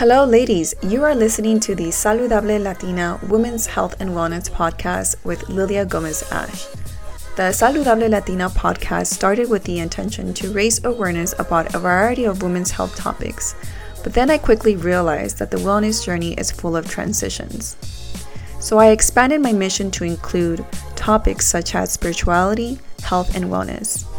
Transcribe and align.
Hello, 0.00 0.24
ladies. 0.24 0.74
You 0.82 1.04
are 1.04 1.14
listening 1.14 1.60
to 1.60 1.74
the 1.74 1.88
Saludable 1.88 2.62
Latina 2.62 3.20
Women's 3.28 3.66
Health 3.66 4.00
and 4.00 4.12
Wellness 4.12 4.48
podcast 4.48 5.22
with 5.26 5.46
Lilia 5.50 5.84
Gomez 5.84 6.22
Ash. 6.32 6.64
The 7.36 7.52
Saludable 7.52 8.08
Latina 8.08 8.48
podcast 8.48 9.08
started 9.08 9.50
with 9.50 9.62
the 9.64 9.78
intention 9.78 10.32
to 10.32 10.54
raise 10.54 10.82
awareness 10.86 11.34
about 11.38 11.74
a 11.74 11.78
variety 11.78 12.24
of 12.24 12.40
women's 12.40 12.70
health 12.70 12.96
topics, 12.96 13.54
but 14.02 14.14
then 14.14 14.30
I 14.30 14.38
quickly 14.38 14.74
realized 14.74 15.38
that 15.38 15.50
the 15.50 15.58
wellness 15.58 16.02
journey 16.02 16.32
is 16.32 16.50
full 16.50 16.78
of 16.78 16.88
transitions. 16.88 17.76
So 18.58 18.78
I 18.78 18.92
expanded 18.92 19.42
my 19.42 19.52
mission 19.52 19.90
to 19.90 20.04
include 20.04 20.64
topics 20.96 21.44
such 21.46 21.74
as 21.74 21.92
spirituality, 21.92 22.78
health, 23.02 23.36
and 23.36 23.44
wellness. 23.44 24.09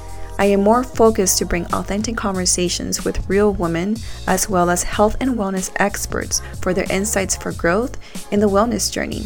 I 0.41 0.45
am 0.45 0.63
more 0.63 0.83
focused 0.83 1.37
to 1.37 1.45
bring 1.45 1.67
authentic 1.67 2.17
conversations 2.17 3.05
with 3.05 3.29
real 3.29 3.53
women 3.53 3.97
as 4.25 4.49
well 4.49 4.71
as 4.71 4.81
health 4.81 5.15
and 5.21 5.35
wellness 5.35 5.71
experts 5.75 6.41
for 6.63 6.73
their 6.73 6.91
insights 6.91 7.35
for 7.35 7.51
growth 7.51 7.95
in 8.33 8.39
the 8.39 8.49
wellness 8.49 8.91
journey. 8.91 9.25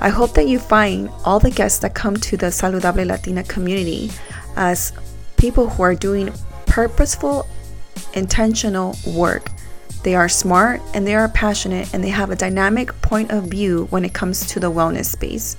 I 0.00 0.10
hope 0.10 0.34
that 0.34 0.46
you 0.46 0.60
find 0.60 1.10
all 1.24 1.40
the 1.40 1.50
guests 1.50 1.80
that 1.80 1.94
come 1.96 2.14
to 2.18 2.36
the 2.36 2.52
Saludable 2.52 3.04
Latina 3.04 3.42
community 3.42 4.12
as 4.54 4.92
people 5.36 5.68
who 5.68 5.82
are 5.82 5.96
doing 5.96 6.32
purposeful, 6.66 7.48
intentional 8.14 8.96
work. 9.08 9.50
They 10.04 10.14
are 10.14 10.28
smart 10.28 10.80
and 10.94 11.04
they 11.04 11.16
are 11.16 11.28
passionate 11.30 11.92
and 11.92 12.04
they 12.04 12.10
have 12.10 12.30
a 12.30 12.36
dynamic 12.36 12.92
point 13.02 13.32
of 13.32 13.48
view 13.48 13.88
when 13.90 14.04
it 14.04 14.12
comes 14.12 14.46
to 14.50 14.60
the 14.60 14.70
wellness 14.70 15.06
space. 15.06 15.56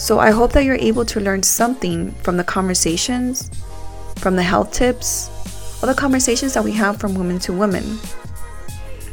So 0.00 0.18
I 0.18 0.30
hope 0.30 0.52
that 0.52 0.64
you're 0.64 0.76
able 0.76 1.04
to 1.04 1.20
learn 1.20 1.42
something 1.42 2.12
from 2.22 2.38
the 2.38 2.42
conversations, 2.42 3.50
from 4.16 4.34
the 4.34 4.42
health 4.42 4.72
tips, 4.72 5.28
or 5.82 5.88
the 5.88 5.94
conversations 5.94 6.54
that 6.54 6.64
we 6.64 6.72
have 6.72 6.98
from 6.98 7.14
women 7.14 7.38
to 7.40 7.52
women. 7.52 7.98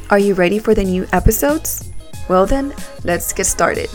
Are 0.10 0.18
you 0.18 0.34
ready 0.34 0.60
for 0.60 0.74
the 0.74 0.86
new 0.86 1.06
episodes? 1.12 1.92
Well, 2.30 2.46
then, 2.46 2.74
let's 3.04 3.34
get 3.34 3.48
started. 3.48 3.90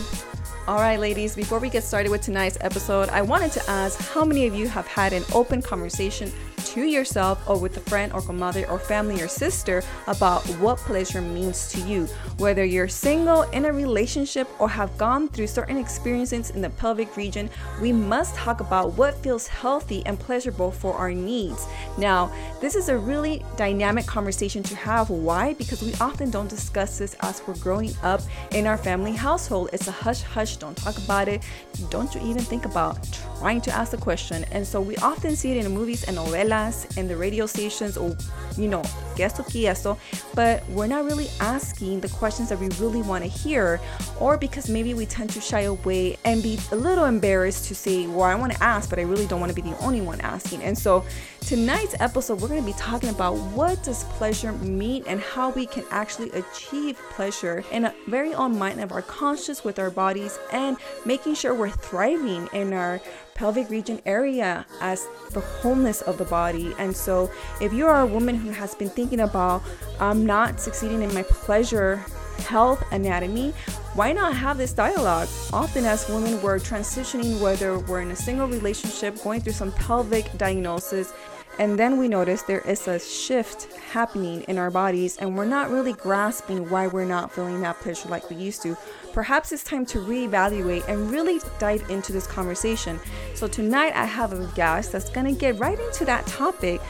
All 0.67 0.77
right, 0.77 0.99
ladies, 0.99 1.35
before 1.35 1.57
we 1.57 1.67
get 1.67 1.83
started 1.83 2.11
with 2.11 2.21
tonight's 2.21 2.59
episode, 2.61 3.09
I 3.09 3.23
wanted 3.23 3.51
to 3.53 3.69
ask 3.71 3.99
how 4.11 4.23
many 4.23 4.45
of 4.45 4.53
you 4.53 4.67
have 4.67 4.85
had 4.85 5.13
an 5.13 5.23
open 5.33 5.63
conversation 5.63 6.31
to 6.63 6.83
yourself 6.83 7.47
or 7.47 7.59
with 7.59 7.77
a 7.77 7.81
friend 7.81 8.11
or 8.13 8.21
mother 8.33 8.67
or 8.69 8.79
family 8.79 9.21
or 9.21 9.27
sister 9.27 9.83
about 10.07 10.43
what 10.59 10.77
pleasure 10.79 11.21
means 11.21 11.71
to 11.71 11.81
you. 11.81 12.05
Whether 12.37 12.65
you're 12.65 12.87
single, 12.87 13.43
in 13.53 13.65
a 13.65 13.71
relationship, 13.71 14.47
or 14.59 14.69
have 14.69 14.97
gone 14.97 15.27
through 15.29 15.47
certain 15.47 15.77
experiences 15.77 16.49
in 16.49 16.61
the 16.61 16.69
pelvic 16.71 17.15
region, 17.15 17.49
we 17.81 17.91
must 17.91 18.35
talk 18.35 18.59
about 18.61 18.93
what 18.93 19.15
feels 19.23 19.47
healthy 19.47 20.05
and 20.05 20.19
pleasurable 20.19 20.71
for 20.71 20.93
our 20.93 21.13
needs. 21.13 21.67
Now, 21.97 22.31
this 22.61 22.75
is 22.75 22.89
a 22.89 22.97
really 22.97 23.43
dynamic 23.57 24.05
conversation 24.05 24.63
to 24.63 24.75
have. 24.75 25.09
Why? 25.09 25.53
Because 25.53 25.81
we 25.81 25.93
often 26.01 26.29
don't 26.31 26.49
discuss 26.49 26.97
this 26.97 27.15
as 27.21 27.41
we're 27.47 27.55
growing 27.57 27.93
up 28.01 28.21
in 28.51 28.67
our 28.67 28.77
family 28.77 29.13
household. 29.13 29.69
It's 29.73 29.87
a 29.87 29.91
hush 29.91 30.21
hush, 30.21 30.57
don't 30.57 30.77
talk 30.77 30.97
about 30.97 31.27
it. 31.27 31.43
Don't 31.89 32.13
you 32.15 32.21
even 32.21 32.41
think 32.41 32.65
about 32.65 32.97
trying 33.43 33.59
to 33.59 33.71
ask 33.71 33.91
the 33.91 33.97
question. 33.97 34.45
And 34.53 34.65
so 34.65 34.79
we 34.79 34.95
often 34.97 35.35
see 35.35 35.51
it 35.51 35.65
in 35.65 35.69
movies 35.69 36.05
and 36.05 36.15
novelas 36.15 36.95
and 36.95 37.09
the 37.09 37.17
radio 37.17 37.45
stations 37.45 37.97
or 37.97 38.15
you 38.57 38.69
know 38.69 38.81
esto 39.19 39.43
que 39.43 39.67
esto 39.67 39.97
but 40.33 40.67
we're 40.69 40.87
not 40.87 41.03
really 41.05 41.27
asking 41.39 41.99
the 41.99 42.09
questions 42.09 42.49
that 42.49 42.59
we 42.59 42.67
really 42.79 43.01
want 43.01 43.23
to 43.23 43.29
hear 43.29 43.79
or 44.19 44.37
because 44.37 44.69
maybe 44.69 44.93
we 44.93 45.05
tend 45.05 45.29
to 45.29 45.41
shy 45.41 45.61
away 45.61 46.17
and 46.23 46.41
be 46.41 46.57
a 46.71 46.75
little 46.75 47.05
embarrassed 47.05 47.65
to 47.65 47.75
say 47.75 48.07
well 48.07 48.23
i 48.23 48.35
want 48.35 48.51
to 48.51 48.63
ask 48.63 48.89
but 48.89 48.99
i 48.99 49.01
really 49.01 49.25
don't 49.27 49.39
want 49.39 49.49
to 49.49 49.55
be 49.55 49.67
the 49.67 49.77
only 49.79 50.01
one 50.01 50.19
asking 50.21 50.61
and 50.63 50.77
so 50.77 51.03
tonight's 51.43 51.93
episode 51.99 52.39
we're 52.39 52.47
going 52.47 52.61
to 52.61 52.65
be 52.65 52.77
talking 52.77 53.09
about 53.09 53.35
what 53.35 53.81
does 53.83 54.05
pleasure 54.05 54.53
mean 54.53 55.03
and 55.07 55.19
how 55.19 55.49
we 55.49 55.65
can 55.65 55.83
actually 55.91 56.31
achieve 56.31 56.97
pleasure 57.09 57.65
in 57.71 57.83
a 57.83 57.93
very 58.07 58.33
own 58.33 58.57
mind 58.57 58.79
of 58.79 58.93
our 58.93 59.01
conscious 59.01 59.61
with 59.61 59.77
our 59.77 59.89
bodies 59.89 60.39
and 60.53 60.77
making 61.05 61.35
sure 61.35 61.53
we're 61.53 61.69
thriving 61.69 62.47
in 62.53 62.71
our 62.71 63.01
pelvic 63.35 63.69
region 63.69 63.99
area 64.05 64.65
as 64.79 65.05
the 65.31 65.41
wholeness 65.41 66.01
of 66.03 66.17
the 66.17 66.25
body. 66.25 66.73
And 66.77 66.95
so, 66.95 67.29
if 67.59 67.73
you 67.73 67.87
are 67.87 68.01
a 68.01 68.05
woman 68.05 68.35
who 68.35 68.51
has 68.51 68.73
been 68.75 68.89
thinking 68.89 69.19
about, 69.19 69.63
I'm 69.99 70.25
not 70.25 70.59
succeeding 70.61 71.01
in 71.01 71.13
my 71.13 71.23
pleasure 71.23 72.05
health 72.39 72.83
anatomy, 72.91 73.53
why 73.95 74.11
not 74.11 74.35
have 74.35 74.57
this 74.57 74.73
dialogue? 74.73 75.27
Often, 75.51 75.85
as 75.85 76.09
women, 76.09 76.41
we're 76.41 76.57
transitioning, 76.57 77.39
whether 77.39 77.79
we're 77.79 78.01
in 78.01 78.11
a 78.11 78.15
single 78.15 78.47
relationship, 78.47 79.21
going 79.23 79.41
through 79.41 79.53
some 79.53 79.71
pelvic 79.73 80.35
diagnosis, 80.37 81.13
and 81.59 81.77
then 81.77 81.97
we 81.97 82.07
notice 82.07 82.41
there 82.41 82.61
is 82.61 82.87
a 82.87 82.99
shift 82.99 83.71
happening 83.91 84.41
in 84.43 84.57
our 84.57 84.71
bodies, 84.71 85.17
and 85.17 85.37
we're 85.37 85.45
not 85.45 85.69
really 85.69 85.93
grasping 85.93 86.69
why 86.69 86.87
we're 86.87 87.05
not 87.05 87.31
feeling 87.31 87.61
that 87.61 87.79
pleasure 87.79 88.09
like 88.09 88.29
we 88.29 88.35
used 88.35 88.61
to. 88.63 88.75
Perhaps 89.13 89.51
it's 89.51 89.63
time 89.63 89.85
to 89.87 89.99
reevaluate 89.99 90.87
and 90.87 91.11
really 91.11 91.39
dive 91.59 91.87
into 91.89 92.11
this 92.11 92.25
conversation. 92.25 92.99
So, 93.35 93.47
tonight 93.47 93.93
I 93.95 94.05
have 94.05 94.33
a 94.33 94.45
guest 94.55 94.91
that's 94.91 95.09
gonna 95.09 95.33
get 95.33 95.59
right 95.59 95.79
into 95.79 96.05
that 96.05 96.25
topic 96.25 96.81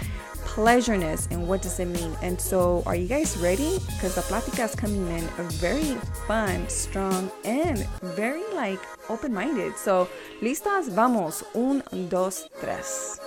pleasureness 0.54 1.28
and 1.32 1.48
what 1.48 1.62
does 1.62 1.80
it 1.80 1.88
mean. 1.88 2.16
And 2.22 2.40
so, 2.40 2.84
are 2.86 2.96
you 2.96 3.08
guys 3.08 3.36
ready? 3.38 3.80
Because 3.88 4.16
the 4.16 4.22
plática 4.22 4.66
is 4.66 4.76
coming 4.76 5.08
in 5.08 5.24
very 5.60 5.96
fun, 6.28 6.70
strong, 6.70 7.32
and 7.44 7.88
very 8.16 8.44
like 8.54 8.80
open 9.10 9.34
minded. 9.34 9.76
So, 9.78 10.08
listas, 10.42 10.90
vamos. 10.90 11.44
Un, 11.56 11.82
dos, 12.08 12.48
tres. 12.60 13.20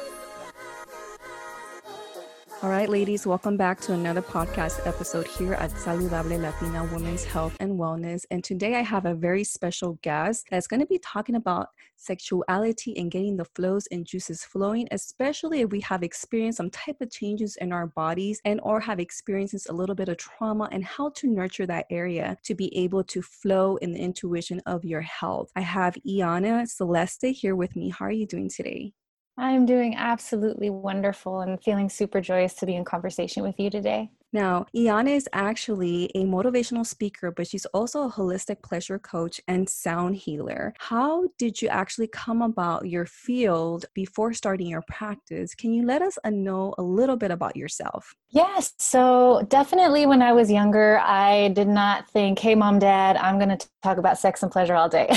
All 2.63 2.71
right, 2.71 2.89
ladies, 2.89 3.27
welcome 3.27 3.59
back 3.59 3.81
to 3.83 3.93
another 3.93 4.23
podcast 4.23 4.87
episode 4.87 5.27
here 5.27 5.53
at 5.53 5.71
Saludable 5.73 6.41
Latina 6.41 6.85
Women's 6.91 7.23
Health 7.23 7.55
and 7.61 7.73
Wellness. 7.73 8.25
And 8.31 8.43
today 8.43 8.77
I 8.77 8.81
have 8.81 9.05
a 9.05 9.13
very 9.13 9.45
special 9.45 9.99
guest 10.01 10.47
that's 10.51 10.67
going 10.67 10.81
to 10.81 10.87
be 10.87 10.99
talking 11.01 11.35
about 11.35 11.69
sexuality 11.97 12.97
and 12.97 13.11
getting 13.11 13.37
the 13.37 13.45
flows 13.45 13.87
and 13.89 14.07
juices 14.07 14.43
flowing, 14.43 14.89
especially 14.91 15.61
if 15.61 15.71
we 15.71 15.81
have 15.83 16.03
experienced 16.03 16.57
some 16.57 16.71
type 16.71 16.97
of 17.03 17.11
changes 17.11 17.57
in 17.57 17.75
our 17.75 17.89
bodies 17.89 18.41
and 18.47 18.59
or 18.63 18.81
have 18.81 19.01
experienced 19.01 19.69
a 19.69 19.75
little 19.75 19.95
bit 19.95 20.09
of 20.09 20.17
trauma 20.17 20.67
and 20.73 20.83
how 20.83 21.11
to 21.11 21.27
nurture 21.27 21.67
that 21.67 21.85
area 21.91 22.39
to 22.43 22.55
be 22.55 22.75
able 22.75 23.05
to 23.05 23.21
flow 23.21 23.77
in 23.77 23.93
the 23.93 24.01
intuition 24.01 24.63
of 24.65 24.83
your 24.83 25.03
health. 25.03 25.53
I 25.57 25.61
have 25.61 25.99
Iana 26.09 26.67
Celeste 26.67 27.27
here 27.27 27.55
with 27.55 27.77
me. 27.77 27.91
How 27.91 28.07
are 28.07 28.11
you 28.11 28.27
doing 28.27 28.49
today? 28.49 28.95
I'm 29.39 29.67
doing 29.67 29.95
absolutely 29.97 30.71
wonderful 30.71 31.41
and 31.41 31.63
feeling 31.63 31.89
super 31.89 32.21
joyous 32.21 32.55
to 32.55 32.67
be 32.67 32.75
in 32.75 32.85
conversation 32.85 33.43
with 33.43 33.59
you 33.59 33.69
today. 33.69 34.11
Now, 34.33 34.67
Iana 34.75 35.17
is 35.17 35.29
actually 35.33 36.11
a 36.15 36.25
motivational 36.25 36.85
speaker, 36.85 37.31
but 37.31 37.47
she's 37.47 37.65
also 37.67 38.03
a 38.03 38.11
holistic 38.11 38.63
pleasure 38.63 38.99
coach 38.99 39.41
and 39.47 39.69
sound 39.69 40.17
healer. 40.17 40.75
How 40.79 41.29
did 41.39 41.63
you 41.63 41.69
actually 41.69 42.09
come 42.09 42.43
about 42.43 42.87
your 42.87 43.07
field 43.07 43.87
before 43.95 44.35
starting 44.35 44.67
your 44.67 44.83
practice? 44.89 45.55
Can 45.55 45.73
you 45.73 45.87
let 45.87 46.03
us 46.03 46.19
uh, 46.25 46.31
know 46.31 46.75
a 46.77 46.83
little 46.83 47.17
bit 47.17 47.31
about 47.31 47.57
yourself? 47.57 48.15
Yes. 48.29 48.75
So, 48.79 49.47
definitely 49.49 50.05
when 50.07 50.21
I 50.21 50.33
was 50.33 50.51
younger, 50.51 50.99
I 50.99 51.49
did 51.49 51.69
not 51.69 52.11
think, 52.11 52.39
hey, 52.39 52.55
mom, 52.55 52.79
dad, 52.79 53.17
I'm 53.17 53.39
going 53.39 53.57
to 53.57 53.69
talk 53.87 53.99
about 53.99 54.19
sex 54.19 54.43
and 54.43 54.51
pleasure 54.51 54.75
all 54.75 54.89
day. 54.89 55.07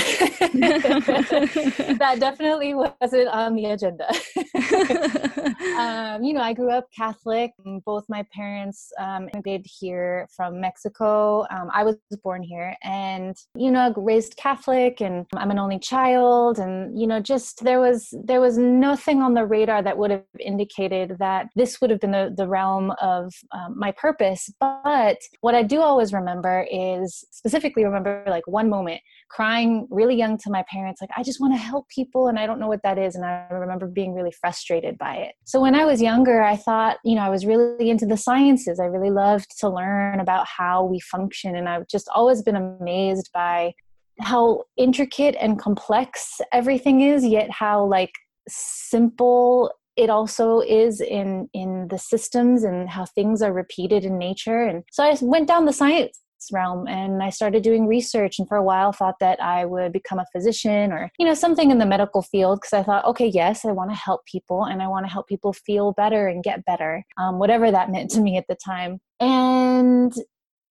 that 1.94 2.16
definitely 2.18 2.74
wasn't 2.74 3.28
on 3.28 3.54
the 3.54 3.64
agenda. 3.66 4.06
um, 5.78 6.22
you 6.22 6.32
know, 6.32 6.42
I 6.42 6.52
grew 6.52 6.70
up 6.70 6.86
Catholic. 6.96 7.50
Both 7.84 8.04
my 8.08 8.24
parents 8.32 8.92
um, 8.98 9.28
immigrated 9.32 9.66
here 9.80 10.28
from 10.34 10.60
Mexico. 10.60 11.46
Um, 11.50 11.68
I 11.74 11.82
was 11.82 11.96
born 12.22 12.42
here 12.42 12.76
and, 12.82 13.36
you 13.54 13.70
know, 13.70 13.92
raised 13.96 14.36
Catholic 14.36 15.00
and 15.00 15.26
I'm 15.34 15.50
an 15.50 15.58
only 15.58 15.78
child. 15.78 16.58
And, 16.58 16.98
you 16.98 17.06
know, 17.06 17.20
just 17.20 17.64
there 17.64 17.80
was, 17.80 18.14
there 18.24 18.40
was 18.40 18.56
nothing 18.56 19.22
on 19.22 19.34
the 19.34 19.44
radar 19.44 19.82
that 19.82 19.98
would 19.98 20.10
have 20.10 20.24
indicated 20.38 21.16
that 21.18 21.48
this 21.56 21.80
would 21.80 21.90
have 21.90 22.00
been 22.00 22.12
the, 22.12 22.32
the 22.36 22.46
realm 22.46 22.92
of 23.02 23.32
um, 23.52 23.74
my 23.76 23.92
purpose. 23.92 24.48
But 24.60 25.18
what 25.40 25.54
I 25.54 25.62
do 25.62 25.80
always 25.80 26.12
remember 26.12 26.66
is 26.70 27.24
specifically 27.30 27.84
remember 27.84 28.22
like 28.26 28.46
one 28.46 28.59
moment 28.62 29.00
crying 29.30 29.86
really 29.90 30.16
young 30.16 30.36
to 30.36 30.50
my 30.50 30.64
parents, 30.68 31.00
like, 31.00 31.10
I 31.16 31.22
just 31.22 31.40
want 31.40 31.54
to 31.54 31.58
help 31.58 31.88
people 31.88 32.26
and 32.26 32.38
I 32.38 32.46
don't 32.46 32.58
know 32.58 32.66
what 32.66 32.82
that 32.82 32.98
is. 32.98 33.14
And 33.14 33.24
I 33.24 33.46
remember 33.50 33.86
being 33.86 34.12
really 34.12 34.32
frustrated 34.32 34.98
by 34.98 35.16
it. 35.16 35.34
So 35.44 35.60
when 35.60 35.74
I 35.74 35.84
was 35.84 36.02
younger, 36.02 36.42
I 36.42 36.56
thought, 36.56 36.98
you 37.04 37.14
know, 37.14 37.22
I 37.22 37.30
was 37.30 37.46
really 37.46 37.88
into 37.88 38.06
the 38.06 38.16
sciences. 38.16 38.80
I 38.80 38.86
really 38.86 39.10
loved 39.10 39.58
to 39.60 39.68
learn 39.68 40.20
about 40.20 40.46
how 40.46 40.84
we 40.84 41.00
function. 41.00 41.54
And 41.54 41.68
I've 41.68 41.86
just 41.86 42.08
always 42.12 42.42
been 42.42 42.56
amazed 42.56 43.30
by 43.32 43.72
how 44.20 44.64
intricate 44.76 45.36
and 45.40 45.58
complex 45.58 46.40
everything 46.52 47.00
is, 47.00 47.24
yet 47.24 47.50
how 47.50 47.84
like 47.84 48.12
simple 48.48 49.70
it 49.96 50.10
also 50.10 50.60
is 50.60 51.00
in 51.00 51.48
in 51.52 51.88
the 51.88 51.98
systems 51.98 52.64
and 52.64 52.88
how 52.88 53.04
things 53.04 53.42
are 53.42 53.52
repeated 53.52 54.04
in 54.04 54.18
nature 54.18 54.62
and 54.64 54.82
so 54.90 55.04
i 55.04 55.16
went 55.20 55.46
down 55.46 55.66
the 55.66 55.72
science 55.72 56.20
realm 56.52 56.86
and 56.88 57.22
I 57.22 57.30
started 57.30 57.62
doing 57.62 57.86
research 57.86 58.38
and 58.38 58.48
for 58.48 58.56
a 58.56 58.62
while 58.62 58.92
thought 58.92 59.16
that 59.20 59.42
I 59.42 59.64
would 59.64 59.92
become 59.92 60.18
a 60.18 60.26
physician 60.32 60.92
or 60.92 61.10
you 61.18 61.26
know 61.26 61.34
something 61.34 61.70
in 61.70 61.78
the 61.78 61.86
medical 61.86 62.22
field 62.22 62.60
because 62.60 62.72
I 62.72 62.82
thought 62.82 63.04
okay 63.06 63.26
yes 63.26 63.64
I 63.64 63.72
want 63.72 63.90
to 63.90 63.96
help 63.96 64.24
people 64.26 64.64
and 64.64 64.82
I 64.82 64.88
want 64.88 65.06
to 65.06 65.12
help 65.12 65.28
people 65.28 65.52
feel 65.52 65.92
better 65.92 66.28
and 66.28 66.42
get 66.42 66.64
better 66.64 67.04
um, 67.16 67.38
whatever 67.38 67.70
that 67.70 67.90
meant 67.90 68.10
to 68.12 68.20
me 68.20 68.36
at 68.36 68.46
the 68.48 68.56
time. 68.56 69.00
And 69.20 70.12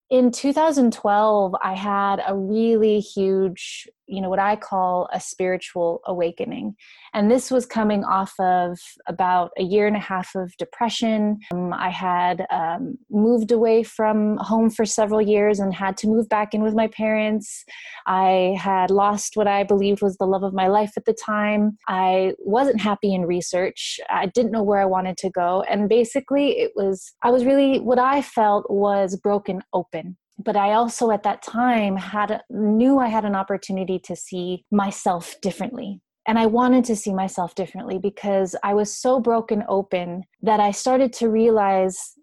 in 0.10 0.32
2012 0.32 1.56
i 1.62 1.74
had 1.74 2.22
a 2.28 2.36
really 2.36 3.00
huge 3.00 3.88
you 4.10 4.22
know 4.22 4.30
what 4.30 4.40
i 4.40 4.56
call 4.56 5.08
a 5.14 5.20
spiritual 5.20 6.02
awakening. 6.06 6.76
And 7.14 7.30
this 7.30 7.50
was 7.50 7.66
coming 7.66 8.04
off 8.04 8.34
of 8.40 8.78
about 9.08 9.52
a 9.58 9.64
year 9.64 9.88
and 9.88 9.96
a 9.96 10.00
half 10.00 10.36
of 10.36 10.56
depression. 10.58 11.40
Um, 11.54 11.74
i 11.74 11.90
had 11.90 12.46
um, 12.50 12.98
moved 13.10 13.52
away 13.52 13.84
from 13.84 14.38
home 14.38 14.70
for 14.70 14.86
several 14.86 15.22
years 15.22 15.60
and 15.60 15.74
had 15.74 15.98
to 15.98 16.08
move 16.08 16.28
back 16.30 16.54
in 16.54 16.62
with 16.62 16.74
my 16.74 16.88
parents. 16.88 17.66
I 18.06 18.56
had 18.60 18.92
lost 18.92 19.36
what 19.36 19.48
i 19.48 19.64
believed 19.64 20.02
was 20.02 20.18
the 20.18 20.26
love 20.26 20.44
of 20.44 20.54
my 20.54 20.68
life 20.68 20.94
at 20.98 21.06
the 21.06 21.14
time. 21.14 21.78
I 21.88 22.34
wasn't 22.40 22.82
happy 22.82 23.14
in 23.14 23.26
research. 23.26 24.00
I 24.10 24.26
didn't 24.26 24.52
know 24.52 24.64
where 24.64 24.82
i 24.82 24.86
wanted 24.86 25.18
to 25.18 25.30
go. 25.30 25.64
And 25.70 25.90
basically 25.90 26.60
it 26.60 26.72
was 26.76 27.14
i 27.22 27.30
was 27.30 27.46
really 27.46 27.80
what 27.80 28.00
i 28.00 28.22
felt 28.22 28.70
was 28.70 29.16
broken 29.18 29.62
open 29.74 30.18
but 30.40 30.56
I 30.56 30.74
also 30.74 31.12
at 31.12 31.24
that 31.24 31.42
time 31.42 31.98
had 31.98 32.42
knew 32.50 33.00
I 33.00 33.08
had 33.08 33.26
an 33.26 33.36
opportunity 33.36 34.00
to 34.00 34.16
see 34.16 34.66
myself 34.72 35.36
differently. 35.42 36.02
And 36.28 36.38
I 36.38 36.46
wanted 36.46 36.86
to 36.86 36.96
see 36.96 37.14
myself 37.14 37.56
differently 37.56 37.98
because 37.98 38.56
I 38.64 38.74
was 38.74 38.94
so 38.94 39.20
broken 39.20 39.64
open 39.68 40.24
that 40.42 40.60
I 40.60 40.72
started 40.72 41.12
to 41.14 41.30
realize 41.30 42.14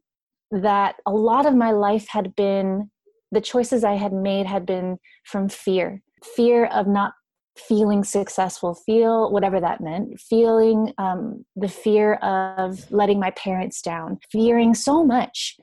that 0.50 0.96
a 1.06 1.10
lot 1.10 1.46
of 1.46 1.54
my 1.54 1.72
life 1.72 2.06
had 2.08 2.34
been 2.36 2.90
the 3.32 3.40
choices 3.40 3.82
I 3.82 3.94
had 3.94 4.12
made 4.12 4.46
had 4.46 4.64
been 4.64 4.98
from 5.24 5.48
fear 5.48 6.02
fear 6.24 6.66
of 6.66 6.86
not 6.86 7.12
feeling 7.56 8.04
successful, 8.04 8.74
feel 8.74 9.30
whatever 9.30 9.60
that 9.60 9.80
meant, 9.80 10.20
feeling 10.20 10.92
um, 10.98 11.44
the 11.54 11.68
fear 11.68 12.14
of 12.14 12.90
letting 12.90 13.18
my 13.18 13.30
parents 13.30 13.80
down, 13.80 14.18
fearing 14.30 14.74
so 14.74 15.02
much 15.04 15.56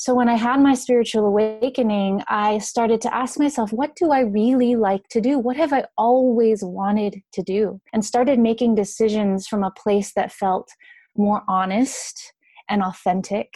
so 0.00 0.14
when 0.14 0.28
I 0.28 0.36
had 0.36 0.60
my 0.60 0.74
spiritual 0.74 1.26
awakening, 1.26 2.22
I 2.28 2.58
started 2.58 3.00
to 3.00 3.12
ask 3.12 3.36
myself, 3.36 3.72
what 3.72 3.96
do 3.96 4.12
I 4.12 4.20
really 4.20 4.76
like 4.76 5.08
to 5.08 5.20
do? 5.20 5.40
What 5.40 5.56
have 5.56 5.72
I 5.72 5.86
always 5.96 6.62
wanted 6.62 7.20
to 7.32 7.42
do? 7.42 7.80
And 7.92 8.04
started 8.04 8.38
making 8.38 8.76
decisions 8.76 9.48
from 9.48 9.64
a 9.64 9.72
place 9.72 10.12
that 10.14 10.30
felt 10.30 10.70
more 11.16 11.42
honest 11.48 12.32
and 12.68 12.80
authentic 12.80 13.48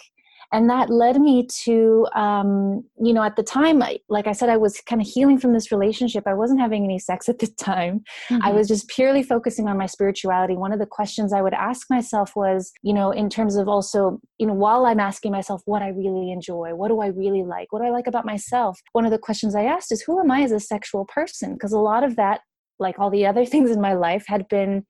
and 0.53 0.69
that 0.69 0.91
led 0.91 1.21
me 1.21 1.47
to 1.65 2.07
um, 2.15 2.85
you 3.01 3.13
know 3.13 3.23
at 3.23 3.37
the 3.37 3.43
time 3.43 3.83
like 4.09 4.27
i 4.27 4.33
said 4.33 4.49
i 4.49 4.57
was 4.57 4.81
kind 4.83 5.01
of 5.01 5.09
healing 5.09 5.39
from 5.39 5.53
this 5.53 5.73
relationship. 5.73 6.25
I 6.27 6.35
wasn't 6.35 6.61
having 6.61 6.85
any 6.85 6.99
sex 6.99 7.29
at 7.29 7.39
the 7.39 7.47
time. 7.47 8.05
Mm-hmm. 8.31 8.43
i 8.43 8.53
was 8.53 8.69
just 8.69 8.89
purely 8.89 9.23
focusing 9.23 9.69
on 9.69 9.79
my 9.79 9.87
spirituality. 9.87 10.55
One 10.55 10.73
of 10.73 10.79
the 10.79 10.87
questions 10.87 11.33
i 11.33 11.43
would 11.43 11.55
ask 11.55 11.89
myself 11.91 12.37
was 12.37 12.73
you 12.83 12.93
know 12.93 13.11
in 13.11 13.29
terms 13.29 13.57
of 13.57 13.69
also 13.69 14.21
you 14.39 14.47
know 14.47 14.55
while 14.55 14.87
i'm 14.87 15.01
asking 15.01 15.33
myself 15.33 15.63
what 15.65 15.83
i 15.83 15.89
really 15.89 16.31
enjoy 16.31 16.75
what 16.75 16.89
do 16.89 17.01
i 17.01 17.07
really 17.07 17.43
like 17.43 17.73
what 17.73 17.81
do 17.81 17.87
i 17.87 17.91
like 17.91 18.07
about 18.07 18.25
myself 18.25 18.81
one 18.93 19.05
of 19.05 19.11
the 19.11 19.19
questions 19.19 19.55
i 19.55 19.65
asked 19.65 19.93
is 19.93 20.03
who 20.03 20.21
am 20.21 20.31
i 20.31 20.43
as 20.43 20.53
a 20.53 20.61
sexual 20.61 21.05
person? 21.07 21.55
Because 21.55 21.73
a 21.73 21.79
lot 21.79 22.05
of 22.05 22.17
that 22.17 22.41
like 22.79 22.99
all 22.99 23.11
the 23.11 23.27
other 23.27 23.45
things 23.53 23.71
in 23.71 23.81
my 23.81 23.95
life 23.95 24.25
had 24.27 24.49
been 24.49 24.85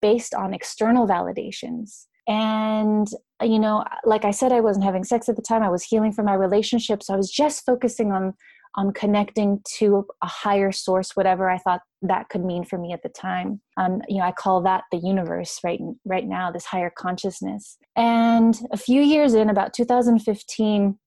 based 0.00 0.34
on 0.34 0.52
external 0.52 1.06
validations 1.06 2.06
and 2.26 3.08
you 3.42 3.58
know 3.58 3.84
like 4.04 4.24
i 4.24 4.30
said 4.30 4.52
i 4.52 4.60
wasn't 4.60 4.84
having 4.84 5.04
sex 5.04 5.28
at 5.28 5.36
the 5.36 5.42
time. 5.42 5.62
I 5.62 5.68
was 5.68 5.84
healing 5.84 6.12
from 6.12 6.26
my 6.26 6.34
relationship. 6.34 7.02
So 7.02 7.14
i 7.14 7.16
was 7.16 7.30
just 7.30 7.64
focusing 7.64 8.12
on 8.12 8.34
on 8.76 8.92
connecting 8.92 9.60
to 9.78 10.04
a 10.20 10.26
higher 10.26 10.72
source 10.72 11.14
whatever 11.14 11.48
i 11.48 11.58
thought 11.58 11.80
that 12.02 12.28
could 12.28 12.44
mean 12.44 12.64
for 12.64 12.76
me 12.78 12.92
at 12.92 13.02
the 13.02 13.08
time. 13.08 13.60
Um, 13.76 14.02
you 14.08 14.18
know 14.18 14.24
i 14.24 14.32
call 14.32 14.62
that 14.62 14.84
the 14.90 14.98
universe 14.98 15.60
right 15.64 15.80
right 16.04 16.26
now 16.26 16.50
this 16.50 16.64
higher 16.64 16.92
consciousness. 16.96 17.78
And 17.96 18.58
a 18.72 18.76
few 18.76 19.02
years 19.02 19.34
in 19.34 19.50
about 19.50 19.72
2015 19.74 20.98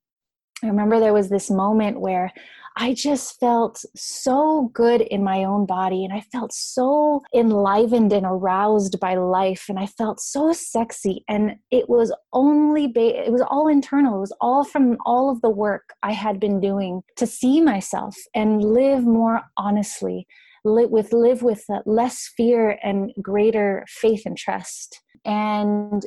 i 0.63 0.67
remember 0.67 0.99
there 0.99 1.13
was 1.13 1.29
this 1.29 1.49
moment 1.49 1.99
where 1.99 2.31
I 2.79 2.93
just 2.93 3.39
felt 3.39 3.83
so 3.95 4.69
good 4.71 5.01
in 5.01 5.23
my 5.23 5.45
own 5.45 5.65
body 5.65 6.05
and 6.05 6.13
I 6.13 6.21
felt 6.31 6.53
so 6.53 7.23
enlivened 7.33 8.13
and 8.13 8.23
aroused 8.23 8.99
by 8.99 9.15
life 9.15 9.65
and 9.67 9.79
I 9.79 9.87
felt 9.87 10.19
so 10.19 10.53
sexy 10.53 11.25
and 11.27 11.55
it 11.71 11.89
was 11.89 12.13
only 12.33 12.85
ba- 12.85 13.25
it 13.25 13.31
was 13.31 13.41
all 13.41 13.67
internal 13.67 14.17
it 14.17 14.19
was 14.19 14.33
all 14.39 14.63
from 14.63 14.95
all 15.07 15.31
of 15.31 15.41
the 15.41 15.49
work 15.49 15.95
I 16.03 16.11
had 16.11 16.39
been 16.39 16.59
doing 16.59 17.01
to 17.15 17.25
see 17.25 17.61
myself 17.61 18.15
and 18.35 18.63
live 18.63 19.03
more 19.03 19.41
honestly 19.57 20.27
live 20.63 20.91
with 20.91 21.13
live 21.13 21.41
with 21.41 21.63
uh, 21.69 21.79
less 21.85 22.29
fear 22.35 22.77
and 22.83 23.11
greater 23.21 23.85
faith 23.87 24.23
and 24.25 24.37
trust. 24.37 25.01
And 25.25 26.05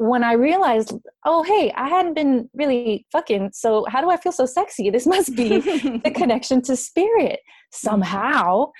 when 0.00 0.24
I 0.24 0.32
realized, 0.32 0.94
oh, 1.26 1.42
hey, 1.42 1.70
I 1.76 1.88
hadn't 1.88 2.14
been 2.14 2.48
really 2.54 3.06
fucking, 3.12 3.50
so 3.52 3.84
how 3.86 4.00
do 4.00 4.10
I 4.10 4.16
feel 4.16 4.32
so 4.32 4.46
sexy? 4.46 4.88
This 4.88 5.06
must 5.06 5.36
be 5.36 5.58
the 6.04 6.10
connection 6.10 6.62
to 6.62 6.76
spirit 6.76 7.40
somehow. 7.70 8.70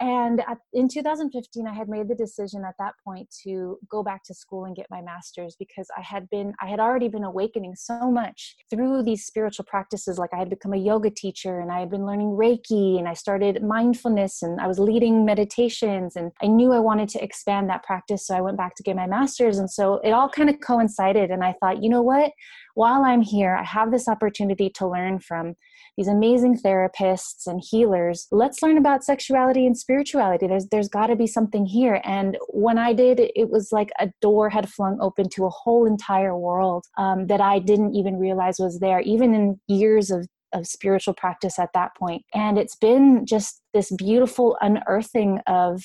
And 0.00 0.40
at, 0.40 0.58
in 0.72 0.88
2015, 0.88 1.68
I 1.68 1.72
had 1.72 1.88
made 1.88 2.08
the 2.08 2.16
decision 2.16 2.64
at 2.66 2.74
that 2.80 2.94
point 3.04 3.32
to 3.44 3.78
go 3.88 4.02
back 4.02 4.24
to 4.24 4.34
school 4.34 4.64
and 4.64 4.74
get 4.74 4.86
my 4.90 5.00
master's 5.00 5.54
because 5.56 5.86
I 5.96 6.00
had 6.00 6.28
been, 6.30 6.52
I 6.60 6.66
had 6.66 6.80
already 6.80 7.08
been 7.08 7.22
awakening 7.22 7.76
so 7.76 8.10
much 8.10 8.56
through 8.70 9.04
these 9.04 9.24
spiritual 9.24 9.66
practices. 9.66 10.18
Like 10.18 10.30
I 10.34 10.38
had 10.38 10.50
become 10.50 10.72
a 10.72 10.78
yoga 10.78 11.10
teacher 11.10 11.60
and 11.60 11.70
I 11.70 11.78
had 11.78 11.90
been 11.90 12.06
learning 12.06 12.30
Reiki 12.30 12.98
and 12.98 13.06
I 13.06 13.14
started 13.14 13.62
mindfulness 13.62 14.42
and 14.42 14.60
I 14.60 14.66
was 14.66 14.80
leading 14.80 15.24
meditations 15.24 16.16
and 16.16 16.32
I 16.42 16.48
knew 16.48 16.72
I 16.72 16.80
wanted 16.80 17.08
to 17.10 17.22
expand 17.22 17.70
that 17.70 17.84
practice. 17.84 18.26
So 18.26 18.34
I 18.34 18.40
went 18.40 18.56
back 18.56 18.74
to 18.76 18.82
get 18.82 18.96
my 18.96 19.06
master's. 19.06 19.58
And 19.58 19.70
so 19.70 20.00
it 20.02 20.10
all 20.10 20.28
kind 20.28 20.50
of 20.50 20.60
coincided. 20.60 21.30
And 21.30 21.44
I 21.44 21.54
thought, 21.60 21.82
you 21.82 21.88
know 21.88 22.02
what? 22.02 22.32
While 22.74 23.04
I'm 23.04 23.22
here, 23.22 23.54
I 23.54 23.62
have 23.62 23.92
this 23.92 24.08
opportunity 24.08 24.70
to 24.70 24.88
learn 24.88 25.20
from 25.20 25.54
these 25.96 26.08
amazing 26.08 26.58
therapists 26.58 27.46
and 27.46 27.62
healers. 27.62 28.26
Let's 28.30 28.62
learn 28.62 28.78
about 28.78 29.04
sexuality 29.04 29.66
and 29.66 29.76
spirituality. 29.76 30.46
There's 30.46 30.66
there's 30.68 30.88
got 30.88 31.06
to 31.08 31.16
be 31.16 31.26
something 31.26 31.66
here. 31.66 32.00
And 32.04 32.36
when 32.48 32.78
i 32.78 32.92
did 32.92 33.20
it 33.20 33.50
was 33.50 33.72
like 33.72 33.90
a 33.98 34.10
door 34.20 34.48
had 34.48 34.68
flung 34.68 34.98
open 35.00 35.28
to 35.30 35.44
a 35.44 35.50
whole 35.50 35.86
entire 35.86 36.36
world 36.36 36.84
um, 36.98 37.26
that 37.26 37.40
i 37.40 37.58
didn't 37.58 37.94
even 37.94 38.16
realize 38.16 38.56
was 38.58 38.78
there 38.78 39.00
even 39.00 39.34
in 39.34 39.60
years 39.68 40.10
of 40.10 40.26
of 40.52 40.66
spiritual 40.66 41.14
practice 41.14 41.58
at 41.58 41.70
that 41.74 41.90
point. 41.96 42.22
and 42.32 42.58
it's 42.58 42.76
been 42.76 43.26
just 43.26 43.60
this 43.72 43.90
beautiful 43.92 44.56
unearthing 44.60 45.40
of 45.46 45.82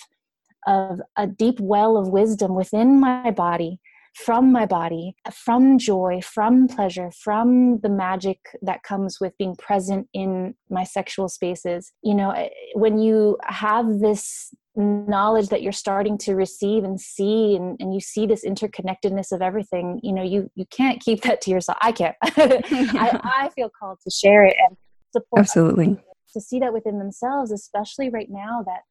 of 0.67 1.01
a 1.17 1.25
deep 1.25 1.59
well 1.59 1.97
of 1.97 2.09
wisdom 2.09 2.53
within 2.53 2.99
my 2.99 3.31
body 3.31 3.79
from 4.25 4.51
my 4.51 4.65
body, 4.65 5.15
from 5.31 5.77
joy, 5.77 6.19
from 6.21 6.67
pleasure, 6.67 7.09
from 7.11 7.79
the 7.79 7.89
magic 7.89 8.39
that 8.61 8.83
comes 8.83 9.17
with 9.21 9.37
being 9.37 9.55
present 9.55 10.07
in 10.13 10.55
my 10.69 10.83
sexual 10.83 11.29
spaces. 11.29 11.93
You 12.03 12.15
know, 12.15 12.31
eh, 12.31 12.49
when 12.73 12.97
you 12.97 13.37
have 13.43 13.99
this 13.99 14.53
knowledge 14.75 15.49
that 15.49 15.61
you're 15.61 15.71
starting 15.71 16.17
to 16.17 16.35
receive 16.35 16.83
and 16.83 16.99
see 16.99 17.55
and, 17.55 17.77
and 17.79 17.93
you 17.93 17.99
see 17.99 18.25
this 18.25 18.45
interconnectedness 18.45 19.31
of 19.33 19.41
everything 19.41 19.99
you 20.03 20.13
know 20.13 20.23
you 20.23 20.49
you 20.55 20.63
can't 20.69 21.01
keep 21.01 21.21
that 21.23 21.41
to 21.41 21.51
yourself. 21.51 21.77
I 21.81 21.91
can't. 21.91 22.15
I, 22.23 23.19
I 23.43 23.49
feel 23.55 23.69
called 23.77 23.99
to 24.03 24.11
share 24.11 24.45
it 24.45 24.55
and 24.67 24.77
support 25.11 25.41
absolutely. 25.41 25.97
to 26.33 26.41
see 26.41 26.59
that 26.59 26.73
within 26.73 26.99
themselves 26.99 27.51
especially 27.51 28.09
right 28.09 28.29
now 28.29 28.63
that 28.65 28.81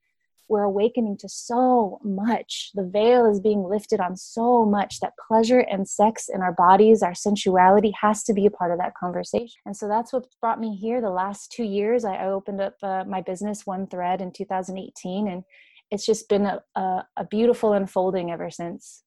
we're 0.49 0.63
awakening 0.63 1.17
to 1.19 1.29
so 1.29 2.01
much. 2.03 2.71
The 2.75 2.85
veil 2.85 3.27
is 3.27 3.41
being 3.41 3.63
lifted 3.63 4.01
on 4.01 4.17
so 4.17 4.65
much 4.65 5.01
that 5.01 5.13
pleasure 5.29 5.61
and 5.61 5.89
sex 5.89 6.29
in 6.29 6.41
our 6.41 6.53
bodies, 6.53 7.03
our 7.03 7.15
sensuality 7.15 7.93
has 8.01 8.23
to 8.25 8.33
be 8.33 8.47
a 8.47 8.51
part 8.51 8.73
of 8.73 8.79
that 8.79 8.95
conversation. 8.95 9.61
And 9.67 9.77
so 9.77 9.89
that's 9.89 10.13
what 10.13 10.27
brought 10.41 10.61
me 10.61 10.77
here 10.77 11.01
the 11.01 11.11
last 11.11 11.53
two 11.53 11.65
years. 11.65 12.05
I, 12.05 12.29
opened 12.29 12.61
up 12.61 12.75
uh, 12.83 13.05
my 13.07 13.23
business, 13.23 13.65
One 13.65 13.87
Thread, 13.87 14.21
in 14.21 14.33
2018, 14.33 15.29
and 15.29 15.45
it's 15.91 16.05
just 16.05 16.29
been 16.29 16.47
a, 16.47 16.63
a, 16.75 17.07
a 17.17 17.25
beautiful 17.25 17.73
unfolding 17.73 18.31
ever 18.31 18.51
since. 18.51 19.03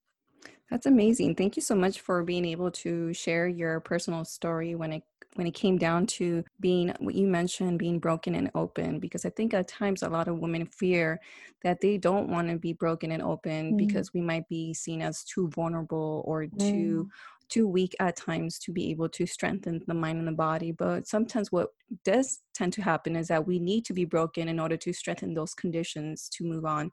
That's 0.72 0.86
amazing. 0.86 1.36
Thank 1.36 1.58
you 1.58 1.62
so 1.62 1.76
much 1.76 2.00
for 2.00 2.24
being 2.24 2.46
able 2.46 2.72
to 2.72 3.14
share 3.14 3.46
your 3.48 3.82
personal 3.82 4.24
story 4.24 4.74
when 4.74 4.94
it 4.94 5.04
when 5.36 5.48
it 5.48 5.54
came 5.54 5.78
down 5.78 6.06
to 6.06 6.44
being 6.60 6.94
what 7.00 7.16
you 7.16 7.26
mentioned 7.26 7.80
being 7.80 8.00
broken 8.00 8.36
and 8.36 8.52
open 8.54 9.00
because 9.00 9.26
i 9.26 9.30
think 9.30 9.54
at 9.54 9.68
times 9.68 10.04
a 10.04 10.10
lot 10.10 10.28
of 10.28 10.40
women 10.40 10.66
fear 10.66 11.20
that 11.64 11.80
they 11.80 11.98
don't 11.98 12.28
want 12.28 12.50
to 12.50 12.58
be 12.58 12.74
broken 12.74 13.12
and 13.12 13.24
open 13.24 13.74
mm. 13.74 13.78
because 13.78 14.14
we 14.14 14.20
might 14.20 14.48
be 14.50 14.74
seen 14.74 15.02
as 15.02 15.24
too 15.24 15.48
vulnerable 15.50 16.22
or 16.26 16.48
too 16.48 17.08
mm. 17.08 17.10
too 17.48 17.68
weak 17.68 17.96
at 18.02 18.18
times 18.18 18.60
to 18.60 18.74
be 18.74 18.90
able 18.92 19.08
to 19.08 19.26
strengthen 19.26 19.82
the 19.88 19.94
mind 19.94 20.20
and 20.20 20.28
the 20.28 20.34
body 20.34 20.72
but 20.72 21.08
sometimes 21.08 21.50
what 21.50 21.70
does 22.04 22.40
tend 22.54 22.74
to 22.74 22.82
happen 22.82 23.16
is 23.16 23.30
that 23.30 23.48
we 23.48 23.58
need 23.58 23.86
to 23.86 23.94
be 23.94 24.06
broken 24.06 24.50
in 24.50 24.60
order 24.60 24.76
to 24.76 24.92
strengthen 24.92 25.34
those 25.34 25.54
conditions 25.54 26.28
to 26.30 26.44
move 26.44 26.66
on 26.66 26.92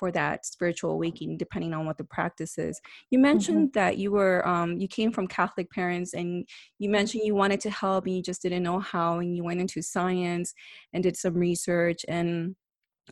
for 0.00 0.10
that 0.10 0.46
spiritual 0.46 0.92
awakening 0.92 1.36
depending 1.36 1.74
on 1.74 1.84
what 1.84 1.98
the 1.98 2.04
practice 2.04 2.56
is 2.56 2.80
you 3.10 3.18
mentioned 3.18 3.68
mm-hmm. 3.68 3.78
that 3.78 3.98
you 3.98 4.10
were 4.10 4.46
um, 4.48 4.78
you 4.78 4.88
came 4.88 5.12
from 5.12 5.28
catholic 5.28 5.70
parents 5.70 6.14
and 6.14 6.48
you 6.78 6.88
mentioned 6.88 7.22
you 7.22 7.34
wanted 7.34 7.60
to 7.60 7.68
help 7.68 8.06
and 8.06 8.16
you 8.16 8.22
just 8.22 8.40
didn't 8.40 8.62
know 8.62 8.80
how 8.80 9.18
and 9.18 9.36
you 9.36 9.44
went 9.44 9.60
into 9.60 9.82
science 9.82 10.54
and 10.94 11.02
did 11.02 11.14
some 11.14 11.34
research 11.34 12.00
and 12.08 12.56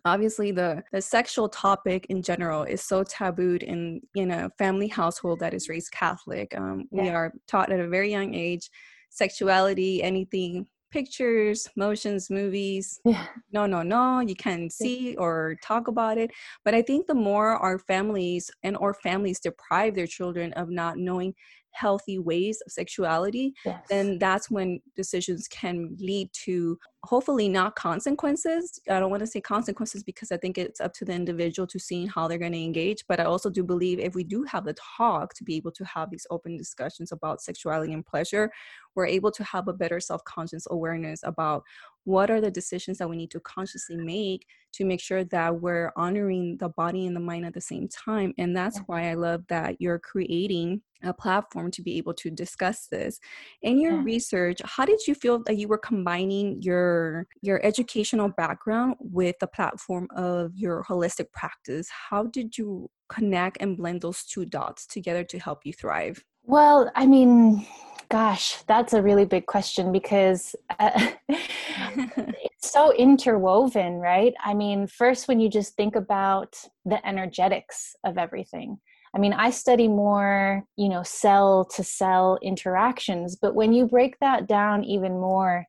obviously 0.06 0.50
the 0.50 0.82
the 0.92 1.02
sexual 1.02 1.48
topic 1.48 2.06
in 2.08 2.22
general 2.22 2.62
is 2.62 2.82
so 2.82 3.04
tabooed 3.04 3.62
in 3.62 4.00
in 4.14 4.30
a 4.30 4.50
family 4.56 4.88
household 4.88 5.38
that 5.40 5.52
is 5.52 5.68
raised 5.68 5.92
catholic 5.92 6.56
um, 6.56 6.84
yeah. 6.90 7.02
we 7.02 7.08
are 7.10 7.32
taught 7.46 7.70
at 7.70 7.80
a 7.80 7.88
very 7.88 8.10
young 8.10 8.34
age 8.34 8.70
sexuality 9.10 10.02
anything 10.02 10.66
pictures 10.90 11.68
motions 11.76 12.30
movies. 12.30 13.00
Yeah. 13.04 13.26
no 13.52 13.66
no 13.66 13.82
no 13.82 14.20
you 14.20 14.34
can't 14.34 14.72
see 14.72 15.16
or 15.16 15.56
talk 15.62 15.88
about 15.88 16.18
it. 16.18 16.30
But 16.64 16.74
i 16.74 16.82
think 16.82 17.06
the 17.06 17.14
more 17.14 17.56
our 17.56 17.78
families 17.78 18.50
and 18.62 18.76
or 18.76 18.94
families 18.94 19.40
deprive 19.40 19.94
their 19.94 20.06
children 20.06 20.52
of 20.54 20.68
not 20.70 20.98
knowing 20.98 21.34
healthy 21.72 22.18
ways 22.18 22.60
of 22.66 22.72
sexuality, 22.72 23.54
yes. 23.64 23.84
then 23.88 24.18
that's 24.18 24.50
when 24.50 24.80
decisions 24.96 25.48
can 25.48 25.96
lead 26.00 26.30
to 26.32 26.78
hopefully 27.04 27.48
not 27.48 27.76
consequences. 27.76 28.80
I 28.90 28.98
don't 28.98 29.10
want 29.10 29.20
to 29.20 29.26
say 29.26 29.40
consequences 29.40 30.02
because 30.02 30.32
I 30.32 30.36
think 30.36 30.58
it's 30.58 30.80
up 30.80 30.92
to 30.94 31.04
the 31.04 31.12
individual 31.12 31.66
to 31.68 31.78
seeing 31.78 32.08
how 32.08 32.26
they're 32.26 32.38
going 32.38 32.52
to 32.52 32.62
engage. 32.62 33.04
But 33.08 33.20
I 33.20 33.24
also 33.24 33.50
do 33.50 33.62
believe 33.62 34.00
if 34.00 34.14
we 34.14 34.24
do 34.24 34.42
have 34.44 34.64
the 34.64 34.74
talk 34.74 35.34
to 35.34 35.44
be 35.44 35.56
able 35.56 35.70
to 35.72 35.84
have 35.84 36.10
these 36.10 36.26
open 36.30 36.56
discussions 36.56 37.12
about 37.12 37.40
sexuality 37.40 37.92
and 37.92 38.04
pleasure, 38.04 38.50
we're 38.94 39.06
able 39.06 39.30
to 39.30 39.44
have 39.44 39.68
a 39.68 39.72
better 39.72 40.00
self 40.00 40.24
conscious 40.24 40.66
awareness 40.70 41.20
about 41.22 41.62
what 42.08 42.30
are 42.30 42.40
the 42.40 42.50
decisions 42.50 42.96
that 42.96 43.08
we 43.10 43.16
need 43.16 43.30
to 43.30 43.40
consciously 43.40 43.98
make 43.98 44.46
to 44.72 44.84
make 44.84 45.00
sure 45.00 45.24
that 45.24 45.60
we're 45.60 45.92
honoring 45.94 46.56
the 46.58 46.70
body 46.70 47.06
and 47.06 47.14
the 47.14 47.20
mind 47.20 47.44
at 47.44 47.52
the 47.52 47.60
same 47.60 47.86
time. 47.88 48.32
And 48.38 48.56
that's 48.56 48.78
why 48.86 49.10
I 49.10 49.14
love 49.14 49.44
that 49.48 49.76
you're 49.78 49.98
creating 49.98 50.80
a 51.04 51.12
platform 51.12 51.70
to 51.70 51.82
be 51.82 51.98
able 51.98 52.14
to 52.14 52.30
discuss 52.30 52.86
this 52.86 53.20
in 53.62 53.78
your 53.78 53.92
yeah. 53.92 54.02
research 54.02 54.60
how 54.64 54.84
did 54.84 54.98
you 55.06 55.14
feel 55.14 55.40
that 55.44 55.56
you 55.56 55.68
were 55.68 55.78
combining 55.78 56.60
your 56.60 57.24
your 57.40 57.64
educational 57.64 58.28
background 58.30 58.96
with 58.98 59.36
the 59.38 59.46
platform 59.46 60.08
of 60.16 60.50
your 60.56 60.82
holistic 60.88 61.30
practice 61.30 61.88
how 62.10 62.24
did 62.24 62.58
you 62.58 62.90
connect 63.08 63.58
and 63.60 63.76
blend 63.76 64.00
those 64.00 64.24
two 64.24 64.44
dots 64.44 64.88
together 64.88 65.22
to 65.22 65.38
help 65.38 65.60
you 65.64 65.72
thrive 65.72 66.24
well 66.42 66.90
i 66.96 67.06
mean 67.06 67.64
gosh 68.10 68.62
that's 68.66 68.92
a 68.92 69.02
really 69.02 69.24
big 69.24 69.46
question 69.46 69.92
because 69.92 70.54
uh, 70.78 71.10
it's 71.28 72.72
so 72.72 72.92
interwoven 72.94 73.94
right? 73.94 74.34
I 74.44 74.54
mean 74.54 74.86
first 74.86 75.28
when 75.28 75.40
you 75.40 75.48
just 75.48 75.74
think 75.74 75.96
about 75.96 76.56
the 76.84 77.06
energetics 77.06 77.94
of 78.04 78.18
everything. 78.18 78.78
I 79.14 79.18
mean, 79.18 79.32
I 79.32 79.50
study 79.50 79.88
more, 79.88 80.64
you 80.76 80.88
know, 80.90 81.02
cell 81.02 81.64
to 81.76 81.82
cell 81.82 82.38
interactions, 82.42 83.36
but 83.36 83.54
when 83.54 83.72
you 83.72 83.86
break 83.86 84.18
that 84.20 84.46
down 84.46 84.84
even 84.84 85.12
more 85.12 85.64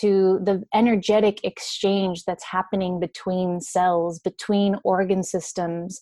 to 0.00 0.40
the 0.42 0.62
energetic 0.74 1.44
exchange 1.44 2.24
that's 2.24 2.44
happening 2.44 3.00
between 3.00 3.60
cells, 3.60 4.18
between 4.18 4.76
organ 4.84 5.22
systems, 5.22 6.00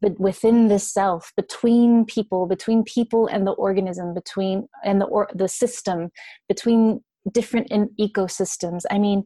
but 0.00 0.18
within 0.18 0.68
the 0.68 0.78
self, 0.78 1.32
between 1.36 2.04
people, 2.04 2.46
between 2.46 2.84
people 2.84 3.26
and 3.26 3.46
the 3.46 3.52
organism, 3.52 4.14
between 4.14 4.68
and 4.84 5.00
the 5.00 5.06
or, 5.06 5.28
the 5.34 5.48
system, 5.48 6.10
between 6.48 7.02
different 7.30 7.68
in 7.70 7.88
ecosystems. 8.00 8.82
I 8.90 8.98
mean, 8.98 9.24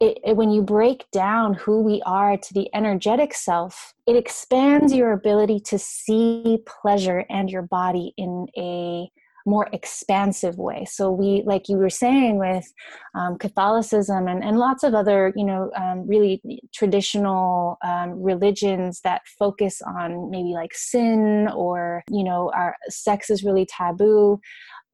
it, 0.00 0.18
it, 0.24 0.36
when 0.36 0.50
you 0.50 0.62
break 0.62 1.06
down 1.12 1.54
who 1.54 1.80
we 1.80 2.02
are 2.04 2.36
to 2.36 2.54
the 2.54 2.68
energetic 2.74 3.32
self, 3.34 3.94
it 4.06 4.16
expands 4.16 4.92
your 4.92 5.12
ability 5.12 5.60
to 5.66 5.78
see 5.78 6.58
pleasure 6.66 7.24
and 7.30 7.48
your 7.48 7.62
body 7.62 8.12
in 8.16 8.46
a 8.58 9.08
more 9.46 9.68
expansive 9.72 10.56
way. 10.56 10.84
So 10.84 11.10
we, 11.10 11.42
like 11.44 11.68
you 11.68 11.76
were 11.76 11.90
saying, 11.90 12.38
with 12.38 12.72
um, 13.14 13.38
Catholicism 13.38 14.28
and, 14.28 14.42
and 14.42 14.58
lots 14.58 14.82
of 14.82 14.94
other, 14.94 15.32
you 15.36 15.44
know, 15.44 15.70
um, 15.76 16.06
really 16.06 16.42
traditional 16.74 17.78
um, 17.84 18.22
religions 18.22 19.00
that 19.02 19.22
focus 19.38 19.82
on 19.82 20.30
maybe 20.30 20.52
like 20.54 20.74
sin 20.74 21.48
or, 21.54 22.02
you 22.10 22.24
know, 22.24 22.50
our 22.54 22.76
sex 22.88 23.30
is 23.30 23.44
really 23.44 23.66
taboo. 23.66 24.40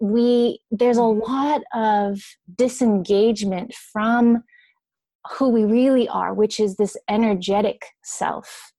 We 0.01 0.61
there's 0.71 0.97
a 0.97 1.03
lot 1.03 1.63
of 1.75 2.21
disengagement 2.57 3.75
from 3.75 4.45
who 5.33 5.49
we 5.49 5.65
really 5.65 6.09
are, 6.09 6.33
which 6.33 6.61
is 6.61 6.77
this 6.77 6.97
energetic 7.09 7.85
self. 8.03 8.73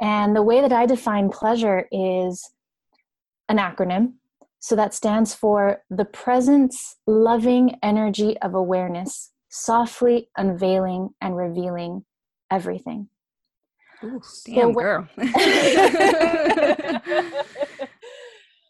And 0.00 0.34
the 0.34 0.42
way 0.42 0.60
that 0.60 0.72
I 0.72 0.86
define 0.86 1.30
pleasure 1.30 1.86
is 1.92 2.50
an 3.48 3.58
acronym. 3.58 4.14
So 4.60 4.76
that 4.76 4.92
stands 4.92 5.34
for 5.34 5.82
the 5.88 6.04
presence, 6.04 6.96
loving 7.06 7.78
energy 7.82 8.36
of 8.38 8.54
awareness, 8.54 9.30
softly 9.48 10.28
unveiling 10.36 11.14
and 11.20 11.34
revealing 11.34 12.04
everything. 12.50 13.08
Ooh, 14.04 14.20
damn 14.46 14.74
so 14.74 14.80
girl. 14.80 15.08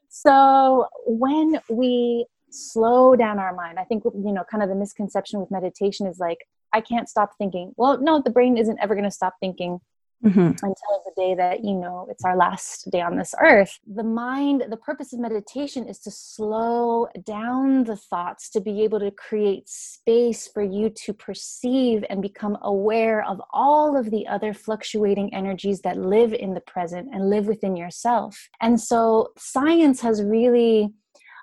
so 0.09 0.87
when 1.07 1.61
we 1.69 2.27
slow 2.51 3.17
down 3.17 3.41
our 3.41 3.55
mind, 3.55 3.81
I 3.81 3.85
think 3.85 4.05
you 4.05 4.33
know, 4.33 4.45
kind 4.49 4.63
of 4.63 4.69
the 4.69 4.77
misconception 4.77 5.41
with 5.41 5.51
meditation 5.51 6.07
is 6.07 6.21
like, 6.21 6.47
I 6.73 6.81
can't 6.81 7.09
stop 7.09 7.33
thinking. 7.37 7.73
Well, 7.77 8.01
no, 8.01 8.23
the 8.23 8.31
brain 8.31 8.57
isn't 8.57 8.79
ever 8.81 8.95
going 8.95 9.05
to 9.05 9.11
stop 9.11 9.35
thinking 9.41 9.81
mm-hmm. 10.25 10.41
until 10.41 11.03
the 11.05 11.13
day 11.17 11.35
that, 11.35 11.65
you 11.65 11.75
know, 11.75 12.07
it's 12.11 12.25
our 12.25 12.37
last 12.37 12.91
day 12.91 13.01
on 13.01 13.17
this 13.17 13.35
earth. 13.41 13.79
The 13.87 14.05
mind, 14.05 14.65
the 14.69 14.77
purpose 14.77 15.13
of 15.13 15.21
meditation 15.21 15.89
is 15.89 15.99
to 16.01 16.11
slow 16.11 17.09
down 17.25 17.85
the 17.85 17.97
thoughts, 17.97 18.51
to 18.51 18.61
be 18.61 18.83
able 18.83 19.01
to 19.01 19.11
create 19.11 19.69
space 19.69 20.49
for 20.49 20.63
you 20.63 20.91
to 21.05 21.13
perceive 21.13 22.05
and 22.11 22.23
become 22.23 22.59
aware 22.63 23.25
of 23.25 23.41
all 23.53 23.97
of 23.97 24.11
the 24.11 24.27
other 24.27 24.53
fluctuating 24.53 25.35
energies 25.35 25.81
that 25.83 25.97
live 25.97 26.33
in 26.33 26.55
the 26.55 26.61
present 26.61 27.09
and 27.13 27.31
live 27.31 27.47
within 27.47 27.77
yourself. 27.77 28.49
And 28.61 28.81
so 28.81 29.33
science 29.39 30.01
has 30.01 30.23
really 30.23 30.91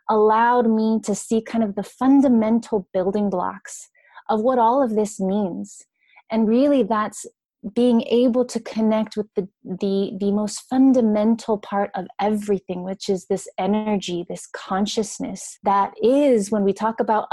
allowed 0.10 0.70
me 0.70 1.00
to 1.04 1.14
see 1.14 1.42
kind 1.42 1.64
of 1.64 1.76
the 1.76 1.84
fundamental 1.84 2.88
building 2.94 3.30
blocks 3.30 3.90
of 4.30 4.42
what 4.42 4.60
all 4.60 4.82
of 4.82 4.96
this 4.96 5.20
means. 5.20 5.84
And 6.30 6.48
really, 6.48 6.84
that's 6.84 7.26
being 7.74 8.02
able 8.04 8.46
to 8.46 8.60
connect 8.60 9.18
with 9.18 9.28
the, 9.36 9.48
the 9.64 10.12
the 10.20 10.32
most 10.32 10.64
fundamental 10.70 11.58
part 11.58 11.92
of 11.96 12.06
everything 12.20 12.84
which 12.84 13.10
is 13.10 13.26
this 13.28 13.48
energy 13.58 14.26
this 14.30 14.48
consciousness 14.54 15.58
that 15.64 15.94
is 16.02 16.52
when 16.52 16.64
we 16.64 16.74
talk 16.74 17.00
about 17.00 17.28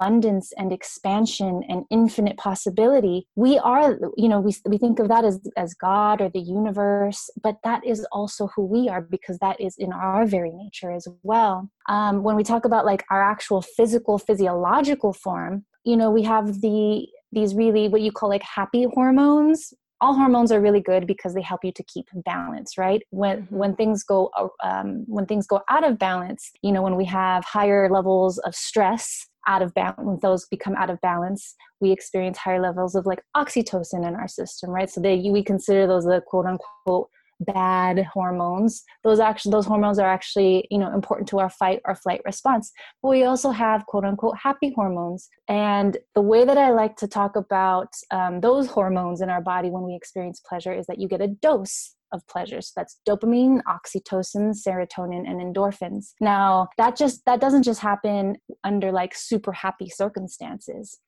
abundance 0.00 0.52
and 0.56 0.72
expansion 0.72 1.62
and 1.68 1.84
infinite 1.90 2.36
possibility 2.36 3.26
we 3.36 3.58
are 3.58 3.98
you 4.16 4.28
know 4.28 4.40
we, 4.40 4.54
we 4.66 4.78
think 4.78 4.98
of 4.98 5.08
that 5.08 5.24
as 5.24 5.40
as 5.56 5.74
god 5.74 6.20
or 6.20 6.28
the 6.30 6.40
universe 6.40 7.28
but 7.42 7.56
that 7.64 7.84
is 7.84 8.06
also 8.10 8.48
who 8.56 8.64
we 8.64 8.88
are 8.88 9.02
because 9.02 9.38
that 9.38 9.60
is 9.60 9.76
in 9.78 9.92
our 9.92 10.26
very 10.26 10.52
nature 10.52 10.90
as 10.90 11.06
well. 11.22 11.70
Um, 11.88 12.22
when 12.22 12.36
we 12.36 12.44
talk 12.44 12.64
about 12.64 12.86
like 12.86 13.04
our 13.10 13.22
actual 13.22 13.62
physical 13.62 14.18
physiological 14.18 15.12
form 15.12 15.64
you 15.84 15.96
know 15.96 16.10
we 16.10 16.22
have 16.22 16.60
the 16.60 17.06
these 17.32 17.54
really 17.54 17.88
what 17.88 18.00
you 18.00 18.12
call 18.12 18.28
like 18.28 18.42
happy 18.42 18.84
hormones 18.94 19.72
all 20.00 20.14
hormones 20.14 20.50
are 20.50 20.60
really 20.60 20.80
good 20.80 21.06
because 21.06 21.34
they 21.34 21.42
help 21.42 21.60
you 21.62 21.72
to 21.72 21.82
keep 21.84 22.06
balance 22.24 22.78
right 22.78 23.02
when 23.10 23.42
mm-hmm. 23.42 23.56
when 23.56 23.76
things 23.76 24.02
go 24.02 24.30
um, 24.62 25.04
when 25.06 25.26
things 25.26 25.46
go 25.46 25.60
out 25.70 25.84
of 25.84 25.98
balance 25.98 26.50
you 26.62 26.72
know 26.72 26.82
when 26.82 26.96
we 26.96 27.04
have 27.04 27.44
higher 27.44 27.88
levels 27.90 28.38
of 28.38 28.54
stress 28.54 29.26
out 29.46 29.62
of 29.62 29.72
balance 29.74 29.98
when 29.98 30.18
those 30.22 30.46
become 30.50 30.74
out 30.76 30.90
of 30.90 31.00
balance 31.00 31.54
we 31.80 31.90
experience 31.90 32.38
higher 32.38 32.60
levels 32.60 32.94
of 32.94 33.06
like 33.06 33.22
oxytocin 33.36 34.06
in 34.06 34.14
our 34.14 34.28
system 34.28 34.70
right 34.70 34.90
so 34.90 35.00
they 35.00 35.16
we 35.30 35.42
consider 35.42 35.86
those 35.86 36.04
the 36.04 36.22
quote 36.26 36.46
unquote 36.46 37.08
bad 37.40 38.04
hormones 38.12 38.84
those 39.02 39.18
actually 39.18 39.52
those 39.52 39.66
hormones 39.66 39.98
are 39.98 40.08
actually 40.08 40.66
you 40.70 40.78
know 40.78 40.92
important 40.92 41.28
to 41.28 41.38
our 41.38 41.50
fight 41.50 41.80
or 41.84 41.94
flight 41.94 42.20
response. 42.24 42.72
But 43.02 43.10
we 43.10 43.24
also 43.24 43.50
have 43.50 43.86
quote 43.86 44.04
unquote 44.04 44.36
happy 44.36 44.72
hormones. 44.74 45.28
And 45.48 45.96
the 46.14 46.20
way 46.20 46.44
that 46.44 46.58
i 46.58 46.70
like 46.70 46.96
to 46.96 47.08
talk 47.08 47.36
about 47.36 47.92
um, 48.10 48.40
those 48.40 48.66
hormones 48.68 49.20
in 49.20 49.30
our 49.30 49.40
body 49.40 49.70
when 49.70 49.82
we 49.82 49.94
experience 49.94 50.40
pleasure 50.40 50.72
is 50.72 50.86
that 50.86 51.00
you 51.00 51.08
get 51.08 51.20
a 51.20 51.28
dose 51.28 51.94
of 52.12 52.26
pleasure. 52.26 52.60
So 52.60 52.72
that's 52.76 52.98
dopamine 53.08 53.60
oxytocin 53.68 54.54
serotonin 54.66 55.28
and 55.28 55.40
endorphins. 55.40 56.12
Now 56.20 56.68
that 56.76 56.96
just 56.96 57.24
that 57.26 57.40
doesn't 57.40 57.62
just 57.62 57.80
happen 57.80 58.36
under 58.64 58.92
like 58.92 59.14
super 59.14 59.52
happy 59.52 59.88
circumstances. 59.88 60.98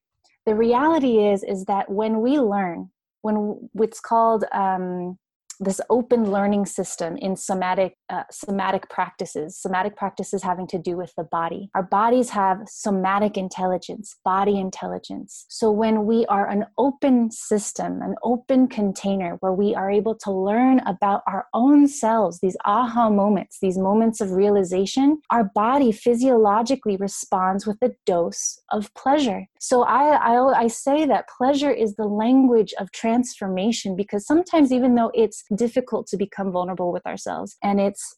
The 0.46 0.54
reality 0.54 1.18
is 1.18 1.44
is 1.44 1.64
that 1.66 1.90
when 1.90 2.20
we 2.20 2.38
learn 2.38 2.90
when 3.22 3.68
it's 3.74 4.00
called 4.00 4.44
um, 4.52 5.16
this 5.64 5.80
open 5.90 6.30
learning 6.30 6.66
system 6.66 7.16
in 7.16 7.36
somatic 7.36 7.96
uh, 8.10 8.24
somatic 8.30 8.88
practices 8.88 9.58
somatic 9.58 9.96
practices 9.96 10.42
having 10.42 10.66
to 10.66 10.78
do 10.78 10.96
with 10.96 11.12
the 11.16 11.24
body. 11.24 11.70
Our 11.74 11.82
bodies 11.82 12.30
have 12.30 12.58
somatic 12.66 13.36
intelligence 13.36 14.16
body 14.24 14.58
intelligence. 14.58 15.46
So 15.48 15.70
when 15.70 16.06
we 16.06 16.26
are 16.26 16.48
an 16.48 16.66
open 16.78 17.30
system 17.30 18.02
an 18.02 18.14
open 18.22 18.68
container 18.68 19.36
where 19.40 19.52
we 19.52 19.74
are 19.74 19.90
able 19.90 20.14
to 20.16 20.32
learn 20.32 20.80
about 20.80 21.22
our 21.26 21.46
own 21.54 21.86
selves 21.86 22.40
these 22.40 22.56
aha 22.64 23.10
moments 23.10 23.58
these 23.60 23.78
moments 23.78 24.20
of 24.20 24.32
realization 24.32 25.20
our 25.30 25.44
body 25.44 25.92
physiologically 25.92 26.96
responds 26.96 27.66
with 27.66 27.78
a 27.82 27.92
dose 28.06 28.60
of 28.70 28.92
pleasure 28.94 29.46
so 29.62 29.84
I, 29.84 30.16
I 30.16 30.62
i 30.64 30.66
say 30.66 31.06
that 31.06 31.28
pleasure 31.28 31.70
is 31.70 31.94
the 31.94 32.06
language 32.06 32.74
of 32.80 32.90
transformation 32.90 33.94
because 33.94 34.26
sometimes 34.26 34.72
even 34.72 34.96
though 34.96 35.12
it's 35.14 35.44
difficult 35.54 36.08
to 36.08 36.16
become 36.16 36.50
vulnerable 36.50 36.92
with 36.92 37.06
ourselves 37.06 37.56
and 37.62 37.80
it's 37.80 38.16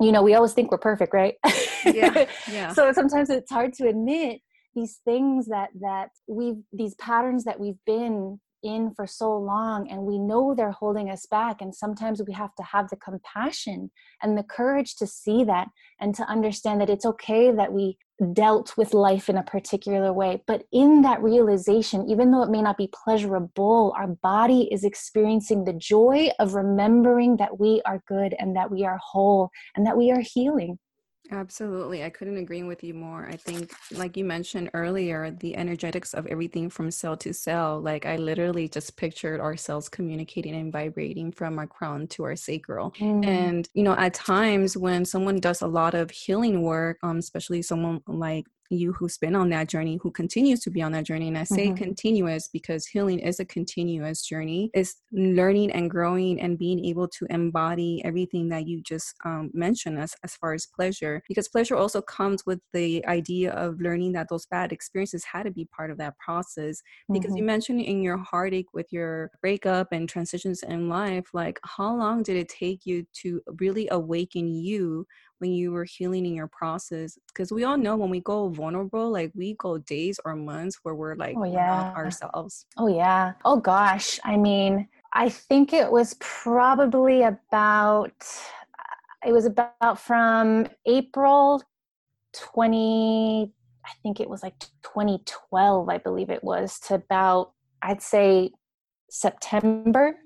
you 0.00 0.10
know 0.10 0.22
we 0.22 0.34
always 0.34 0.52
think 0.52 0.72
we're 0.72 0.78
perfect 0.78 1.14
right 1.14 1.34
yeah, 1.86 2.26
yeah. 2.50 2.72
so 2.72 2.92
sometimes 2.92 3.30
it's 3.30 3.52
hard 3.52 3.72
to 3.74 3.86
admit 3.86 4.40
these 4.74 4.98
things 5.04 5.46
that 5.46 5.70
that 5.80 6.08
we've 6.26 6.62
these 6.72 6.94
patterns 6.96 7.44
that 7.44 7.60
we've 7.60 7.78
been 7.86 8.40
in 8.64 8.92
for 8.96 9.06
so 9.06 9.36
long 9.36 9.88
and 9.90 10.02
we 10.02 10.18
know 10.18 10.54
they're 10.54 10.72
holding 10.72 11.08
us 11.08 11.26
back 11.26 11.60
and 11.60 11.72
sometimes 11.72 12.20
we 12.26 12.32
have 12.32 12.54
to 12.56 12.62
have 12.64 12.88
the 12.88 12.96
compassion 12.96 13.90
and 14.22 14.36
the 14.36 14.42
courage 14.42 14.96
to 14.96 15.06
see 15.06 15.44
that 15.44 15.68
and 16.00 16.14
to 16.14 16.24
understand 16.24 16.80
that 16.80 16.90
it's 16.90 17.04
okay 17.04 17.52
that 17.52 17.72
we 17.72 17.96
dealt 18.32 18.76
with 18.76 18.94
life 18.94 19.28
in 19.28 19.36
a 19.36 19.42
particular 19.42 20.12
way. 20.12 20.42
But 20.46 20.64
in 20.72 21.02
that 21.02 21.22
realization 21.22 22.08
even 22.08 22.30
though 22.30 22.42
it 22.42 22.50
may 22.50 22.62
not 22.62 22.76
be 22.76 22.90
pleasurable 22.92 23.94
our 23.96 24.08
body 24.08 24.68
is 24.72 24.84
experiencing 24.84 25.64
the 25.64 25.72
joy 25.72 26.30
of 26.38 26.54
remembering 26.54 27.36
that 27.36 27.58
we 27.58 27.82
are 27.84 28.02
good 28.06 28.34
and 28.38 28.56
that 28.56 28.70
we 28.70 28.84
are 28.84 28.98
whole 29.02 29.50
and 29.76 29.86
that 29.86 29.96
we 29.96 30.10
are 30.10 30.20
healing 30.20 30.78
Absolutely. 31.30 32.04
I 32.04 32.10
couldn't 32.10 32.36
agree 32.36 32.62
with 32.62 32.84
you 32.84 32.92
more. 32.92 33.26
I 33.26 33.36
think, 33.36 33.72
like 33.90 34.16
you 34.16 34.24
mentioned 34.24 34.70
earlier, 34.74 35.30
the 35.30 35.56
energetics 35.56 36.12
of 36.12 36.26
everything 36.26 36.68
from 36.68 36.90
cell 36.90 37.16
to 37.18 37.32
cell, 37.32 37.80
like 37.80 38.04
I 38.04 38.16
literally 38.16 38.68
just 38.68 38.96
pictured 38.96 39.40
our 39.40 39.56
cells 39.56 39.88
communicating 39.88 40.54
and 40.54 40.70
vibrating 40.70 41.32
from 41.32 41.58
our 41.58 41.66
crown 41.66 42.08
to 42.08 42.24
our 42.24 42.36
sacral. 42.36 42.92
Mm. 43.00 43.26
And, 43.26 43.68
you 43.72 43.82
know, 43.82 43.94
at 43.94 44.12
times 44.12 44.76
when 44.76 45.04
someone 45.06 45.40
does 45.40 45.62
a 45.62 45.66
lot 45.66 45.94
of 45.94 46.10
healing 46.10 46.60
work, 46.60 46.98
um, 47.02 47.18
especially 47.18 47.62
someone 47.62 48.02
like 48.06 48.44
you 48.70 48.92
who's 48.92 49.18
been 49.18 49.34
on 49.34 49.50
that 49.50 49.68
journey, 49.68 49.98
who 50.02 50.10
continues 50.10 50.60
to 50.60 50.70
be 50.70 50.82
on 50.82 50.92
that 50.92 51.04
journey. 51.04 51.28
And 51.28 51.38
I 51.38 51.44
say 51.44 51.66
mm-hmm. 51.66 51.76
continuous 51.76 52.48
because 52.52 52.86
healing 52.86 53.18
is 53.18 53.40
a 53.40 53.44
continuous 53.44 54.22
journey, 54.22 54.70
is 54.74 54.96
learning 55.12 55.72
and 55.72 55.90
growing 55.90 56.40
and 56.40 56.58
being 56.58 56.84
able 56.84 57.08
to 57.08 57.26
embody 57.30 58.02
everything 58.04 58.48
that 58.48 58.66
you 58.66 58.82
just 58.82 59.14
um, 59.24 59.50
mentioned 59.52 59.98
as, 59.98 60.14
as 60.24 60.34
far 60.36 60.54
as 60.54 60.66
pleasure. 60.66 61.22
Because 61.28 61.48
pleasure 61.48 61.76
also 61.76 62.00
comes 62.02 62.44
with 62.46 62.60
the 62.72 63.04
idea 63.06 63.52
of 63.52 63.80
learning 63.80 64.12
that 64.12 64.28
those 64.28 64.46
bad 64.46 64.72
experiences 64.72 65.24
had 65.24 65.44
to 65.44 65.50
be 65.50 65.66
part 65.66 65.90
of 65.90 65.98
that 65.98 66.18
process. 66.18 66.80
Because 67.12 67.30
mm-hmm. 67.30 67.38
you 67.38 67.44
mentioned 67.44 67.80
in 67.80 68.02
your 68.02 68.18
heartache 68.18 68.72
with 68.72 68.92
your 68.92 69.30
breakup 69.40 69.88
and 69.92 70.08
transitions 70.08 70.62
in 70.62 70.88
life, 70.88 71.26
like 71.32 71.58
how 71.64 71.94
long 71.94 72.22
did 72.22 72.36
it 72.36 72.48
take 72.48 72.86
you 72.86 73.06
to 73.22 73.40
really 73.58 73.88
awaken 73.90 74.54
you 74.54 75.06
when 75.44 75.52
you 75.52 75.72
were 75.72 75.84
healing 75.84 76.24
in 76.24 76.34
your 76.34 76.48
process 76.48 77.18
because 77.28 77.52
we 77.52 77.64
all 77.64 77.76
know 77.76 77.96
when 77.96 78.08
we 78.08 78.20
go 78.20 78.48
vulnerable 78.48 79.10
like 79.10 79.30
we 79.34 79.54
go 79.58 79.76
days 79.76 80.18
or 80.24 80.34
months 80.34 80.78
where 80.82 80.94
we're 80.94 81.16
like 81.16 81.36
oh 81.38 81.44
yeah. 81.44 81.92
ourselves. 81.92 82.64
Oh 82.78 82.86
yeah. 82.86 83.32
Oh 83.44 83.58
gosh. 83.58 84.18
I 84.24 84.38
mean 84.38 84.88
i 85.14 85.28
think 85.28 85.72
it 85.72 85.90
was 85.90 86.16
probably 86.20 87.22
about 87.22 88.12
it 89.26 89.32
was 89.32 89.46
about 89.46 89.98
from 89.98 90.66
april 90.86 91.62
20 92.34 93.52
i 93.84 93.90
think 94.02 94.20
it 94.20 94.28
was 94.28 94.42
like 94.42 94.58
2012 94.82 95.88
i 95.88 95.98
believe 95.98 96.30
it 96.30 96.42
was 96.42 96.78
to 96.80 96.94
about 96.94 97.52
i'd 97.82 98.02
say 98.02 98.50
september 99.08 100.16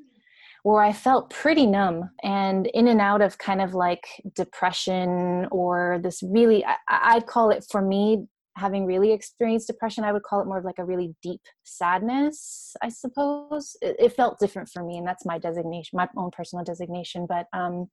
where 0.69 0.83
I 0.83 0.93
felt 0.93 1.31
pretty 1.31 1.65
numb 1.65 2.11
and 2.23 2.67
in 2.67 2.89
and 2.89 3.01
out 3.01 3.23
of 3.23 3.39
kind 3.39 3.63
of 3.63 3.73
like 3.73 4.05
depression 4.35 5.47
or 5.51 5.99
this 6.03 6.23
really, 6.23 6.63
I, 6.63 6.77
I'd 6.91 7.27
call 7.27 7.49
it 7.49 7.65
for 7.71 7.81
me, 7.81 8.27
having 8.55 8.85
really 8.85 9.13
experienced 9.13 9.67
depression, 9.67 10.05
I 10.05 10.13
would 10.13 10.25
call 10.25 10.43
it 10.43 10.47
more 10.47 10.59
of 10.59 10.67
like 10.67 10.79
a 10.79 10.85
really 10.85 11.15
deep 11.23 11.41
sadness, 11.65 12.77
I 12.83 12.91
suppose. 12.91 13.79
It, 13.81 13.97
it, 13.99 14.13
felt 14.13 14.41
different 14.41 14.69
for 14.69 14.85
me, 14.85 14.99
and 14.99 15.07
that's 15.07 15.25
my 15.25 15.39
designation, 15.39 15.97
my 15.97 16.09
own 16.19 16.31
personal 16.33 16.67
designation. 16.67 17.25
But 17.27 17.47
um, 17.55 17.89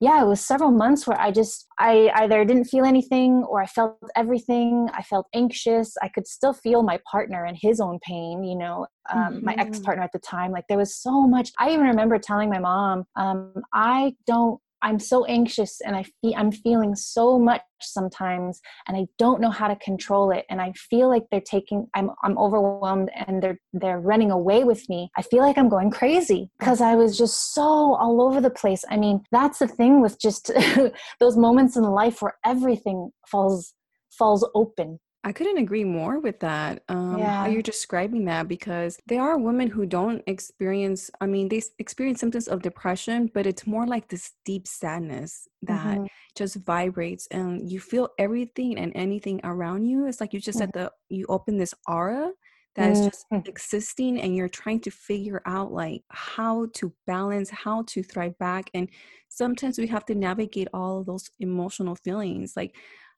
yeah, 0.00 0.22
it 0.22 0.26
was 0.26 0.40
several 0.40 0.70
months 0.70 1.06
where 1.06 1.20
I 1.20 1.30
just, 1.30 1.66
I 1.78 2.10
either 2.14 2.42
didn't 2.46 2.64
feel 2.64 2.86
anything 2.86 3.44
or 3.46 3.60
I 3.60 3.66
felt 3.66 3.98
everything. 4.16 4.88
I 4.94 5.02
felt 5.02 5.26
anxious. 5.34 5.94
I 6.02 6.08
could 6.08 6.26
still 6.26 6.54
feel 6.54 6.82
my 6.82 6.98
partner 7.10 7.44
and 7.44 7.56
his 7.60 7.80
own 7.80 7.98
pain, 8.02 8.42
you 8.42 8.56
know, 8.56 8.86
um, 9.12 9.18
mm-hmm. 9.18 9.44
my 9.44 9.54
ex 9.58 9.78
partner 9.78 10.02
at 10.02 10.12
the 10.12 10.18
time. 10.18 10.52
Like 10.52 10.64
there 10.68 10.78
was 10.78 10.96
so 10.96 11.26
much. 11.26 11.52
I 11.58 11.70
even 11.72 11.86
remember 11.86 12.18
telling 12.18 12.48
my 12.48 12.58
mom, 12.60 13.04
um, 13.16 13.52
I 13.74 14.14
don't 14.26 14.58
I'm 14.82 14.98
so 14.98 15.24
anxious 15.24 15.80
and 15.80 15.96
I 15.96 16.04
feel 16.20 16.34
I'm 16.36 16.52
feeling 16.52 16.94
so 16.94 17.38
much 17.38 17.62
sometimes 17.80 18.60
and 18.86 18.96
I 18.96 19.06
don't 19.18 19.40
know 19.40 19.50
how 19.50 19.68
to 19.68 19.76
control 19.76 20.30
it 20.30 20.44
and 20.50 20.60
I 20.60 20.72
feel 20.72 21.08
like 21.08 21.24
they're 21.30 21.40
taking 21.40 21.86
I'm 21.94 22.10
I'm 22.22 22.38
overwhelmed 22.38 23.10
and 23.14 23.42
they're 23.42 23.58
they're 23.72 24.00
running 24.00 24.30
away 24.30 24.64
with 24.64 24.88
me. 24.88 25.10
I 25.16 25.22
feel 25.22 25.40
like 25.40 25.58
I'm 25.58 25.68
going 25.68 25.90
crazy 25.90 26.50
because 26.58 26.80
I 26.80 26.94
was 26.94 27.16
just 27.16 27.54
so 27.54 27.62
all 27.62 28.22
over 28.22 28.40
the 28.40 28.50
place. 28.50 28.84
I 28.90 28.96
mean, 28.96 29.22
that's 29.30 29.58
the 29.58 29.68
thing 29.68 30.00
with 30.00 30.20
just 30.20 30.50
those 31.20 31.36
moments 31.36 31.76
in 31.76 31.84
life 31.84 32.22
where 32.22 32.36
everything 32.44 33.10
falls 33.26 33.74
falls 34.10 34.46
open 34.54 34.98
I 35.22 35.32
couldn't 35.32 35.58
agree 35.58 35.84
more 35.84 36.18
with 36.18 36.40
that. 36.40 36.82
Um, 36.88 37.18
yeah. 37.18 37.42
How 37.42 37.46
you're 37.46 37.60
describing 37.60 38.24
that 38.24 38.48
because 38.48 38.98
there 39.06 39.20
are 39.20 39.36
women 39.36 39.68
who 39.68 39.84
don't 39.84 40.22
experience. 40.26 41.10
I 41.20 41.26
mean, 41.26 41.48
they 41.48 41.62
experience 41.78 42.20
symptoms 42.20 42.48
of 42.48 42.62
depression, 42.62 43.30
but 43.34 43.46
it's 43.46 43.66
more 43.66 43.86
like 43.86 44.08
this 44.08 44.32
deep 44.46 44.66
sadness 44.66 45.46
that 45.62 45.98
mm-hmm. 45.98 46.06
just 46.34 46.56
vibrates, 46.56 47.26
and 47.30 47.70
you 47.70 47.80
feel 47.80 48.08
everything 48.18 48.78
and 48.78 48.92
anything 48.94 49.40
around 49.44 49.84
you. 49.84 50.06
It's 50.06 50.22
like 50.22 50.32
you 50.32 50.40
just 50.40 50.58
mm-hmm. 50.58 50.70
said 50.72 50.72
that 50.74 50.92
you 51.10 51.26
open 51.28 51.58
this 51.58 51.74
aura 51.86 52.32
that 52.76 52.92
is 52.92 53.00
just 53.00 53.26
mm-hmm. 53.30 53.46
existing, 53.46 54.22
and 54.22 54.34
you're 54.34 54.48
trying 54.48 54.80
to 54.80 54.90
figure 54.90 55.42
out 55.44 55.70
like 55.70 56.02
how 56.08 56.68
to 56.74 56.94
balance, 57.06 57.50
how 57.50 57.82
to 57.88 58.02
thrive 58.02 58.38
back, 58.38 58.70
and 58.72 58.88
sometimes 59.28 59.78
we 59.78 59.86
have 59.88 60.06
to 60.06 60.14
navigate 60.14 60.68
all 60.72 61.04
those 61.04 61.30
emotional 61.40 61.94
feelings, 61.94 62.54
like 62.56 62.74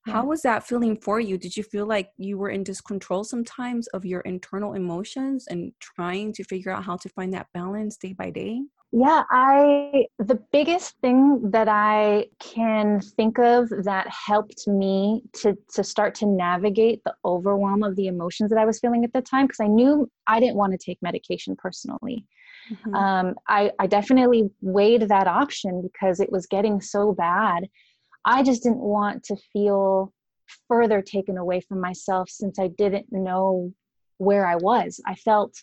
yeah. 0.06 0.14
How 0.14 0.24
was 0.24 0.42
that 0.42 0.66
feeling 0.66 0.96
for 0.96 1.20
you? 1.20 1.38
Did 1.38 1.56
you 1.56 1.62
feel 1.62 1.86
like 1.86 2.10
you 2.16 2.36
were 2.36 2.50
in 2.50 2.64
discontrol 2.64 3.24
sometimes 3.24 3.86
of 3.88 4.04
your 4.04 4.20
internal 4.22 4.74
emotions 4.74 5.46
and 5.48 5.72
trying 5.80 6.32
to 6.34 6.44
figure 6.44 6.72
out 6.72 6.84
how 6.84 6.96
to 6.96 7.08
find 7.10 7.32
that 7.34 7.46
balance 7.54 7.96
day 7.96 8.12
by 8.12 8.30
day? 8.30 8.62
Yeah, 8.94 9.22
I 9.30 10.04
the 10.18 10.38
biggest 10.52 10.98
thing 11.00 11.50
that 11.50 11.66
I 11.66 12.26
can 12.40 13.00
think 13.00 13.38
of 13.38 13.70
that 13.84 14.06
helped 14.08 14.68
me 14.68 15.22
to 15.34 15.56
to 15.74 15.82
start 15.82 16.14
to 16.16 16.26
navigate 16.26 17.02
the 17.04 17.14
overwhelm 17.24 17.82
of 17.84 17.96
the 17.96 18.08
emotions 18.08 18.50
that 18.50 18.58
I 18.58 18.66
was 18.66 18.80
feeling 18.80 19.04
at 19.04 19.12
the 19.14 19.22
time 19.22 19.46
because 19.46 19.60
I 19.60 19.68
knew 19.68 20.10
I 20.26 20.40
didn't 20.40 20.56
want 20.56 20.72
to 20.72 20.78
take 20.78 20.98
medication 21.00 21.56
personally. 21.56 22.26
Mm-hmm. 22.70 22.94
Um, 22.94 23.34
I, 23.48 23.72
I 23.78 23.86
definitely 23.86 24.50
weighed 24.60 25.08
that 25.08 25.26
option 25.26 25.82
because 25.82 26.20
it 26.20 26.30
was 26.30 26.46
getting 26.46 26.80
so 26.80 27.12
bad 27.12 27.68
I 28.24 28.42
just 28.42 28.62
didn't 28.62 28.78
want 28.78 29.24
to 29.24 29.36
feel 29.52 30.12
further 30.68 31.02
taken 31.02 31.38
away 31.38 31.60
from 31.60 31.80
myself 31.80 32.28
since 32.30 32.58
I 32.58 32.68
didn't 32.68 33.06
know 33.10 33.72
where 34.18 34.46
I 34.46 34.56
was. 34.56 35.00
I 35.06 35.14
felt 35.14 35.54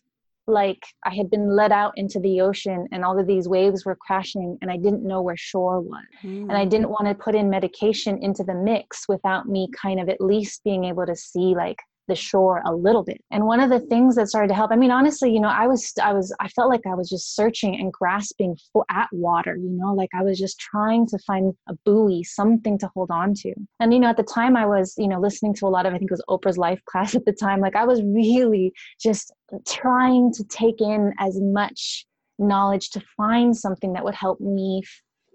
like 0.47 0.83
I 1.05 1.13
had 1.13 1.29
been 1.29 1.55
let 1.55 1.71
out 1.71 1.93
into 1.95 2.19
the 2.19 2.41
ocean 2.41 2.87
and 2.91 3.05
all 3.05 3.19
of 3.19 3.27
these 3.27 3.47
waves 3.47 3.85
were 3.85 3.95
crashing 3.95 4.57
and 4.61 4.71
I 4.71 4.77
didn't 4.77 5.05
know 5.05 5.21
where 5.21 5.37
shore 5.37 5.79
was. 5.79 6.03
Mm. 6.23 6.43
And 6.49 6.53
I 6.53 6.65
didn't 6.65 6.87
mm. 6.87 6.99
want 6.99 7.07
to 7.07 7.23
put 7.23 7.35
in 7.35 7.49
medication 7.49 8.21
into 8.21 8.43
the 8.43 8.55
mix 8.55 9.07
without 9.07 9.47
me 9.47 9.69
kind 9.79 9.99
of 9.99 10.09
at 10.09 10.19
least 10.19 10.63
being 10.63 10.85
able 10.85 11.05
to 11.05 11.15
see 11.15 11.53
like 11.55 11.77
the 12.09 12.15
shore 12.15 12.61
a 12.65 12.75
little 12.75 13.03
bit. 13.03 13.23
And 13.31 13.45
one 13.45 13.61
of 13.61 13.69
the 13.69 13.79
things 13.79 14.15
that 14.15 14.27
started 14.27 14.49
to 14.49 14.53
help, 14.53 14.71
I 14.71 14.75
mean, 14.75 14.91
honestly, 14.91 15.31
you 15.31 15.39
know, 15.39 15.47
I 15.47 15.67
was, 15.67 15.93
I 16.01 16.11
was, 16.11 16.35
I 16.39 16.49
felt 16.49 16.69
like 16.69 16.85
I 16.85 16.95
was 16.95 17.09
just 17.09 17.35
searching 17.35 17.79
and 17.79 17.93
grasping 17.93 18.57
for, 18.73 18.85
at 18.89 19.07
water, 19.13 19.55
you 19.55 19.69
know, 19.69 19.93
like 19.93 20.09
I 20.13 20.23
was 20.23 20.37
just 20.37 20.59
trying 20.59 21.07
to 21.07 21.17
find 21.19 21.53
a 21.69 21.75
buoy, 21.85 22.23
something 22.23 22.77
to 22.79 22.89
hold 22.93 23.11
on 23.11 23.33
to. 23.35 23.53
And, 23.79 23.93
you 23.93 23.99
know, 23.99 24.09
at 24.09 24.17
the 24.17 24.23
time 24.23 24.57
I 24.57 24.65
was, 24.65 24.95
you 24.97 25.07
know, 25.07 25.19
listening 25.19 25.53
to 25.55 25.67
a 25.67 25.69
lot 25.69 25.85
of, 25.85 25.93
I 25.93 25.97
think 25.97 26.11
it 26.11 26.13
was 26.13 26.23
Oprah's 26.27 26.57
life 26.57 26.81
class 26.85 27.15
at 27.19 27.23
the 27.23 27.33
time. 27.33 27.61
Like 27.61 27.75
I 27.75 27.85
was 27.85 28.01
really 28.03 28.73
just 29.01 29.31
trying 29.65 30.33
to 30.33 30.43
take 30.43 30.81
in 30.81 31.13
as 31.19 31.39
much 31.39 32.05
knowledge 32.37 32.89
to 32.89 33.01
find 33.15 33.55
something 33.55 33.93
that 33.93 34.03
would 34.03 34.15
help 34.15 34.41
me 34.41 34.81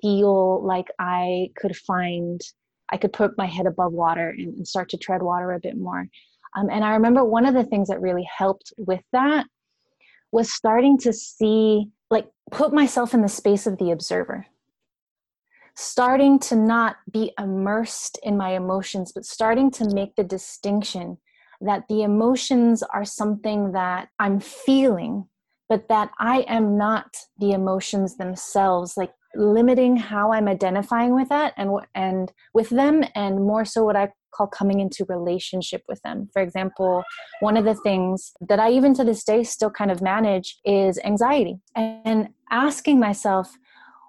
feel 0.02 0.64
like 0.64 0.88
I 0.98 1.50
could 1.56 1.76
find 1.76 2.40
I 2.90 2.96
could 2.96 3.12
put 3.12 3.38
my 3.38 3.46
head 3.46 3.66
above 3.66 3.92
water 3.92 4.28
and, 4.36 4.66
start 4.66 4.90
to 4.90 4.98
tread 4.98 5.22
water 5.22 5.52
a 5.52 5.60
bit 5.60 5.76
more. 5.76 6.06
Um, 6.54 6.68
and 6.70 6.84
I 6.84 6.92
remember 6.92 7.24
one 7.24 7.46
of 7.46 7.54
the 7.54 7.64
things 7.64 7.88
that 7.88 8.00
really 8.00 8.28
helped 8.36 8.72
with 8.78 9.02
that 9.12 9.46
was 10.32 10.52
starting 10.52 10.98
to 10.98 11.12
see 11.12 11.86
like 12.10 12.28
put 12.50 12.72
myself 12.72 13.14
in 13.14 13.22
the 13.22 13.28
space 13.28 13.66
of 13.66 13.78
the 13.78 13.90
observer. 13.90 14.46
Starting 15.76 16.38
to 16.38 16.54
not 16.54 16.96
be 17.10 17.32
immersed 17.38 18.18
in 18.22 18.36
my 18.36 18.50
emotions, 18.50 19.12
but 19.12 19.24
starting 19.24 19.70
to 19.72 19.88
make 19.92 20.14
the 20.14 20.22
distinction 20.24 21.18
that 21.60 21.84
the 21.88 22.02
emotions 22.02 22.82
are 22.82 23.04
something 23.04 23.72
that 23.72 24.08
I'm 24.18 24.38
feeling, 24.38 25.26
but 25.68 25.88
that 25.88 26.10
I 26.18 26.40
am 26.42 26.76
not 26.76 27.16
the 27.38 27.52
emotions 27.52 28.16
themselves, 28.16 28.96
like 28.96 29.12
limiting 29.34 29.96
how 29.96 30.32
I'm 30.32 30.48
identifying 30.48 31.14
with 31.14 31.28
that 31.30 31.54
and 31.56 31.70
and 31.94 32.32
with 32.52 32.70
them 32.70 33.04
and 33.14 33.44
more 33.44 33.64
so 33.64 33.84
what 33.84 33.96
I 33.96 34.10
call 34.34 34.46
coming 34.46 34.80
into 34.80 35.04
relationship 35.08 35.82
with 35.88 36.00
them. 36.02 36.28
For 36.32 36.42
example, 36.42 37.02
one 37.40 37.56
of 37.56 37.64
the 37.64 37.74
things 37.74 38.32
that 38.40 38.58
I 38.58 38.70
even 38.70 38.94
to 38.94 39.04
this 39.04 39.24
day 39.24 39.44
still 39.44 39.70
kind 39.70 39.90
of 39.90 40.02
manage 40.02 40.58
is 40.64 40.98
anxiety 41.04 41.60
and 41.74 42.28
asking 42.50 43.00
myself 43.00 43.56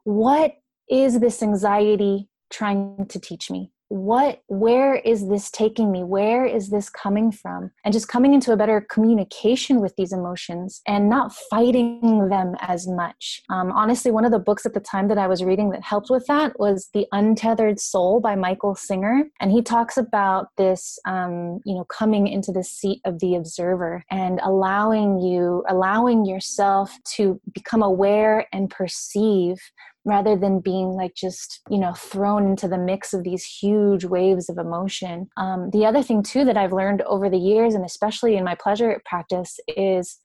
what 0.04 0.54
is 0.90 1.20
this 1.20 1.42
anxiety 1.42 2.30
trying 2.52 3.08
to 3.10 3.20
teach 3.20 3.50
me? 3.50 3.72
What, 3.90 4.42
where 4.48 4.96
is 4.96 5.30
this 5.30 5.52
taking 5.52 5.92
me? 5.92 6.04
Where 6.04 6.46
is 6.46 6.70
this 6.70 6.90
coming 6.90 7.32
from? 7.32 7.72
And 7.84 7.94
just 7.94 8.08
coming 8.08 8.34
into 8.34 8.52
a 8.52 8.58
better 8.58 8.86
communication 8.90 9.80
with 9.80 9.96
these 9.96 10.12
emotions 10.12 10.82
and 10.88 11.10
not 11.10 11.34
fighting 11.52 12.30
them 12.30 12.56
as 12.62 12.88
much. 12.88 13.44
Um, 13.50 13.72
honestly, 13.72 14.12
one 14.12 14.26
of 14.26 14.32
the 14.32 14.40
books 14.40 14.66
at 14.66 14.74
the 14.74 14.80
time 14.80 15.08
that 15.10 15.18
I 15.18 15.28
was 15.28 15.44
reading 15.44 15.70
that 15.70 15.84
helped 15.84 16.10
with 16.10 16.26
that 16.28 16.60
was 16.60 16.90
The 16.94 17.06
Untethered 17.12 17.80
Soul 17.80 18.20
by 18.20 18.36
Michael 18.36 18.76
Singer. 18.76 19.26
And 19.40 19.52
he 19.52 19.62
talks 19.62 19.98
about 19.98 20.48
this, 20.58 20.98
um, 21.08 21.60
you 21.66 21.76
know, 21.76 21.86
coming 21.86 22.28
into 22.28 22.52
the 22.52 22.64
seat 22.64 23.02
of 23.06 23.20
the 23.20 23.36
observer 23.36 24.04
and 24.10 24.40
allowing 24.44 25.20
you, 25.20 25.64
allowing 25.70 26.26
yourself 26.26 26.98
to 27.16 27.40
become 27.54 27.84
aware 27.84 28.48
and 28.52 28.70
perceive 28.70 29.60
rather 30.06 30.38
than 30.38 30.60
being 30.60 30.90
like 30.90 31.16
just 31.16 31.62
you 31.70 31.80
know 31.80 31.94
thrown 31.94 32.46
into 32.46 32.68
the 32.68 32.78
mix 32.78 33.14
of 33.14 33.24
these 33.24 33.44
huge 33.44 34.06
waves 34.06 34.50
of 34.50 34.58
emotion. 34.58 35.28
Um, 35.36 35.72
the 35.72 35.86
other 35.86 36.04
thing 36.04 36.24
too 36.24 36.46
that 36.46 36.58
i've 36.58 36.74
learned 36.74 37.02
over 37.04 37.30
the 37.30 37.38
years 37.38 37.74
and 37.74 37.84
especially 37.84 38.38
in 38.38 38.44
my 38.44 38.56
pleasure 38.56 39.02
practice 39.06 39.60
is 39.68 40.20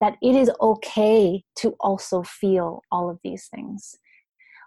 that 0.00 0.16
it 0.20 0.34
is 0.34 0.50
okay 0.60 1.44
to 1.54 1.76
also 1.78 2.24
feel 2.24 2.82
all 2.90 3.08
of 3.08 3.20
these 3.22 3.46
things. 3.54 3.96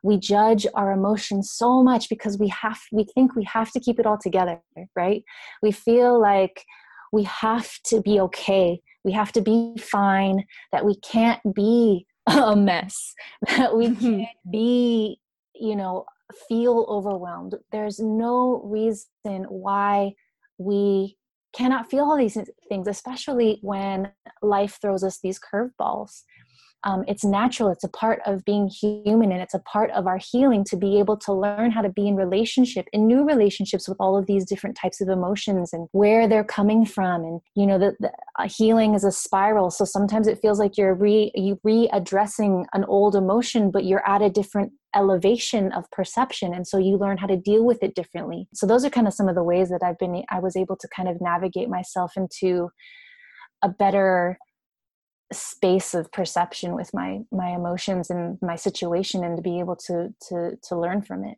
We 0.02 0.18
judge 0.18 0.66
our 0.76 0.94
emotions 0.94 1.52
so 1.52 1.84
much 1.84 2.08
because 2.10 2.38
we 2.40 2.48
have 2.50 2.80
we 2.92 3.06
think 3.14 3.36
we 3.36 3.44
have 3.44 3.72
to 3.72 3.80
keep 3.80 4.00
it 4.00 4.06
all 4.06 4.18
together 4.18 4.62
right? 4.96 5.24
We 5.62 5.72
feel 5.72 6.20
like 6.20 6.64
we 7.12 7.24
have 7.24 7.70
to 7.86 8.02
be 8.02 8.20
okay. 8.22 8.80
We 9.04 9.12
have 9.12 9.32
to 9.34 9.42
be 9.42 9.76
fine 9.78 10.46
that 10.72 10.86
we 10.86 10.96
can't 10.96 11.42
be 11.54 12.06
a 12.28 12.56
mess 12.56 13.14
that 13.58 13.76
we 13.76 13.88
mm-hmm. 13.88 14.20
can't 14.20 14.52
be 14.52 15.20
you 15.54 15.76
know 15.76 16.06
feel 16.48 16.86
overwhelmed 16.90 17.56
there's 17.72 18.00
no 18.00 18.62
reason 18.66 19.44
why 19.50 20.12
we 20.58 21.16
cannot 21.56 21.90
feel 21.90 22.04
all 22.04 22.18
these 22.18 22.38
things 22.68 22.88
especially 22.88 23.60
when 23.62 24.12
life 24.42 24.80
throws 24.82 25.04
us 25.04 25.20
these 25.22 25.40
curveballs 25.40 26.24
um, 26.86 27.04
it's 27.08 27.26
natural 27.26 27.70
it's 27.70 27.84
a 27.84 27.90
part 27.90 28.22
of 28.26 28.46
being 28.46 28.68
human 28.68 29.32
and 29.32 29.42
it's 29.42 29.54
a 29.54 29.60
part 29.60 29.90
of 29.92 30.08
our 30.08 30.18
healing 30.18 30.64
to 30.64 30.78
be 30.78 31.00
able 31.00 31.18
to 31.18 31.34
learn 31.34 31.72
how 31.72 31.82
to 31.82 31.90
be 31.90 32.08
in 32.08 32.16
relationship 32.16 32.88
in 32.94 33.08
new 33.08 33.26
relationships 33.26 33.90
with 33.90 33.98
all 34.00 34.18
of 34.18 34.28
these 34.28 34.46
different 34.46 34.78
types 34.78 35.02
of 35.02 35.10
emotions 35.10 35.74
and 35.74 35.88
where 35.92 36.28
they're 36.28 36.44
coming 36.44 36.86
from. 36.86 37.24
And 37.24 37.42
you 37.56 37.66
know 37.66 37.78
the, 37.78 37.96
the 38.00 38.12
uh, 38.38 38.48
healing 38.48 38.94
is 38.94 39.04
a 39.04 39.12
spiral. 39.12 39.72
So 39.72 39.84
sometimes 39.86 40.28
it 40.28 40.40
feels 40.42 40.60
like 40.60 40.78
you're 40.78 40.94
re 40.94 41.32
you 41.36 41.60
readdressing 41.66 42.66
an 42.74 42.86
old 42.86 43.16
emotion 43.16 43.72
but 43.72 43.86
you're 43.86 44.08
at 44.08 44.22
a 44.22 44.30
different 44.30 44.72
elevation 44.96 45.72
of 45.74 45.90
perception. 45.92 46.54
And 46.54 46.66
so 46.66 46.78
you 46.78 46.98
learn 46.98 47.18
how 47.18 47.28
to 47.28 47.36
deal 47.36 47.66
with 47.66 47.84
it 47.84 47.96
differently. 47.96 48.48
So 48.54 48.66
those 48.66 48.86
are 48.86 48.90
kind 48.90 49.08
of 49.08 49.14
some 49.14 49.28
of 49.28 49.36
the 49.36 49.44
ways 49.44 49.70
that 49.70 49.84
i've 49.84 49.98
been 49.98 50.24
i 50.30 50.40
was 50.40 50.56
able 50.56 50.76
to 50.78 50.88
kind 50.96 51.10
of 51.10 51.20
navigate 51.20 51.70
myself 51.70 52.14
into 52.16 52.70
a 53.62 53.70
better 53.70 54.38
space 55.34 55.94
of 55.94 56.12
perception 56.12 56.76
with 56.76 56.94
my 56.94 57.20
my 57.32 57.50
emotions 57.50 58.10
and 58.10 58.38
my 58.42 58.56
situation 58.56 59.24
and 59.24 59.38
to 59.38 59.42
be 59.42 59.60
able 59.60 59.76
to 59.76 60.14
to 60.22 60.58
to 60.62 60.80
learn 60.80 61.02
from 61.02 61.24
it 61.24 61.38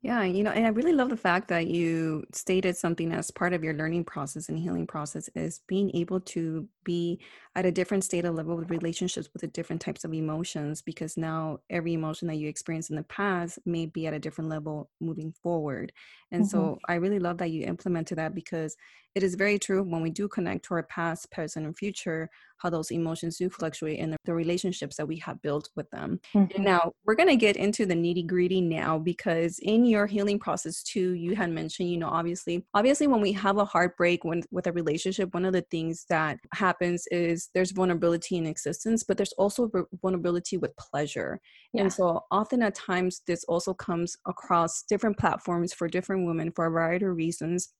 yeah, 0.00 0.22
you 0.22 0.44
know, 0.44 0.52
and 0.52 0.64
I 0.64 0.68
really 0.68 0.92
love 0.92 1.08
the 1.08 1.16
fact 1.16 1.48
that 1.48 1.66
you 1.66 2.22
stated 2.32 2.76
something 2.76 3.10
as 3.12 3.32
part 3.32 3.52
of 3.52 3.64
your 3.64 3.74
learning 3.74 4.04
process 4.04 4.48
and 4.48 4.56
healing 4.56 4.86
process 4.86 5.28
is 5.34 5.60
being 5.66 5.90
able 5.96 6.20
to 6.20 6.68
be 6.84 7.18
at 7.56 7.66
a 7.66 7.72
different 7.72 8.04
state 8.04 8.24
of 8.24 8.36
level 8.36 8.54
with 8.54 8.70
relationships 8.70 9.28
with 9.32 9.40
the 9.40 9.48
different 9.48 9.82
types 9.82 10.04
of 10.04 10.14
emotions 10.14 10.82
because 10.82 11.16
now 11.16 11.58
every 11.68 11.94
emotion 11.94 12.28
that 12.28 12.36
you 12.36 12.48
experienced 12.48 12.90
in 12.90 12.96
the 12.96 13.02
past 13.04 13.58
may 13.66 13.86
be 13.86 14.06
at 14.06 14.14
a 14.14 14.20
different 14.20 14.48
level 14.48 14.88
moving 15.00 15.32
forward. 15.42 15.90
And 16.30 16.42
mm-hmm. 16.42 16.50
so 16.50 16.78
I 16.88 16.94
really 16.94 17.18
love 17.18 17.38
that 17.38 17.50
you 17.50 17.64
implemented 17.64 18.18
that 18.18 18.36
because 18.36 18.76
it 19.18 19.24
is 19.24 19.34
very 19.34 19.58
true 19.58 19.82
when 19.82 20.00
we 20.00 20.10
do 20.10 20.28
connect 20.28 20.64
to 20.66 20.74
our 20.74 20.84
past, 20.84 21.28
present, 21.32 21.66
and 21.66 21.76
future, 21.76 22.30
how 22.58 22.70
those 22.70 22.92
emotions 22.92 23.36
do 23.36 23.50
fluctuate 23.50 23.98
in 23.98 24.10
the, 24.10 24.16
the 24.26 24.32
relationships 24.32 24.94
that 24.94 25.08
we 25.08 25.16
have 25.16 25.42
built 25.42 25.68
with 25.74 25.90
them. 25.90 26.20
Mm-hmm. 26.36 26.62
now 26.62 26.92
we're 27.04 27.16
going 27.16 27.28
to 27.28 27.34
get 27.34 27.56
into 27.56 27.84
the 27.84 27.96
nitty 27.96 28.28
gritty 28.28 28.60
now 28.60 28.96
because 28.96 29.58
in 29.58 29.84
your 29.84 30.06
healing 30.06 30.38
process 30.38 30.84
too, 30.84 31.14
you 31.14 31.34
had 31.34 31.50
mentioned, 31.50 31.90
you 31.90 31.96
know, 31.98 32.08
obviously, 32.08 32.64
obviously 32.74 33.08
when 33.08 33.20
we 33.20 33.32
have 33.32 33.56
a 33.56 33.64
heartbreak 33.64 34.22
when, 34.22 34.44
with 34.52 34.68
a 34.68 34.72
relationship, 34.72 35.34
one 35.34 35.44
of 35.44 35.52
the 35.52 35.66
things 35.68 36.06
that 36.08 36.38
happens 36.54 37.04
is 37.10 37.48
there's 37.54 37.72
vulnerability 37.72 38.36
in 38.36 38.46
existence, 38.46 39.02
but 39.02 39.16
there's 39.16 39.32
also 39.32 39.68
vulnerability 40.00 40.58
with 40.58 40.76
pleasure. 40.76 41.40
Yeah. 41.72 41.82
And 41.82 41.92
so 41.92 42.20
often 42.30 42.62
at 42.62 42.76
times 42.76 43.22
this 43.26 43.42
also 43.48 43.74
comes 43.74 44.16
across 44.28 44.84
different 44.84 45.18
platforms 45.18 45.72
for 45.72 45.88
different 45.88 46.24
women 46.24 46.52
for 46.54 46.66
a 46.66 46.70
variety 46.70 47.06
of 47.06 47.16
reasons 47.16 47.72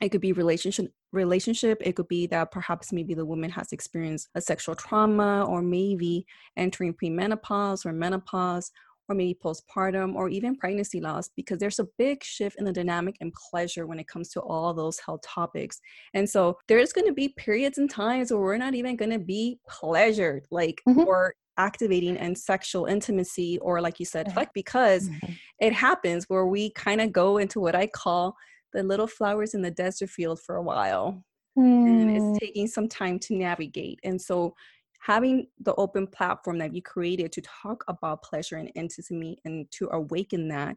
it 0.00 0.08
could 0.10 0.20
be 0.20 0.32
relationship 0.32 0.90
relationship 1.12 1.78
it 1.82 1.94
could 1.94 2.08
be 2.08 2.26
that 2.26 2.50
perhaps 2.50 2.92
maybe 2.92 3.14
the 3.14 3.24
woman 3.24 3.50
has 3.50 3.72
experienced 3.72 4.28
a 4.34 4.40
sexual 4.40 4.74
trauma 4.74 5.44
or 5.44 5.62
maybe 5.62 6.24
entering 6.56 6.94
premenopause 6.94 7.84
or 7.84 7.92
menopause 7.92 8.70
or 9.08 9.14
maybe 9.14 9.38
postpartum 9.44 10.14
or 10.14 10.28
even 10.28 10.56
pregnancy 10.56 11.00
loss 11.00 11.28
because 11.36 11.58
there's 11.58 11.78
a 11.78 11.88
big 11.98 12.22
shift 12.24 12.56
in 12.58 12.64
the 12.64 12.72
dynamic 12.72 13.16
and 13.20 13.32
pleasure 13.50 13.86
when 13.86 13.98
it 13.98 14.08
comes 14.08 14.30
to 14.30 14.40
all 14.40 14.72
those 14.72 14.98
health 15.04 15.20
topics 15.22 15.80
and 16.14 16.28
so 16.28 16.56
there's 16.68 16.92
going 16.92 17.06
to 17.06 17.12
be 17.12 17.28
periods 17.28 17.78
and 17.78 17.90
times 17.90 18.32
where 18.32 18.40
we're 18.40 18.56
not 18.56 18.74
even 18.74 18.96
going 18.96 19.10
to 19.10 19.18
be 19.18 19.58
pleasured 19.68 20.46
like 20.50 20.80
mm-hmm. 20.88 21.00
or 21.00 21.34
activating 21.58 22.16
and 22.16 22.36
sexual 22.36 22.86
intimacy 22.86 23.58
or 23.60 23.80
like 23.80 24.00
you 24.00 24.06
said 24.06 24.32
fuck 24.32 24.48
because 24.54 25.08
mm-hmm. 25.08 25.32
it 25.58 25.72
happens 25.72 26.24
where 26.28 26.46
we 26.46 26.70
kind 26.70 27.00
of 27.00 27.12
go 27.12 27.36
into 27.36 27.60
what 27.60 27.74
i 27.74 27.86
call 27.86 28.34
the 28.72 28.82
little 28.82 29.06
flowers 29.06 29.54
in 29.54 29.62
the 29.62 29.70
desert 29.70 30.10
field 30.10 30.40
for 30.40 30.56
a 30.56 30.62
while. 30.62 31.24
Mm. 31.58 31.86
And 31.86 32.10
it's 32.16 32.24
hmm. 32.24 32.36
taking 32.38 32.66
some 32.66 32.88
time 32.88 33.18
to 33.20 33.34
navigate. 33.34 34.00
And 34.04 34.20
so 34.20 34.54
having 35.00 35.48
the 35.60 35.74
open 35.74 36.06
platform 36.06 36.58
that 36.58 36.74
you 36.74 36.80
created 36.80 37.32
to 37.32 37.42
talk 37.42 37.84
about 37.88 38.22
pleasure 38.22 38.56
and 38.56 38.70
intimacy 38.74 39.38
and 39.44 39.70
to 39.72 39.88
awaken 39.92 40.48
that, 40.48 40.76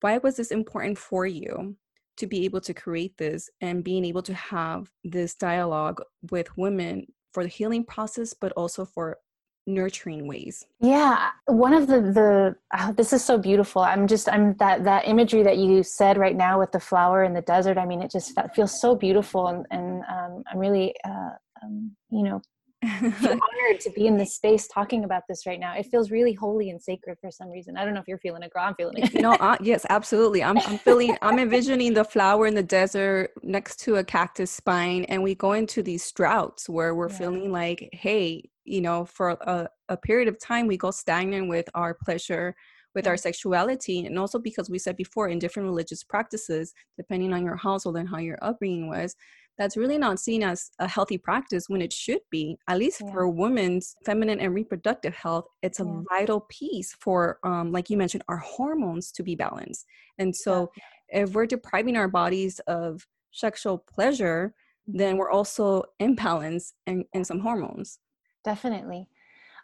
why 0.00 0.18
was 0.18 0.36
this 0.36 0.50
important 0.50 0.98
for 0.98 1.26
you? 1.26 1.76
to 2.16 2.26
be 2.26 2.44
able 2.44 2.60
to 2.60 2.74
create 2.74 3.16
this 3.16 3.50
and 3.60 3.84
being 3.84 4.04
able 4.04 4.22
to 4.22 4.34
have 4.34 4.90
this 5.02 5.34
dialogue 5.34 6.00
with 6.30 6.56
women 6.56 7.06
for 7.32 7.42
the 7.42 7.48
healing 7.48 7.84
process, 7.84 8.32
but 8.32 8.52
also 8.52 8.84
for 8.84 9.18
nurturing 9.66 10.26
ways 10.26 10.66
yeah 10.80 11.30
one 11.46 11.72
of 11.72 11.86
the 11.86 12.00
the 12.00 12.56
oh, 12.78 12.92
this 12.92 13.12
is 13.12 13.24
so 13.24 13.38
beautiful 13.38 13.82
i'm 13.82 14.06
just 14.06 14.28
i'm 14.28 14.54
that 14.58 14.84
that 14.84 15.08
imagery 15.08 15.42
that 15.42 15.56
you 15.56 15.82
said 15.82 16.18
right 16.18 16.36
now 16.36 16.58
with 16.58 16.70
the 16.72 16.80
flower 16.80 17.24
in 17.24 17.32
the 17.32 17.40
desert 17.42 17.78
i 17.78 17.86
mean 17.86 18.02
it 18.02 18.10
just 18.10 18.34
that 18.34 18.54
feels 18.54 18.78
so 18.80 18.94
beautiful 18.94 19.48
and, 19.48 19.66
and 19.70 20.02
um, 20.10 20.42
i'm 20.52 20.58
really 20.58 20.94
uh, 21.06 21.30
um, 21.62 21.90
you 22.10 22.22
know 22.22 22.42
honored 23.02 23.80
to 23.80 23.90
be 23.90 24.06
in 24.06 24.16
this 24.16 24.34
space 24.34 24.68
talking 24.68 25.04
about 25.04 25.22
this 25.28 25.46
right 25.46 25.58
now. 25.58 25.74
It 25.74 25.86
feels 25.86 26.10
really 26.10 26.32
holy 26.32 26.70
and 26.70 26.82
sacred 26.82 27.18
for 27.20 27.30
some 27.30 27.48
reason. 27.50 27.76
I 27.76 27.84
don't 27.84 27.94
know 27.94 28.00
if 28.00 28.08
you're 28.08 28.18
feeling 28.18 28.42
it, 28.42 28.52
girl. 28.52 28.64
I'm 28.64 28.74
feeling 28.74 28.98
it. 28.98 29.14
no, 29.14 29.32
uh, 29.34 29.56
yes, 29.60 29.86
absolutely. 29.88 30.42
I'm, 30.42 30.58
I'm 30.58 30.78
feeling. 30.78 31.16
I'm 31.22 31.38
envisioning 31.38 31.94
the 31.94 32.04
flower 32.04 32.46
in 32.46 32.54
the 32.54 32.62
desert 32.62 33.30
next 33.42 33.80
to 33.80 33.96
a 33.96 34.04
cactus 34.04 34.50
spine, 34.50 35.04
and 35.04 35.22
we 35.22 35.34
go 35.34 35.52
into 35.52 35.82
these 35.82 36.10
droughts 36.12 36.68
where 36.68 36.94
we're 36.94 37.08
yeah. 37.08 37.18
feeling 37.18 37.52
like, 37.52 37.88
hey, 37.92 38.50
you 38.64 38.80
know 38.80 39.04
for 39.04 39.30
a, 39.30 39.68
a 39.88 39.96
period 39.96 40.28
of 40.28 40.38
time 40.38 40.66
we 40.66 40.76
go 40.76 40.90
stagnant 40.90 41.48
with 41.48 41.68
our 41.74 41.94
pleasure 41.94 42.54
with 42.94 43.06
our 43.06 43.16
sexuality 43.16 44.06
and 44.06 44.18
also 44.18 44.38
because 44.38 44.70
we 44.70 44.78
said 44.78 44.96
before 44.96 45.28
in 45.28 45.38
different 45.38 45.68
religious 45.68 46.02
practices 46.04 46.72
depending 46.96 47.32
on 47.32 47.44
your 47.44 47.56
household 47.56 47.96
and 47.96 48.08
how 48.08 48.18
your 48.18 48.38
upbringing 48.42 48.88
was 48.88 49.16
that's 49.56 49.76
really 49.76 49.98
not 49.98 50.18
seen 50.18 50.42
as 50.42 50.70
a 50.80 50.88
healthy 50.88 51.16
practice 51.16 51.68
when 51.68 51.80
it 51.80 51.92
should 51.92 52.20
be 52.30 52.56
at 52.68 52.78
least 52.78 53.00
yeah. 53.00 53.12
for 53.12 53.28
women's 53.28 53.94
feminine 54.04 54.40
and 54.40 54.54
reproductive 54.54 55.14
health 55.14 55.46
it's 55.62 55.80
a 55.80 55.84
yeah. 55.84 56.00
vital 56.08 56.46
piece 56.48 56.94
for 57.00 57.38
um, 57.44 57.72
like 57.72 57.90
you 57.90 57.96
mentioned 57.96 58.24
our 58.28 58.38
hormones 58.38 59.10
to 59.12 59.22
be 59.22 59.34
balanced 59.34 59.86
and 60.18 60.34
so 60.34 60.70
yeah. 60.76 61.22
if 61.22 61.32
we're 61.32 61.46
depriving 61.46 61.96
our 61.96 62.08
bodies 62.08 62.60
of 62.66 63.06
sexual 63.32 63.78
pleasure 63.78 64.54
then 64.86 65.10
mm-hmm. 65.10 65.18
we're 65.18 65.30
also 65.30 65.82
imbalanced 66.00 66.72
in, 66.86 67.04
in 67.12 67.24
some 67.24 67.40
hormones 67.40 67.98
definitely 68.44 69.08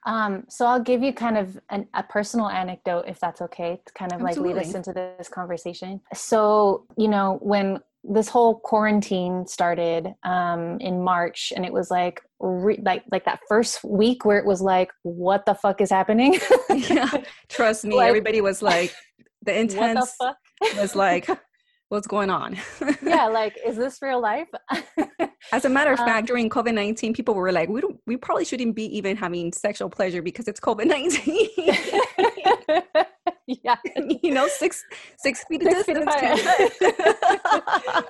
Um, 0.06 0.44
so 0.48 0.64
I'll 0.66 0.82
give 0.82 1.02
you 1.02 1.12
kind 1.12 1.36
of 1.36 1.60
an, 1.68 1.86
a 1.92 2.02
personal 2.02 2.48
anecdote, 2.48 3.04
if 3.06 3.20
that's 3.20 3.42
okay, 3.42 3.80
to 3.84 3.92
kind 3.92 4.12
of 4.12 4.22
Absolutely. 4.22 4.54
like 4.54 4.64
lead 4.64 4.68
us 4.68 4.74
into 4.74 4.92
this 4.92 5.28
conversation. 5.28 6.00
So, 6.14 6.86
you 6.96 7.08
know, 7.08 7.38
when 7.42 7.80
this 8.02 8.28
whole 8.28 8.58
quarantine 8.60 9.46
started 9.46 10.14
um, 10.22 10.80
in 10.80 11.02
March, 11.02 11.52
and 11.54 11.66
it 11.66 11.72
was 11.72 11.90
like 11.90 12.22
re- 12.40 12.80
like 12.82 13.04
like 13.12 13.24
that 13.26 13.40
first 13.46 13.84
week 13.84 14.24
where 14.24 14.38
it 14.38 14.46
was 14.46 14.62
like, 14.62 14.90
what 15.02 15.44
the 15.44 15.54
fuck 15.54 15.80
is 15.80 15.90
happening? 15.90 16.38
yeah, 16.74 17.10
trust 17.48 17.84
me, 17.84 17.96
like, 17.96 18.08
everybody 18.08 18.40
was 18.40 18.62
like, 18.62 18.94
the 19.42 19.58
intense 19.60 20.16
the 20.18 20.34
was 20.76 20.96
like, 20.96 21.28
what's 21.90 22.06
going 22.06 22.30
on? 22.30 22.56
yeah, 23.02 23.26
like, 23.32 23.58
is 23.64 23.76
this 23.76 24.00
real 24.00 24.20
life? 24.20 24.48
As 25.52 25.64
a 25.64 25.68
matter 25.68 25.92
of 25.92 26.00
um, 26.00 26.06
fact, 26.06 26.26
during 26.26 26.48
COVID 26.48 26.72
nineteen, 26.72 27.12
people 27.12 27.34
were 27.34 27.52
like, 27.52 27.68
we 27.68 27.80
don't, 27.80 28.00
we 28.06 28.16
probably 28.16 28.44
shouldn't 28.44 28.74
be 28.74 28.84
even 28.96 29.16
having 29.16 29.52
sexual 29.52 29.90
pleasure 29.90 30.22
because 30.22 30.48
it's 30.48 30.60
COVID 30.60 30.86
nineteen. 30.86 31.48
yeah, 33.46 33.76
you 34.22 34.32
know, 34.32 34.48
six 34.48 34.82
six 35.18 35.44
feet 35.44 35.62
six 35.62 35.84
Feet 35.84 35.96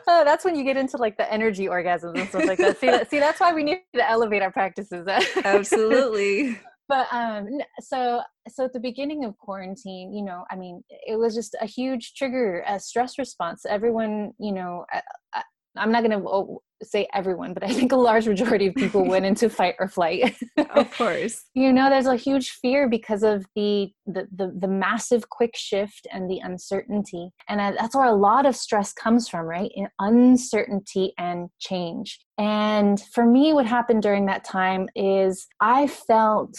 oh, 0.06 0.22
that's 0.24 0.44
when 0.44 0.54
you 0.54 0.64
get 0.64 0.76
into 0.76 0.96
like 0.96 1.16
the 1.16 1.32
energy 1.32 1.66
orgasms 1.66 2.18
and 2.18 2.28
stuff 2.28 2.44
like 2.46 2.58
that. 2.58 2.78
See, 2.78 2.86
that, 2.88 3.10
see, 3.10 3.18
that's 3.18 3.40
why 3.40 3.54
we 3.54 3.62
need 3.62 3.80
to 3.94 4.08
elevate 4.08 4.42
our 4.42 4.52
practices. 4.52 5.08
Absolutely 5.44 6.58
but 6.90 7.06
um 7.12 7.48
so 7.80 8.20
so 8.48 8.64
at 8.64 8.72
the 8.72 8.80
beginning 8.80 9.24
of 9.24 9.38
quarantine 9.38 10.12
you 10.12 10.22
know 10.22 10.44
i 10.50 10.56
mean 10.56 10.82
it 11.06 11.16
was 11.16 11.34
just 11.34 11.54
a 11.60 11.66
huge 11.66 12.14
trigger 12.14 12.64
a 12.66 12.78
stress 12.78 13.18
response. 13.18 13.64
Everyone 13.64 14.32
you 14.38 14.52
know 14.52 14.84
I, 15.32 15.42
am 15.76 15.92
not 15.92 16.02
going 16.02 16.20
to 16.20 16.58
say 16.82 17.06
everyone 17.12 17.52
but 17.54 17.62
i 17.62 17.68
think 17.68 17.92
a 17.92 17.96
large 17.96 18.26
majority 18.26 18.66
of 18.66 18.74
people 18.74 19.04
went 19.04 19.24
into 19.24 19.48
fight 19.48 19.76
or 19.78 19.86
flight. 19.86 20.34
Of 20.74 20.90
course. 20.96 21.44
You 21.54 21.72
know 21.72 21.88
there's 21.88 22.06
a 22.06 22.16
huge 22.16 22.50
fear 22.50 22.88
because 22.88 23.22
of 23.22 23.44
the, 23.54 23.92
the 24.06 24.26
the 24.34 24.52
the, 24.58 24.68
massive 24.68 25.28
quick 25.28 25.54
shift 25.56 26.06
and 26.12 26.28
the 26.28 26.38
uncertainty. 26.38 27.30
And 27.48 27.60
that's 27.76 27.94
where 27.94 28.06
a 28.06 28.14
lot 28.14 28.46
of 28.46 28.56
stress 28.56 28.92
comes 28.92 29.28
from 29.28 29.46
right? 29.46 29.70
In 29.74 29.88
uncertainty 29.98 31.12
and 31.18 31.50
change. 31.60 32.20
And 32.38 33.00
for 33.14 33.24
me 33.26 33.52
what 33.52 33.66
happened 33.66 34.02
during 34.02 34.26
that 34.26 34.44
time 34.44 34.88
is 34.96 35.46
i 35.60 35.86
felt 35.86 36.56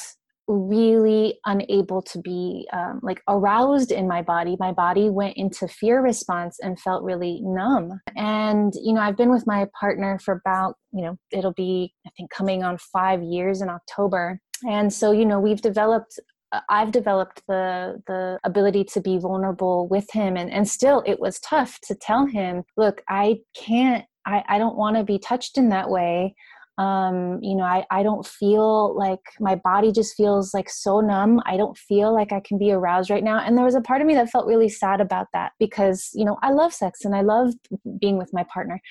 really 0.51 1.39
unable 1.45 2.01
to 2.01 2.19
be 2.19 2.67
um, 2.73 2.99
like 3.01 3.21
aroused 3.27 3.91
in 3.91 4.07
my 4.07 4.21
body. 4.21 4.57
My 4.59 4.71
body 4.71 5.09
went 5.09 5.37
into 5.37 5.67
fear 5.67 6.01
response 6.01 6.57
and 6.59 6.79
felt 6.79 7.03
really 7.03 7.39
numb. 7.41 7.99
And, 8.15 8.73
you 8.81 8.93
know, 8.93 9.01
I've 9.01 9.17
been 9.17 9.31
with 9.31 9.47
my 9.47 9.67
partner 9.79 10.19
for 10.19 10.33
about, 10.33 10.75
you 10.91 11.03
know, 11.03 11.17
it'll 11.31 11.53
be, 11.53 11.93
I 12.05 12.09
think, 12.17 12.31
coming 12.31 12.63
on 12.63 12.77
five 12.77 13.23
years 13.23 13.61
in 13.61 13.69
October. 13.69 14.39
And 14.67 14.93
so, 14.93 15.11
you 15.11 15.25
know, 15.25 15.39
we've 15.39 15.61
developed 15.61 16.19
uh, 16.51 16.59
I've 16.69 16.91
developed 16.91 17.41
the 17.47 18.01
the 18.07 18.37
ability 18.43 18.83
to 18.93 19.01
be 19.01 19.17
vulnerable 19.17 19.87
with 19.87 20.11
him 20.11 20.35
and, 20.35 20.51
and 20.51 20.67
still 20.67 21.01
it 21.05 21.19
was 21.19 21.39
tough 21.39 21.79
to 21.83 21.95
tell 21.95 22.25
him, 22.25 22.63
look, 22.75 23.01
I 23.07 23.39
can't 23.55 24.05
I, 24.25 24.43
I 24.47 24.57
don't 24.57 24.77
want 24.77 24.97
to 24.97 25.03
be 25.03 25.17
touched 25.17 25.57
in 25.57 25.69
that 25.69 25.89
way 25.89 26.35
um, 26.81 27.37
you 27.43 27.55
know 27.55 27.63
I, 27.63 27.85
I 27.91 28.01
don't 28.01 28.25
feel 28.25 28.97
like 28.97 29.19
my 29.39 29.55
body 29.55 29.91
just 29.91 30.15
feels 30.15 30.53
like 30.53 30.69
so 30.69 30.99
numb. 30.99 31.39
I 31.45 31.55
don't 31.55 31.77
feel 31.77 32.13
like 32.13 32.31
i 32.31 32.39
can 32.39 32.57
be 32.57 32.71
aroused 32.71 33.09
right 33.09 33.23
now. 33.23 33.39
And 33.39 33.55
there 33.55 33.65
was 33.65 33.75
a 33.75 33.81
part 33.81 34.01
of 34.01 34.07
me 34.07 34.15
that 34.15 34.29
felt 34.29 34.47
really 34.47 34.69
sad 34.69 34.99
about 34.99 35.27
that 35.33 35.51
because 35.59 36.09
you 36.13 36.25
know 36.25 36.37
i 36.41 36.51
love 36.51 36.73
sex 36.73 37.05
and 37.05 37.15
i 37.15 37.21
love 37.21 37.53
being 37.99 38.17
with 38.17 38.31
my 38.33 38.43
partner 38.53 38.81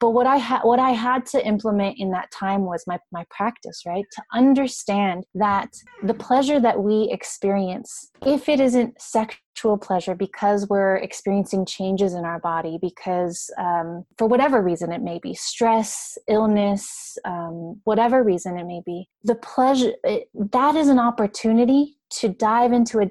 but 0.00 0.10
what 0.10 0.26
i 0.26 0.36
had 0.36 0.60
what 0.62 0.78
i 0.78 0.90
had 0.90 1.24
to 1.26 1.44
implement 1.46 1.96
in 1.98 2.10
that 2.10 2.30
time 2.32 2.64
was 2.64 2.82
my 2.86 2.98
my 3.12 3.24
practice 3.30 3.82
right? 3.86 4.04
To 4.12 4.22
understand 4.32 5.24
that 5.34 5.70
the 6.02 6.14
pleasure 6.14 6.60
that 6.60 6.82
we 6.82 7.08
experience 7.10 8.10
if 8.24 8.48
it 8.48 8.60
isn't 8.60 9.00
sexual 9.00 9.78
pleasure 9.78 10.14
because 10.14 10.68
we're 10.68 10.96
experiencing 10.96 11.66
changes 11.66 12.14
in 12.14 12.24
our 12.24 12.40
body 12.40 12.78
because 12.80 13.50
um, 13.58 14.04
for 14.18 14.26
whatever 14.26 14.62
reason 14.62 14.92
it 14.92 15.02
may 15.02 15.18
be 15.22 15.34
stress 15.34 16.16
illness 16.28 17.18
um, 17.24 17.80
whatever 17.84 18.22
reason 18.22 18.58
it 18.58 18.66
may 18.66 18.80
be 18.84 19.08
the 19.24 19.34
pleasure 19.34 19.92
it, 20.04 20.28
that 20.34 20.74
is 20.76 20.88
an 20.88 20.98
opportunity 20.98 21.96
to 22.10 22.28
dive 22.28 22.72
into 22.72 23.00
a, 23.00 23.10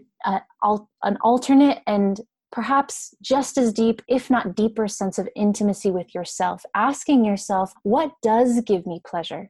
a, 0.64 0.78
an 1.04 1.18
alternate 1.24 1.80
and 1.88 2.22
perhaps 2.52 3.16
just 3.22 3.58
as 3.58 3.74
deep, 3.74 4.02
if 4.08 4.30
not 4.30 4.56
deeper, 4.56 4.88
sense 4.88 5.18
of 5.18 5.30
intimacy 5.36 5.92
with 5.92 6.14
yourself, 6.16 6.66
asking 6.74 7.26
yourself, 7.26 7.74
what 7.84 8.12
does 8.22 8.62
give 8.62 8.86
me 8.86 9.02
pleasure? 9.06 9.50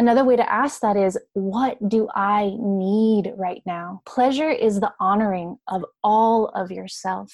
Another 0.00 0.24
way 0.24 0.34
to 0.34 0.50
ask 0.50 0.80
that 0.80 0.96
is, 0.96 1.18
what 1.34 1.76
do 1.86 2.08
I 2.14 2.56
need 2.58 3.34
right 3.36 3.60
now? 3.66 4.00
Pleasure 4.06 4.48
is 4.48 4.80
the 4.80 4.94
honoring 4.98 5.58
of 5.68 5.84
all 6.02 6.46
of 6.54 6.70
yourself. 6.70 7.30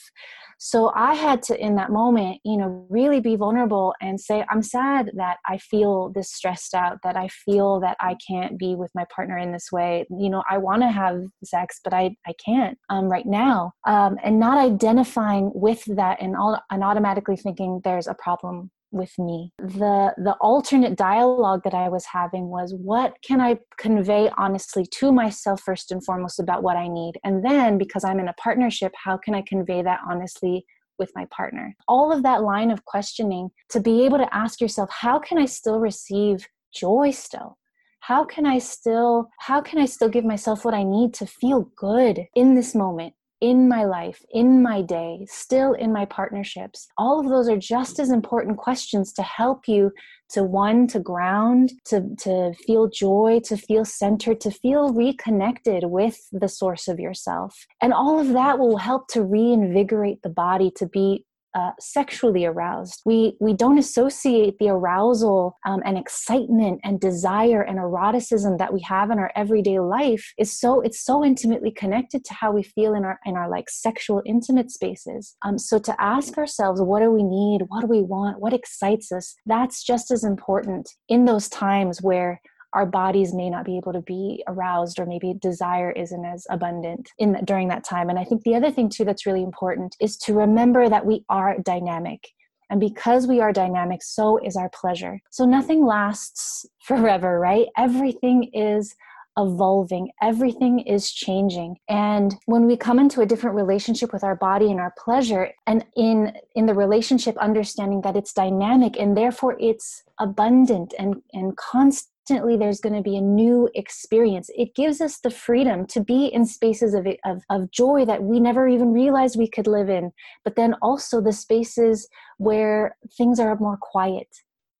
So 0.58 0.90
I 0.92 1.14
had 1.14 1.44
to, 1.44 1.64
in 1.64 1.76
that 1.76 1.92
moment, 1.92 2.40
you 2.44 2.56
know, 2.56 2.84
really 2.90 3.20
be 3.20 3.36
vulnerable 3.36 3.94
and 4.02 4.20
say, 4.20 4.44
I'm 4.50 4.64
sad 4.64 5.12
that 5.14 5.36
I 5.46 5.58
feel 5.58 6.10
this 6.12 6.32
stressed 6.32 6.74
out, 6.74 6.98
that 7.04 7.16
I 7.16 7.28
feel 7.28 7.78
that 7.82 7.98
I 8.00 8.16
can't 8.28 8.58
be 8.58 8.74
with 8.74 8.90
my 8.96 9.04
partner 9.14 9.38
in 9.38 9.52
this 9.52 9.70
way. 9.70 10.04
You 10.10 10.28
know, 10.28 10.42
I 10.50 10.58
want 10.58 10.82
to 10.82 10.90
have 10.90 11.22
sex, 11.44 11.78
but 11.84 11.94
I, 11.94 12.16
I 12.26 12.32
can't 12.44 12.76
um, 12.90 13.04
right 13.04 13.26
now. 13.26 13.74
Um, 13.86 14.18
and 14.24 14.40
not 14.40 14.58
identifying 14.58 15.52
with 15.54 15.84
that 15.94 16.20
and, 16.20 16.34
all, 16.34 16.60
and 16.72 16.82
automatically 16.82 17.36
thinking 17.36 17.80
there's 17.84 18.08
a 18.08 18.14
problem 18.14 18.72
with 18.96 19.12
me. 19.18 19.52
The 19.58 20.14
the 20.16 20.36
alternate 20.40 20.96
dialogue 20.96 21.62
that 21.64 21.74
i 21.74 21.88
was 21.88 22.04
having 22.06 22.48
was 22.48 22.74
what 22.74 23.14
can 23.22 23.40
i 23.40 23.58
convey 23.78 24.30
honestly 24.36 24.86
to 24.98 25.12
myself 25.12 25.60
first 25.60 25.92
and 25.92 26.04
foremost 26.04 26.38
about 26.40 26.62
what 26.62 26.76
i 26.76 26.88
need? 26.88 27.14
And 27.24 27.44
then 27.44 27.78
because 27.78 28.04
i'm 28.04 28.20
in 28.20 28.28
a 28.28 28.34
partnership 28.34 28.92
how 29.02 29.16
can 29.16 29.34
i 29.34 29.42
convey 29.42 29.82
that 29.82 30.00
honestly 30.08 30.64
with 30.98 31.10
my 31.14 31.26
partner? 31.26 31.74
All 31.88 32.12
of 32.12 32.22
that 32.22 32.42
line 32.42 32.70
of 32.70 32.84
questioning 32.84 33.50
to 33.70 33.80
be 33.80 34.04
able 34.04 34.18
to 34.18 34.34
ask 34.34 34.60
yourself 34.60 34.90
how 34.90 35.18
can 35.18 35.38
i 35.38 35.46
still 35.46 35.78
receive 35.78 36.46
joy 36.74 37.10
still? 37.10 37.58
How 38.00 38.24
can 38.24 38.46
i 38.46 38.58
still 38.58 39.28
how 39.40 39.60
can 39.60 39.78
i 39.78 39.84
still 39.86 40.08
give 40.08 40.24
myself 40.24 40.64
what 40.64 40.74
i 40.74 40.84
need 40.84 41.12
to 41.14 41.26
feel 41.26 41.70
good 41.76 42.26
in 42.34 42.54
this 42.54 42.74
moment 42.74 43.14
in 43.40 43.68
my 43.68 43.84
life, 43.84 44.24
in 44.32 44.62
my 44.62 44.82
day, 44.82 45.26
still 45.28 45.72
in 45.72 45.92
my 45.92 46.04
partnerships? 46.04 46.88
All 46.96 47.20
of 47.20 47.28
those 47.28 47.48
are 47.48 47.56
just 47.56 47.98
as 47.98 48.10
important 48.10 48.56
questions 48.56 49.12
to 49.14 49.22
help 49.22 49.68
you 49.68 49.92
to 50.30 50.42
one, 50.42 50.86
to 50.88 51.00
ground, 51.00 51.72
to, 51.84 52.02
to 52.20 52.52
feel 52.66 52.88
joy, 52.88 53.40
to 53.44 53.56
feel 53.56 53.84
centered, 53.84 54.40
to 54.40 54.50
feel 54.50 54.92
reconnected 54.92 55.84
with 55.84 56.18
the 56.32 56.48
source 56.48 56.88
of 56.88 56.98
yourself. 56.98 57.66
And 57.80 57.92
all 57.92 58.18
of 58.18 58.28
that 58.28 58.58
will 58.58 58.78
help 58.78 59.08
to 59.08 59.22
reinvigorate 59.22 60.22
the 60.22 60.30
body 60.30 60.72
to 60.76 60.86
be 60.86 61.24
uh, 61.56 61.70
sexually 61.80 62.44
aroused. 62.44 63.00
We 63.06 63.36
we 63.40 63.54
don't 63.54 63.78
associate 63.78 64.58
the 64.58 64.68
arousal 64.68 65.58
um, 65.64 65.80
and 65.86 65.96
excitement 65.96 66.82
and 66.84 67.00
desire 67.00 67.62
and 67.62 67.78
eroticism 67.78 68.58
that 68.58 68.74
we 68.74 68.82
have 68.82 69.10
in 69.10 69.18
our 69.18 69.32
everyday 69.34 69.80
life 69.80 70.34
is 70.36 70.52
so 70.60 70.82
it's 70.82 71.02
so 71.02 71.24
intimately 71.24 71.70
connected 71.70 72.26
to 72.26 72.34
how 72.34 72.52
we 72.52 72.62
feel 72.62 72.92
in 72.94 73.06
our 73.06 73.18
in 73.24 73.36
our 73.36 73.48
like 73.48 73.70
sexual 73.70 74.22
intimate 74.26 74.70
spaces. 74.70 75.34
Um, 75.42 75.58
so 75.58 75.78
to 75.78 75.98
ask 75.98 76.36
ourselves, 76.36 76.82
what 76.82 77.00
do 77.00 77.10
we 77.10 77.22
need? 77.22 77.62
What 77.68 77.80
do 77.80 77.86
we 77.86 78.02
want? 78.02 78.38
What 78.38 78.52
excites 78.52 79.10
us? 79.10 79.34
That's 79.46 79.82
just 79.82 80.10
as 80.10 80.24
important 80.24 80.90
in 81.08 81.24
those 81.24 81.48
times 81.48 82.02
where 82.02 82.42
our 82.76 82.84
bodies 82.84 83.32
may 83.32 83.48
not 83.48 83.64
be 83.64 83.78
able 83.78 83.94
to 83.94 84.02
be 84.02 84.44
aroused 84.46 84.98
or 84.98 85.06
maybe 85.06 85.32
desire 85.40 85.90
isn't 85.92 86.26
as 86.26 86.46
abundant 86.50 87.10
in 87.18 87.32
during 87.44 87.68
that 87.68 87.84
time. 87.84 88.10
And 88.10 88.18
i 88.18 88.24
think 88.24 88.42
the 88.42 88.54
other 88.54 88.70
thing 88.70 88.90
too 88.90 89.04
that's 89.04 89.26
really 89.26 89.42
important 89.42 89.96
is 89.98 90.16
to 90.18 90.34
remember 90.34 90.88
that 90.88 91.06
we 91.06 91.24
are 91.30 91.56
dynamic. 91.64 92.28
And 92.68 92.78
because 92.78 93.26
we 93.26 93.40
are 93.40 93.52
dynamic 93.52 94.02
so 94.02 94.38
is 94.44 94.56
our 94.56 94.70
pleasure. 94.80 95.20
So 95.30 95.46
nothing 95.46 95.86
lasts 95.86 96.66
forever 96.82 97.40
right? 97.40 97.66
Everything 97.78 98.50
is 98.52 98.94
evolving. 99.38 100.10
Everything 100.22 100.80
is 100.80 101.10
changing. 101.12 101.76
And 101.88 102.34
when 102.46 102.66
we 102.66 102.76
come 102.76 102.98
into 102.98 103.20
a 103.20 103.26
different 103.26 103.56
relationship 103.56 104.12
with 104.12 104.24
our 104.24 104.34
body 104.36 104.70
and 104.70 104.80
our 104.80 104.94
pleasure 105.02 105.50
and 105.66 105.84
in 105.96 106.32
in 106.54 106.66
the 106.66 106.74
relationship 106.74 107.36
understanding 107.38 108.00
that 108.02 108.16
it's 108.16 108.32
dynamic 108.32 108.98
and 108.98 109.16
therefore 109.16 109.56
it's 109.60 110.02
abundant 110.18 110.94
and 110.98 111.22
and 111.32 111.56
constant 111.56 112.15
constantly 112.26 112.56
there's 112.56 112.80
going 112.80 112.94
to 112.94 113.02
be 113.02 113.16
a 113.16 113.20
new 113.20 113.68
experience. 113.74 114.50
It 114.56 114.74
gives 114.74 115.00
us 115.00 115.18
the 115.18 115.30
freedom 115.30 115.86
to 115.88 116.00
be 116.00 116.26
in 116.26 116.44
spaces 116.44 116.94
of, 116.94 117.06
of, 117.24 117.42
of 117.50 117.70
joy 117.70 118.04
that 118.04 118.22
we 118.22 118.40
never 118.40 118.66
even 118.66 118.92
realized 118.92 119.36
we 119.38 119.48
could 119.48 119.66
live 119.66 119.88
in, 119.88 120.12
but 120.42 120.56
then 120.56 120.74
also 120.82 121.20
the 121.20 121.32
spaces 121.32 122.08
where 122.38 122.96
things 123.16 123.38
are 123.38 123.56
more 123.56 123.78
quiet 123.80 124.28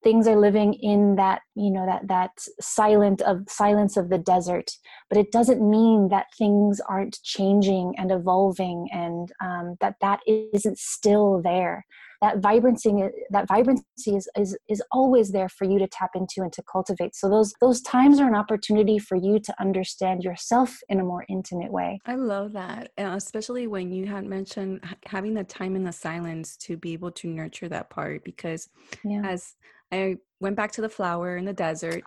things 0.05 0.29
are 0.29 0.37
living 0.37 0.75
in 0.75 1.17
that 1.17 1.41
you 1.57 1.71
know 1.71 1.85
that 1.85 2.07
that 2.07 2.31
silent 2.61 3.23
of 3.23 3.43
silence 3.49 3.97
of 3.97 4.09
the 4.09 4.19
desert 4.19 4.71
but 5.09 5.19
it 5.19 5.33
doesn't 5.33 5.69
mean 5.69 6.09
that 6.11 6.27
things 6.39 6.81
aren't 6.87 7.21
changing 7.25 7.93
and 7.99 8.13
evolving 8.13 8.87
and 8.93 9.33
um, 9.43 9.77
that 9.81 9.97
that 10.01 10.21
isn't 10.53 10.79
still 10.79 11.41
there 11.43 11.85
that 12.23 12.39
vibrancy 12.39 12.93
that 13.31 13.47
vibrancy 13.49 14.17
is, 14.17 14.29
is 14.37 14.57
is 14.69 14.83
always 14.91 15.33
there 15.33 15.49
for 15.49 15.65
you 15.65 15.79
to 15.79 15.87
tap 15.89 16.11
into 16.15 16.43
and 16.43 16.53
to 16.53 16.63
cultivate 16.71 17.15
so 17.15 17.29
those 17.29 17.53
those 17.61 17.81
times 17.83 18.21
are 18.21 18.29
an 18.29 18.35
opportunity 18.35 18.99
for 18.99 19.17
you 19.17 19.39
to 19.39 19.55
understand 19.61 20.23
yourself 20.23 20.79
in 20.89 21.01
a 21.01 21.05
more 21.05 21.25
intimate 21.29 21.73
way 21.73 21.99
i 22.07 22.15
love 22.15 22.53
that 22.53 22.91
uh, 22.99 23.15
especially 23.17 23.67
when 23.67 23.91
you 23.91 24.07
had 24.07 24.25
mentioned 24.25 24.83
having 25.07 25.35
the 25.35 25.45
time 25.45 25.77
in 25.77 25.85
the 25.85 25.93
silence 25.93 26.57
to 26.57 26.77
be 26.77 26.93
able 26.93 27.11
to 27.11 27.29
nurture 27.29 27.69
that 27.69 27.91
part 27.91 28.25
because 28.25 28.69
yeah. 29.05 29.23
as 29.25 29.55
i 29.93 30.17
went 30.41 30.57
back 30.57 30.73
to 30.73 30.81
the 30.81 30.89
flower 30.89 31.37
in 31.37 31.45
the 31.45 31.53
desert 31.53 32.03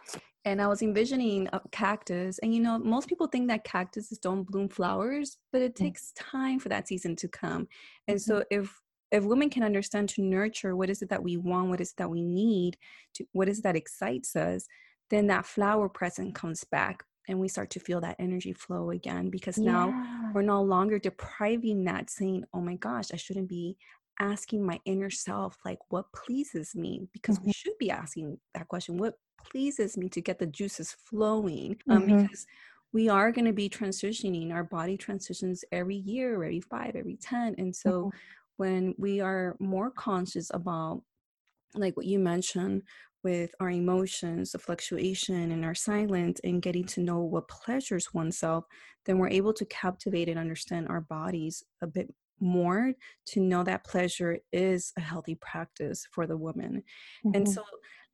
and 0.45 0.61
I 0.61 0.67
was 0.67 0.81
envisioning 0.81 1.49
a 1.51 1.61
cactus. 1.71 2.39
And 2.39 2.53
you 2.53 2.61
know, 2.61 2.79
most 2.79 3.09
people 3.09 3.27
think 3.27 3.49
that 3.49 3.63
cactuses 3.63 4.17
don't 4.17 4.43
bloom 4.43 4.69
flowers, 4.69 5.37
but 5.51 5.61
it 5.61 5.75
takes 5.75 6.13
time 6.13 6.59
for 6.59 6.69
that 6.69 6.87
season 6.87 7.15
to 7.17 7.27
come. 7.27 7.67
And 8.07 8.17
mm-hmm. 8.17 8.31
so 8.31 8.43
if 8.49 8.79
if 9.11 9.23
women 9.23 9.49
can 9.49 9.63
understand 9.63 10.09
to 10.09 10.21
nurture 10.21 10.75
what 10.75 10.89
is 10.89 11.01
it 11.01 11.09
that 11.09 11.23
we 11.23 11.37
want, 11.37 11.69
what 11.69 11.81
is 11.81 11.91
it 11.91 11.97
that 11.97 12.09
we 12.09 12.23
need, 12.23 12.77
to 13.15 13.25
what 13.31 13.49
is 13.49 13.59
it 13.59 13.63
that 13.63 13.75
excites 13.75 14.35
us, 14.35 14.67
then 15.09 15.27
that 15.27 15.45
flower 15.45 15.89
present 15.89 16.35
comes 16.35 16.63
back 16.63 17.03
and 17.27 17.39
we 17.39 17.47
start 17.47 17.69
to 17.71 17.79
feel 17.79 18.01
that 18.01 18.15
energy 18.19 18.53
flow 18.53 18.89
again 18.91 19.29
because 19.29 19.57
yeah. 19.57 19.71
now 19.71 20.31
we're 20.33 20.41
no 20.41 20.61
longer 20.61 20.99
depriving 20.99 21.83
that 21.85 22.09
saying, 22.09 22.43
oh 22.53 22.61
my 22.61 22.75
gosh, 22.75 23.07
I 23.13 23.17
shouldn't 23.17 23.49
be 23.49 23.77
asking 24.19 24.65
my 24.65 24.79
inner 24.85 25.09
self 25.09 25.57
like 25.65 25.79
what 25.89 26.11
pleases 26.13 26.75
me 26.75 27.07
because 27.13 27.37
mm-hmm. 27.37 27.47
we 27.47 27.53
should 27.53 27.77
be 27.79 27.89
asking 27.89 28.37
that 28.53 28.67
question 28.67 28.97
what 28.97 29.15
pleases 29.49 29.97
me 29.97 30.09
to 30.09 30.21
get 30.21 30.37
the 30.39 30.45
juices 30.45 30.95
flowing 31.05 31.77
um, 31.89 32.01
mm-hmm. 32.01 32.17
because 32.23 32.45
we 32.91 33.07
are 33.07 33.31
going 33.31 33.45
to 33.45 33.53
be 33.53 33.69
transitioning 33.69 34.51
our 34.51 34.63
body 34.63 34.97
transitions 34.97 35.63
every 35.71 35.95
year 35.95 36.33
every 36.33 36.59
five 36.59 36.95
every 36.95 37.15
ten 37.15 37.55
and 37.57 37.73
so 37.73 37.89
mm-hmm. 37.89 38.17
When 38.59 38.93
we 38.97 39.21
are 39.21 39.55
more 39.59 39.89
conscious 39.89 40.51
about 40.53 41.01
like 41.75 41.95
what 41.95 42.05
you 42.05 42.19
mentioned 42.19 42.81
with 43.23 43.51
our 43.61 43.69
emotions, 43.69 44.51
the 44.51 44.59
fluctuation 44.59 45.51
and 45.51 45.63
our 45.63 45.75
silence, 45.75 46.41
and 46.43 46.61
getting 46.61 46.83
to 46.83 47.01
know 47.01 47.19
what 47.19 47.47
pleasures 47.47 48.13
oneself, 48.13 48.65
then 49.05 49.17
we're 49.17 49.29
able 49.29 49.53
to 49.53 49.65
captivate 49.65 50.27
and 50.27 50.37
understand 50.37 50.87
our 50.89 51.01
bodies 51.01 51.63
a 51.81 51.87
bit 51.87 52.13
more 52.41 52.93
to 53.27 53.39
know 53.39 53.63
that 53.63 53.85
pleasure 53.85 54.37
is 54.51 54.91
a 54.97 55.01
healthy 55.01 55.35
practice 55.35 56.05
for 56.11 56.27
the 56.27 56.37
woman. 56.37 56.83
Mm-hmm. 57.25 57.35
And 57.35 57.49
so 57.49 57.63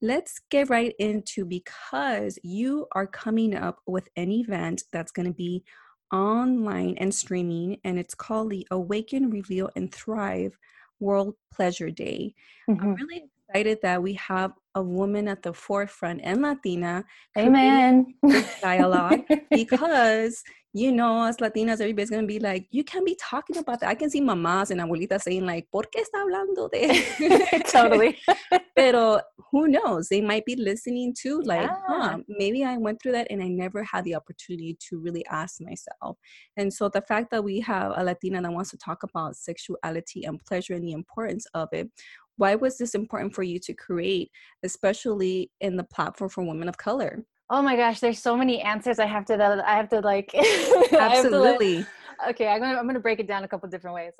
let's 0.01 0.39
get 0.51 0.69
right 0.69 0.93
into 0.99 1.43
because 1.45 2.37
you 2.43 2.85
are 2.91 3.07
coming 3.07 3.55
up 3.55 3.79
with 3.87 4.07
an 4.15 4.31
event 4.31 4.83
that's 4.91 5.11
going 5.11 5.27
to 5.27 5.33
be 5.33 5.63
online 6.11 6.95
and 6.97 7.13
streaming, 7.13 7.79
and 7.83 7.99
it's 7.99 8.15
called 8.15 8.49
the 8.49 8.67
Awaken, 8.71 9.29
Reveal, 9.29 9.69
and 9.75 9.93
Thrive 9.93 10.57
World 10.99 11.35
Pleasure 11.53 11.89
Day. 11.89 12.33
Mm-hmm. 12.69 12.81
I'm 12.83 12.95
really 12.95 13.25
excited 13.47 13.79
that 13.81 14.01
we 14.01 14.13
have 14.13 14.53
a 14.75 14.81
woman 14.81 15.27
at 15.27 15.41
the 15.43 15.53
forefront 15.53 16.21
and 16.23 16.41
Latina. 16.41 17.05
Amen. 17.37 18.15
Dialogue 18.61 19.21
because 19.51 20.43
you 20.75 20.91
know, 20.91 21.23
as 21.23 21.37
Latinas, 21.37 21.79
everybody's 21.79 22.09
gonna 22.09 22.27
be 22.27 22.37
like, 22.37 22.67
you 22.69 22.83
can't 22.83 23.05
be 23.05 23.17
talking 23.17 23.55
about 23.55 23.79
that. 23.79 23.87
I 23.87 23.95
can 23.95 24.09
see 24.09 24.19
mamás 24.19 24.71
and 24.71 24.81
abuelitas 24.81 25.21
saying 25.21 25.45
like, 25.45 25.67
¿por 25.71 25.83
qué 25.83 26.03
está 26.03 26.21
hablando 26.21 26.69
de? 26.69 27.63
totally. 27.71 28.17
Pero 28.75 29.21
who 29.53 29.69
knows? 29.69 30.09
They 30.09 30.19
might 30.19 30.43
be 30.43 30.57
listening 30.57 31.15
to 31.21 31.41
like, 31.43 31.61
yeah. 31.61 31.77
huh, 31.87 32.17
maybe 32.27 32.65
I 32.65 32.75
went 32.75 33.01
through 33.01 33.13
that 33.13 33.27
and 33.29 33.41
I 33.41 33.47
never 33.47 33.85
had 33.85 34.03
the 34.03 34.15
opportunity 34.15 34.77
to 34.89 34.99
really 34.99 35.25
ask 35.27 35.61
myself. 35.61 36.17
And 36.57 36.73
so 36.73 36.89
the 36.89 37.01
fact 37.01 37.31
that 37.31 37.45
we 37.45 37.61
have 37.61 37.93
a 37.95 38.03
Latina 38.03 38.41
that 38.41 38.51
wants 38.51 38.71
to 38.71 38.77
talk 38.77 39.03
about 39.03 39.37
sexuality 39.37 40.25
and 40.25 40.43
pleasure 40.43 40.73
and 40.73 40.85
the 40.85 40.91
importance 40.91 41.47
of 41.53 41.69
it 41.71 41.89
why 42.37 42.55
was 42.55 42.77
this 42.77 42.95
important 42.95 43.33
for 43.33 43.43
you 43.43 43.59
to 43.59 43.73
create 43.73 44.31
especially 44.63 45.51
in 45.61 45.75
the 45.77 45.83
platform 45.83 46.29
for 46.29 46.43
women 46.43 46.67
of 46.67 46.77
color? 46.77 47.23
Oh 47.49 47.61
my 47.61 47.75
gosh 47.75 47.99
there's 47.99 48.19
so 48.19 48.35
many 48.35 48.61
answers 48.61 48.97
i 48.99 49.05
have 49.05 49.25
to 49.25 49.63
i 49.67 49.75
have 49.75 49.89
to 49.89 49.99
like 49.99 50.33
absolutely 50.33 51.75
to, 51.75 51.79
like, 51.79 52.29
okay 52.29 52.47
i'm 52.47 52.59
gonna 52.59 52.77
i'm 52.77 52.87
gonna 52.87 52.99
break 52.99 53.19
it 53.19 53.27
down 53.27 53.43
a 53.43 53.47
couple 53.47 53.69
different 53.69 53.95
ways. 53.95 54.13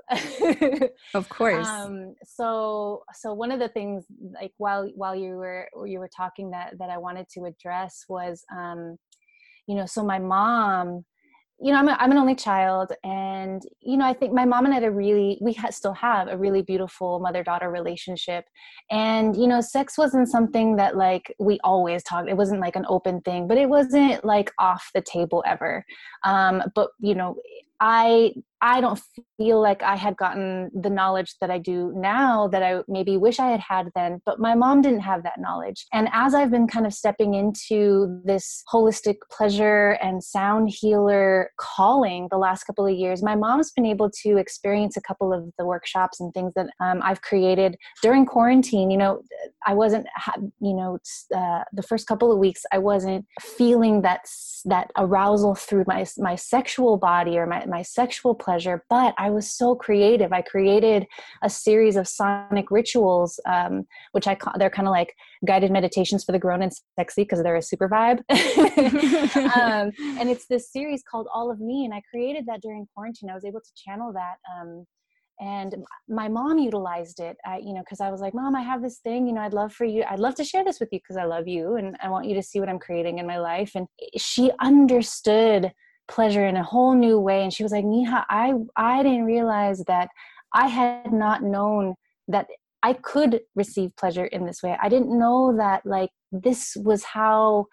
Of 1.14 1.28
course. 1.30 1.68
Um 1.68 2.16
so 2.24 3.04
so 3.14 3.34
one 3.34 3.52
of 3.52 3.60
the 3.60 3.70
things 3.70 4.06
like 4.40 4.52
while 4.58 4.90
while 4.96 5.16
you 5.16 5.32
were 5.38 5.68
you 5.86 6.00
were 6.00 6.10
talking 6.16 6.52
that 6.52 6.74
that 6.78 6.90
i 6.90 6.98
wanted 6.98 7.28
to 7.30 7.46
address 7.46 8.06
was 8.08 8.44
um 8.56 8.98
you 9.68 9.76
know 9.76 9.86
so 9.86 10.04
my 10.04 10.20
mom 10.20 11.04
you 11.66 11.72
know, 11.72 11.80
I'm, 11.80 11.88
a, 11.88 11.98
I'm 12.00 12.12
an 12.12 12.20
only 12.20 12.36
child, 12.36 12.92
and 13.04 13.64
you 13.82 13.98
know, 13.98 14.06
I 14.06 14.14
think 14.14 14.34
my 14.34 14.46
mom 14.46 14.66
and 14.66 14.72
I 14.72 14.76
had 14.76 14.84
a 14.84 14.92
really, 14.92 15.40
we 15.42 15.54
ha- 15.54 15.72
still 15.72 15.96
have 15.96 16.28
a 16.28 16.38
really 16.38 16.62
beautiful 16.62 17.20
mother-daughter 17.20 17.72
relationship, 17.72 18.46
and 18.92 19.36
you 19.36 19.48
know, 19.48 19.62
sex 19.62 19.98
wasn't 19.98 20.28
something 20.28 20.76
that 20.76 20.96
like 20.96 21.34
we 21.40 21.58
always 21.64 22.04
talked. 22.04 22.30
It 22.30 22.38
wasn't 22.38 22.62
like 22.62 22.76
an 22.76 22.86
open 22.88 23.20
thing, 23.22 23.48
but 23.48 23.58
it 23.58 23.68
wasn't 23.68 24.24
like 24.24 24.52
off 24.60 24.92
the 24.94 25.02
table 25.02 25.44
ever. 25.48 25.84
Um, 26.24 26.62
but 26.76 26.90
you 27.00 27.16
know, 27.16 27.38
I 27.80 28.34
I 28.62 28.82
don't 28.82 29.00
feel 29.38 29.62
like 29.62 29.84
I 29.84 29.96
had 29.96 30.16
gotten 30.16 30.72
the 30.74 30.90
knowledge 30.90 31.36
that 31.42 31.52
I 31.52 31.58
do 31.58 31.92
now 31.96 32.48
that 32.50 32.64
I 32.64 32.82
maybe 32.88 33.18
wish 33.18 33.40
I 33.40 33.50
had 33.50 33.60
had 33.60 33.90
then, 33.96 34.22
but 34.26 34.40
my 34.40 34.56
mom 34.56 34.82
didn't 34.82 35.02
have 35.02 35.24
that 35.24 35.40
knowledge. 35.40 35.86
And 35.94 36.10
as 36.14 36.34
I've 36.34 36.52
been 36.52 36.68
kind 36.68 36.86
of 36.86 36.94
stepping 36.94 37.34
into 37.34 38.22
this 38.24 38.64
holistic 38.72 39.16
pleasure 39.32 39.98
and 40.02 40.24
sound 40.24 40.70
healer 40.70 41.52
calling 41.58 42.28
the 42.32 42.38
last 42.38 42.64
couple 42.64 42.88
of 42.88 42.94
years, 42.96 43.22
my 43.22 43.36
mom's 43.36 43.72
been 43.72 43.86
able 43.86 44.10
to 44.24 44.38
experience 44.38 44.96
a 44.98 45.02
couple 45.02 45.34
of 45.34 45.50
the 45.58 45.66
workshops 45.66 46.20
and 46.20 46.34
things 46.34 46.54
that 46.56 46.68
um, 46.80 47.02
I've 47.04 47.22
created 47.22 47.78
during 48.02 48.26
quarantine. 48.26 48.90
You 48.90 48.98
know, 48.98 49.22
I 49.66 49.74
wasn't, 49.74 50.08
you 50.60 50.74
know, 50.74 50.98
uh, 51.36 51.64
the 51.74 51.84
first 51.84 52.08
couple 52.08 52.32
of 52.32 52.38
weeks, 52.38 52.64
I 52.72 52.78
wasn't 52.78 53.26
feeling 53.42 54.02
that 54.02 54.22
that 54.66 54.92
arousal 54.98 55.56
through 55.56 55.84
my 55.88 56.06
my 56.18 56.36
sexual 56.36 56.98
body 56.98 57.38
or 57.38 57.46
my, 57.46 57.66
my 57.66 57.82
sexual 57.82 58.34
pleasure 58.46 58.84
but 58.90 59.14
i 59.18 59.30
was 59.30 59.50
so 59.50 59.76
creative. 59.76 60.32
I 60.32 60.42
created 60.42 61.06
a 61.44 61.50
series 61.50 61.96
of 61.96 62.08
sonic 62.08 62.72
rituals 62.72 63.40
um, 63.56 63.86
which 64.12 64.28
i 64.28 64.36
call 64.36 64.54
they're 64.60 64.76
kind 64.78 64.88
of 64.88 64.92
like 64.92 65.12
guided 65.46 65.72
meditations 65.72 66.24
for 66.24 66.32
the 66.32 66.40
grown 66.46 66.62
and 66.62 66.72
sexy 67.00 67.24
because 67.24 67.42
they're 67.44 67.56
a 67.56 67.62
super 67.72 67.90
vibe. 67.90 68.20
Um, 69.56 69.92
and 70.20 70.30
it's 70.30 70.48
this 70.48 70.72
series 70.72 71.02
called 71.10 71.28
all 71.34 71.52
of 71.52 71.60
me 71.60 71.86
and 71.86 71.94
i 71.94 72.02
created 72.12 72.46
that 72.48 72.62
during 72.62 72.88
quarantine. 72.94 73.30
I 73.30 73.34
was 73.34 73.46
able 73.46 73.62
to 73.62 73.72
channel 73.84 74.14
that 74.14 74.38
um, 74.54 74.86
and 75.40 75.76
my 76.08 76.28
mom 76.28 76.58
utilized 76.58 77.20
it 77.20 77.38
you 77.62 77.74
know 77.74 77.82
because 77.82 78.00
i 78.00 78.10
was 78.10 78.22
like 78.22 78.34
mom 78.34 78.56
i 78.56 78.62
have 78.62 78.82
this 78.82 79.00
thing 79.00 79.28
you 79.28 79.34
know 79.34 79.42
i'd 79.42 79.54
love 79.54 79.74
for 79.74 79.86
you 79.86 80.04
i'd 80.10 80.20
love 80.20 80.36
to 80.36 80.44
share 80.44 80.64
this 80.64 80.80
with 80.80 80.90
you 80.92 81.00
because 81.00 81.18
i 81.18 81.26
love 81.26 81.48
you 81.48 81.76
and 81.76 81.98
i 82.02 82.10
want 82.10 82.26
you 82.26 82.36
to 82.36 82.44
see 82.44 82.60
what 82.60 82.70
i'm 82.70 82.80
creating 82.80 83.20
in 83.20 83.28
my 83.28 83.38
life 83.38 83.72
and 83.76 83.88
she 84.16 84.50
understood 84.62 85.72
pleasure 86.08 86.46
in 86.46 86.58
a 86.58 86.64
whole 86.64 86.94
new 86.94 87.20
way 87.20 87.44
and 87.44 87.54
she 87.54 87.64
was 87.64 87.72
like 87.72 87.86
Neha 87.86 88.26
I 88.30 88.54
I 88.76 89.04
didn't 89.04 89.26
realize 89.26 89.84
that 89.88 90.10
I 90.54 90.68
had 90.68 91.12
not 91.12 91.44
known 91.44 91.96
that 92.28 92.48
I 92.86 92.94
could 92.94 93.42
receive 93.56 93.96
pleasure 93.96 94.26
in 94.26 94.46
this 94.46 94.62
way. 94.62 94.78
I 94.80 94.90
didn't 94.90 95.18
know 95.18 95.56
that 95.58 95.86
like 95.86 96.12
this 96.32 96.78
was 96.80 97.04
how 97.04 97.66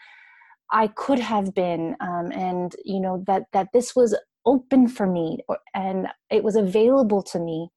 I 0.71 0.87
could 0.87 1.19
have 1.19 1.55
been 1.55 1.97
um, 2.01 2.33
and 2.33 2.75
you 2.85 2.99
know 2.99 3.23
that 3.27 3.43
that 3.53 3.69
this 3.75 3.95
was 3.95 4.17
open 4.47 4.89
for 4.89 5.07
me 5.07 5.39
or, 5.49 5.59
and 5.75 6.09
it 6.31 6.43
was 6.43 6.57
available 6.57 7.23
to 7.25 7.39
me. 7.39 7.69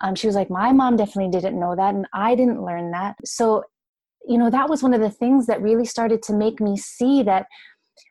Um, 0.00 0.16
she 0.16 0.26
was 0.26 0.34
like 0.34 0.50
my 0.50 0.72
mom 0.72 0.96
definitely 0.96 1.30
didn't 1.30 1.60
know 1.60 1.76
that 1.76 1.94
and 1.94 2.06
I 2.12 2.34
didn't 2.34 2.64
learn 2.64 2.90
that. 2.90 3.16
So 3.24 3.62
you 4.26 4.36
know 4.36 4.50
that 4.50 4.68
was 4.68 4.82
one 4.82 4.92
of 4.92 5.00
the 5.00 5.10
things 5.10 5.46
that 5.46 5.62
really 5.62 5.86
started 5.86 6.22
to 6.24 6.34
make 6.34 6.60
me 6.60 6.76
see 6.76 7.22
that 7.22 7.46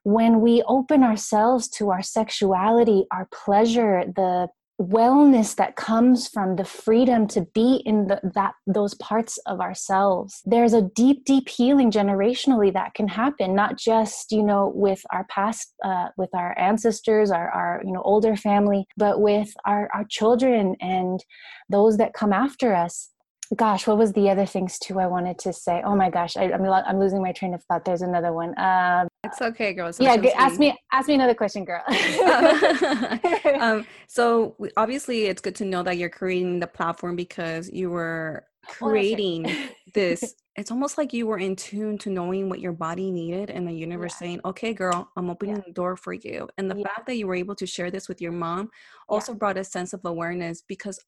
when 0.03 0.41
we 0.41 0.63
open 0.67 1.03
ourselves 1.03 1.67
to 1.69 1.89
our 1.91 2.01
sexuality, 2.01 3.05
our 3.11 3.27
pleasure, 3.31 4.03
the 4.15 4.49
wellness 4.79 5.55
that 5.55 5.75
comes 5.75 6.29
from 6.29 6.55
the 6.55 6.63
freedom 6.63 7.27
to 7.27 7.45
be 7.53 7.83
in 7.85 8.07
the, 8.07 8.19
that 8.33 8.53
those 8.65 8.93
parts 8.95 9.37
of 9.45 9.59
ourselves. 9.59 10.41
There's 10.45 10.73
a 10.73 10.81
deep 10.81 11.25
deep 11.25 11.49
healing 11.49 11.91
generationally 11.91 12.71
that 12.73 12.93
can 12.93 13.07
happen 13.07 13.53
not 13.53 13.77
just 13.77 14.31
you 14.31 14.41
know 14.41 14.71
with 14.73 15.01
our 15.11 15.25
past 15.25 15.73
uh, 15.83 16.07
with 16.17 16.29
our 16.33 16.57
ancestors 16.57 17.29
our, 17.29 17.49
our 17.49 17.81
you 17.85 17.91
know 17.91 18.01
older 18.03 18.37
family 18.37 18.85
but 18.95 19.19
with 19.19 19.51
our, 19.65 19.89
our 19.93 20.05
children 20.09 20.75
and 20.79 21.23
those 21.69 21.97
that 21.97 22.13
come 22.13 22.31
after 22.31 22.73
us. 22.73 23.09
Gosh 23.55 23.85
what 23.85 23.97
was 23.97 24.13
the 24.13 24.29
other 24.29 24.45
things 24.45 24.79
too 24.79 24.99
i 24.99 25.07
wanted 25.07 25.39
to 25.39 25.51
say? 25.51 25.81
Oh 25.83 25.95
my 25.95 26.09
gosh 26.09 26.37
I, 26.37 26.43
am 26.43 26.63
I'm, 26.63 26.83
I'm 26.85 26.99
losing 26.99 27.21
my 27.21 27.33
train 27.33 27.53
of 27.53 27.63
thought. 27.65 27.83
There's 27.83 28.01
another 28.01 28.31
one. 28.31 28.57
Uh, 28.57 29.08
it's 29.23 29.41
okay 29.41 29.73
girl. 29.73 29.91
Yeah 29.99 30.15
ask 30.37 30.59
me 30.59 30.77
ask 30.91 31.07
me 31.07 31.15
another 31.15 31.33
question 31.33 31.65
girl. 31.65 31.83
Um, 33.59 33.85
so 34.07 34.55
obviously 34.77 35.25
it's 35.25 35.41
good 35.41 35.55
to 35.55 35.65
know 35.65 35.83
that 35.83 35.97
you're 35.97 36.09
creating 36.09 36.59
the 36.59 36.67
platform 36.67 37.15
because 37.15 37.69
you 37.71 37.89
were 37.89 38.45
creating 38.67 39.45
oh, 39.49 39.67
this. 39.93 40.35
It's 40.55 40.71
almost 40.71 40.97
like 40.97 41.13
you 41.13 41.27
were 41.27 41.39
in 41.39 41.55
tune 41.55 41.97
to 41.99 42.09
knowing 42.09 42.47
what 42.49 42.59
your 42.59 42.71
body 42.71 43.11
needed 43.11 43.49
and 43.49 43.67
the 43.67 43.73
universe 43.73 44.13
yeah. 44.15 44.19
saying 44.19 44.41
okay 44.45 44.73
girl 44.73 45.09
i'm 45.15 45.29
opening 45.29 45.57
yeah. 45.57 45.63
the 45.65 45.73
door 45.73 45.97
for 45.97 46.13
you. 46.13 46.47
And 46.57 46.71
the 46.71 46.77
yeah. 46.77 46.87
fact 46.87 47.07
that 47.07 47.15
you 47.15 47.27
were 47.27 47.35
able 47.35 47.55
to 47.55 47.65
share 47.65 47.91
this 47.91 48.07
with 48.07 48.21
your 48.21 48.31
mom 48.31 48.69
also 49.09 49.33
brought 49.33 49.57
a 49.57 49.63
sense 49.63 49.93
of 49.93 50.01
awareness 50.05 50.63
because 50.67 50.99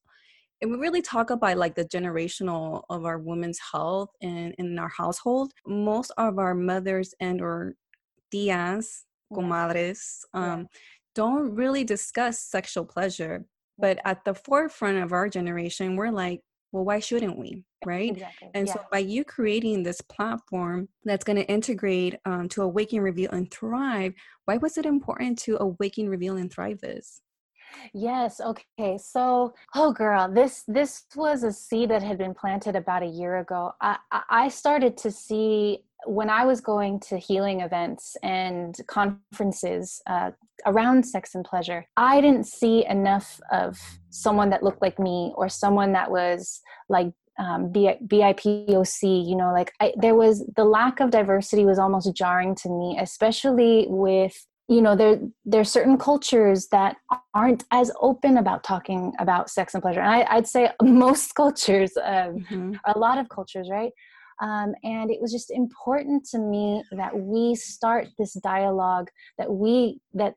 and 0.60 0.70
we 0.70 0.78
really 0.78 1.02
talk 1.02 1.30
about 1.30 1.56
like 1.56 1.74
the 1.74 1.84
generational 1.86 2.82
of 2.88 3.04
our 3.04 3.18
women's 3.18 3.58
health 3.72 4.10
and 4.20 4.54
in 4.58 4.78
our 4.78 4.90
household 4.90 5.52
most 5.66 6.12
of 6.18 6.38
our 6.38 6.54
mothers 6.54 7.14
and 7.20 7.40
or 7.40 7.74
tias 8.32 9.02
comadres 9.32 10.20
um, 10.34 10.68
don't 11.14 11.54
really 11.54 11.84
discuss 11.84 12.40
sexual 12.40 12.84
pleasure 12.84 13.44
but 13.78 13.98
at 14.04 14.24
the 14.24 14.34
forefront 14.34 14.98
of 14.98 15.12
our 15.12 15.28
generation 15.28 15.96
we're 15.96 16.10
like 16.10 16.40
well 16.72 16.84
why 16.84 16.98
shouldn't 16.98 17.38
we 17.38 17.64
right 17.84 18.12
exactly. 18.12 18.48
and 18.54 18.66
yeah. 18.66 18.74
so 18.74 18.80
by 18.90 18.98
you 18.98 19.24
creating 19.24 19.82
this 19.82 20.00
platform 20.00 20.88
that's 21.04 21.24
going 21.24 21.36
to 21.36 21.48
integrate 21.48 22.16
um, 22.24 22.48
to 22.48 22.62
awaken 22.62 23.00
reveal 23.00 23.30
and 23.30 23.50
thrive 23.50 24.12
why 24.44 24.56
was 24.58 24.76
it 24.76 24.86
important 24.86 25.38
to 25.38 25.56
awaken 25.60 26.08
reveal 26.08 26.36
and 26.36 26.52
thrive 26.52 26.80
this 26.80 27.20
Yes. 27.94 28.40
Okay. 28.40 28.98
So, 28.98 29.54
oh, 29.74 29.92
girl, 29.92 30.30
this 30.32 30.64
this 30.68 31.04
was 31.16 31.42
a 31.42 31.52
seed 31.52 31.90
that 31.90 32.02
had 32.02 32.18
been 32.18 32.34
planted 32.34 32.76
about 32.76 33.02
a 33.02 33.06
year 33.06 33.38
ago. 33.38 33.72
I 33.80 33.98
I 34.10 34.48
started 34.48 34.96
to 34.98 35.10
see 35.10 35.84
when 36.06 36.30
I 36.30 36.44
was 36.44 36.60
going 36.60 37.00
to 37.00 37.18
healing 37.18 37.60
events 37.60 38.16
and 38.22 38.76
conferences 38.86 40.00
uh, 40.06 40.30
around 40.66 41.04
sex 41.04 41.34
and 41.34 41.44
pleasure. 41.44 41.86
I 41.96 42.20
didn't 42.20 42.46
see 42.46 42.86
enough 42.86 43.40
of 43.50 43.78
someone 44.10 44.50
that 44.50 44.62
looked 44.62 44.82
like 44.82 44.98
me 44.98 45.32
or 45.36 45.48
someone 45.48 45.92
that 45.92 46.10
was 46.10 46.60
like 46.88 47.12
um, 47.38 47.72
BIPOC, 47.72 49.26
you 49.26 49.36
know, 49.36 49.52
like 49.52 49.72
I, 49.80 49.92
there 49.96 50.14
was 50.14 50.44
the 50.56 50.64
lack 50.64 51.00
of 51.00 51.10
diversity 51.10 51.64
was 51.64 51.78
almost 51.78 52.14
jarring 52.14 52.54
to 52.56 52.68
me, 52.68 52.98
especially 53.00 53.86
with 53.88 54.46
you 54.68 54.80
know 54.80 54.94
there 54.94 55.18
there's 55.44 55.70
certain 55.70 55.98
cultures 55.98 56.68
that 56.68 56.96
aren't 57.34 57.64
as 57.70 57.90
open 58.00 58.38
about 58.38 58.62
talking 58.62 59.12
about 59.18 59.50
sex 59.50 59.74
and 59.74 59.82
pleasure 59.82 60.00
and 60.00 60.24
I, 60.24 60.36
would 60.36 60.46
say 60.46 60.70
most 60.80 61.34
cultures 61.34 61.92
um, 61.96 62.46
mm-hmm. 62.50 62.74
a 62.84 62.98
lot 62.98 63.18
of 63.18 63.28
cultures 63.28 63.68
right 63.70 63.92
um, 64.40 64.74
and 64.82 65.10
it 65.10 65.20
was 65.20 65.32
just 65.32 65.50
important 65.50 66.24
to 66.26 66.38
me 66.38 66.82
that 66.92 67.18
we 67.18 67.54
start 67.54 68.08
this 68.18 68.34
dialogue 68.34 69.10
that 69.38 69.52
we 69.52 70.00
that 70.14 70.34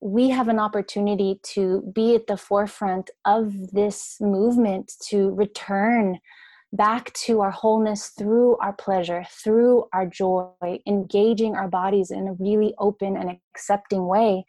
we 0.00 0.30
have 0.30 0.48
an 0.48 0.60
opportunity 0.60 1.40
to 1.42 1.82
be 1.92 2.14
at 2.14 2.26
the 2.28 2.36
forefront 2.36 3.10
of 3.24 3.72
this 3.72 4.16
movement 4.20 4.92
to 5.08 5.34
return 5.34 6.18
back 6.72 7.12
to 7.14 7.40
our 7.40 7.50
wholeness 7.50 8.12
through 8.18 8.56
our 8.58 8.74
pleasure, 8.74 9.24
through 9.30 9.86
our 9.92 10.06
joy, 10.06 10.52
engaging 10.86 11.56
our 11.56 11.68
bodies 11.68 12.10
in 12.10 12.28
a 12.28 12.34
really 12.34 12.74
open 12.78 13.16
and 13.16 13.38
accepting 13.58 14.06
way 14.06 14.44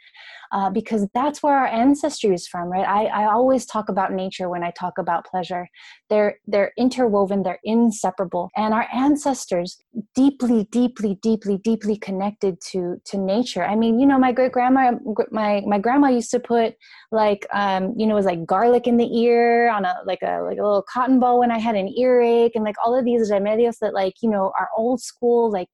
uh, 0.51 0.69
because 0.69 1.07
that's 1.13 1.41
where 1.43 1.55
our 1.55 1.67
ancestry 1.67 2.33
is 2.33 2.47
from 2.47 2.69
right? 2.69 2.87
I, 2.87 3.05
I 3.05 3.31
always 3.31 3.65
talk 3.65 3.89
about 3.89 4.13
nature 4.13 4.49
when 4.49 4.63
i 4.63 4.71
talk 4.71 4.97
about 4.97 5.25
pleasure. 5.25 5.67
They're 6.09 6.37
they're 6.47 6.71
interwoven 6.77 7.43
they're 7.43 7.59
inseparable. 7.63 8.49
And 8.55 8.73
our 8.73 8.87
ancestors 8.93 9.77
deeply 10.15 10.67
deeply 10.71 11.17
deeply 11.21 11.57
deeply 11.57 11.97
connected 11.97 12.59
to 12.71 12.97
to 13.05 13.17
nature. 13.17 13.63
I 13.63 13.75
mean 13.75 13.99
you 13.99 14.05
know 14.05 14.19
my 14.19 14.31
great 14.31 14.51
grandma 14.51 14.91
my 15.31 15.61
my 15.65 15.79
grandma 15.79 16.07
used 16.07 16.31
to 16.31 16.39
put 16.39 16.75
like 17.11 17.45
um 17.53 17.93
you 17.97 18.05
know 18.05 18.13
it 18.13 18.21
was 18.21 18.25
like 18.25 18.45
garlic 18.45 18.87
in 18.87 18.97
the 18.97 19.09
ear 19.17 19.69
on 19.69 19.85
a 19.85 19.95
like 20.05 20.21
a 20.21 20.41
like 20.41 20.59
a 20.59 20.63
little 20.63 20.85
cotton 20.93 21.19
ball 21.19 21.39
when 21.39 21.51
i 21.51 21.57
had 21.57 21.75
an 21.75 21.87
earache 21.97 22.55
and 22.55 22.63
like 22.63 22.75
all 22.85 22.97
of 22.97 23.05
these 23.05 23.31
remedios 23.31 23.77
that 23.81 23.93
like 23.93 24.15
you 24.21 24.29
know 24.29 24.51
are 24.59 24.69
old 24.77 25.01
school 25.01 25.51
like 25.51 25.69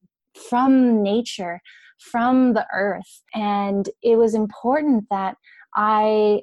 from 0.49 1.01
nature 1.01 1.61
from 1.99 2.53
the 2.53 2.65
earth. 2.73 3.21
And 3.33 3.89
it 4.01 4.17
was 4.17 4.33
important 4.35 5.05
that 5.09 5.37
I 5.75 6.41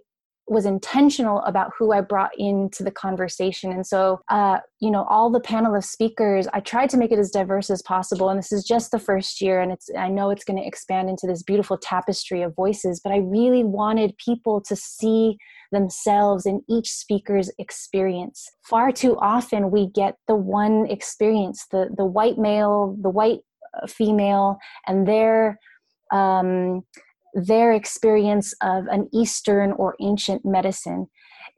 was 0.49 0.67
intentional 0.67 1.41
about 1.43 1.71
who 1.79 1.93
I 1.93 2.01
brought 2.01 2.33
into 2.37 2.83
the 2.83 2.91
conversation. 2.91 3.71
And 3.73 3.87
so, 3.87 4.21
uh, 4.29 4.59
you 4.81 4.91
know, 4.91 5.05
all 5.05 5.31
the 5.31 5.41
panel 5.41 5.75
of 5.75 5.85
speakers, 5.85 6.49
I 6.53 6.61
tried 6.61 6.91
to 6.91 6.97
make 6.97 7.13
it 7.13 7.19
as 7.19 7.31
diverse 7.31 7.71
as 7.71 7.81
possible. 7.83 8.29
And 8.29 8.39
this 8.39 8.53
is 8.53 8.65
just 8.65 8.91
the 8.91 8.99
first 8.99 9.41
year, 9.41 9.61
and 9.61 9.73
it's 9.73 9.89
I 9.97 10.09
know 10.09 10.31
it's 10.31 10.45
going 10.45 10.59
to 10.59 10.67
expand 10.67 11.09
into 11.09 11.27
this 11.27 11.43
beautiful 11.43 11.79
tapestry 11.79 12.43
of 12.43 12.55
voices. 12.55 13.01
But 13.03 13.13
I 13.13 13.19
really 13.19 13.65
wanted 13.65 14.17
people 14.19 14.61
to 14.63 14.77
see 14.77 15.39
themselves 15.71 16.45
in 16.45 16.63
each 16.69 16.91
speaker's 16.91 17.51
experience. 17.59 18.47
Far 18.69 18.93
too 18.93 19.17
often, 19.19 19.71
we 19.71 19.89
get 19.89 20.17
the 20.27 20.37
one 20.37 20.87
experience, 20.91 21.67
the 21.71 21.89
the 21.97 22.05
white 22.05 22.39
male, 22.39 22.97
the 23.01 23.11
white 23.11 23.41
female 23.89 24.59
and 24.87 25.07
their 25.07 25.59
um, 26.12 26.83
their 27.35 27.73
experience 27.73 28.55
of 28.62 28.87
an 28.89 29.09
Eastern 29.12 29.73
or 29.73 29.97
ancient 30.01 30.45
medicine. 30.45 31.07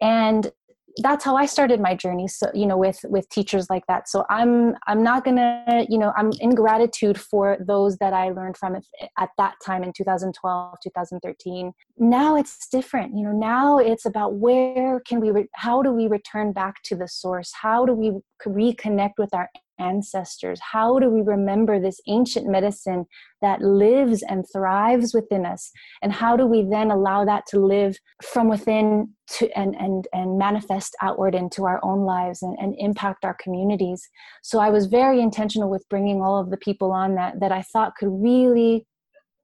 And 0.01 0.51
that's 0.99 1.25
how 1.25 1.35
I 1.35 1.47
started 1.47 1.81
my 1.81 1.95
journey. 1.95 2.29
So, 2.29 2.49
you 2.55 2.67
know, 2.67 2.79
with, 2.79 3.05
with 3.09 3.29
teachers 3.29 3.69
like 3.69 3.85
that. 3.89 4.09
So 4.09 4.25
I'm, 4.31 4.77
I'm 4.87 5.03
not 5.03 5.25
gonna, 5.25 5.85
you 5.89 5.99
know, 5.99 6.13
I'm 6.17 6.31
in 6.39 6.55
gratitude 6.55 7.21
for 7.21 7.57
those 7.59 7.97
that 7.97 8.13
I 8.13 8.31
learned 8.31 8.57
from 8.57 8.77
at 9.19 9.31
that 9.37 9.55
time 9.65 9.83
in 9.83 9.93
2012, 9.93 10.77
2013. 10.81 11.73
Now 11.99 12.37
it's 12.37 12.69
different. 12.69 13.17
You 13.17 13.25
know, 13.25 13.33
now 13.33 13.79
it's 13.79 14.07
about 14.07 14.35
where 14.35 15.01
can 15.01 15.21
we, 15.21 15.33
re- 15.33 15.49
how 15.55 15.83
do 15.83 15.91
we 15.91 16.07
return 16.07 16.53
back 16.53 16.81
to 16.85 16.95
the 16.95 17.09
source? 17.09 17.53
How 17.61 17.85
do 17.85 17.93
we 17.93 18.13
reconnect 18.47 19.15
with 19.19 19.35
our 19.35 19.51
ancestors? 19.79 20.61
How 20.61 20.99
do 20.99 21.09
we 21.11 21.23
remember 21.23 21.81
this 21.81 22.01
ancient 22.07 22.47
medicine 22.47 23.07
that 23.41 23.61
lives 23.61 24.23
and 24.23 24.45
thrives 24.53 25.15
within 25.15 25.45
us? 25.47 25.71
And 26.03 26.13
how 26.13 26.37
do 26.37 26.47
we 26.47 26.67
then 26.69 26.91
allow 26.91 27.25
that 27.25 27.47
to 27.49 27.59
live 27.59 27.97
from 28.23 28.49
within 28.49 29.15
to 29.39 29.51
and 29.57 29.75
and 29.77 30.07
and 30.13 30.39
manifest 30.39 30.95
outward 31.01 31.35
into 31.35 31.65
our 31.65 31.81
own 31.83 32.05
lives 32.05 32.43
and, 32.43 32.57
and 32.59 32.75
impact 32.79 33.25
our 33.25 33.37
communities? 33.43 34.09
So 34.43 34.59
I 34.59 34.71
was 34.71 34.87
very 34.87 35.21
intentional 35.21 35.71
with 35.71 35.89
bringing 35.89 36.23
all 36.23 36.39
of 36.39 36.51
the 36.51 36.59
people 36.59 36.93
on 36.93 37.15
that 37.17 37.41
that 37.41 37.53
I 37.53 37.63
thought 37.63 37.97
could 37.97 38.11
really 38.11 38.87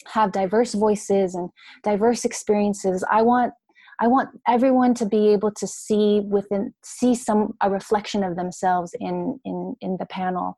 have 0.07 0.33
diverse 0.33 0.75
voices 0.75 1.35
and 1.35 1.51
diverse 1.85 2.25
experiences. 2.25 3.05
I 3.11 3.23
want 3.23 3.53
I 4.01 4.07
want 4.07 4.31
everyone 4.49 4.95
to 4.95 5.07
be 5.07 5.29
able 5.29 5.53
to 5.53 5.67
see 5.67 6.21
within 6.21 6.73
see 6.83 7.15
some 7.15 7.55
a 7.61 7.71
reflection 7.71 8.25
of 8.25 8.37
themselves 8.37 8.93
in 8.99 9.39
in 9.45 9.77
in 9.81 9.97
the 9.99 10.07
panel. 10.07 10.57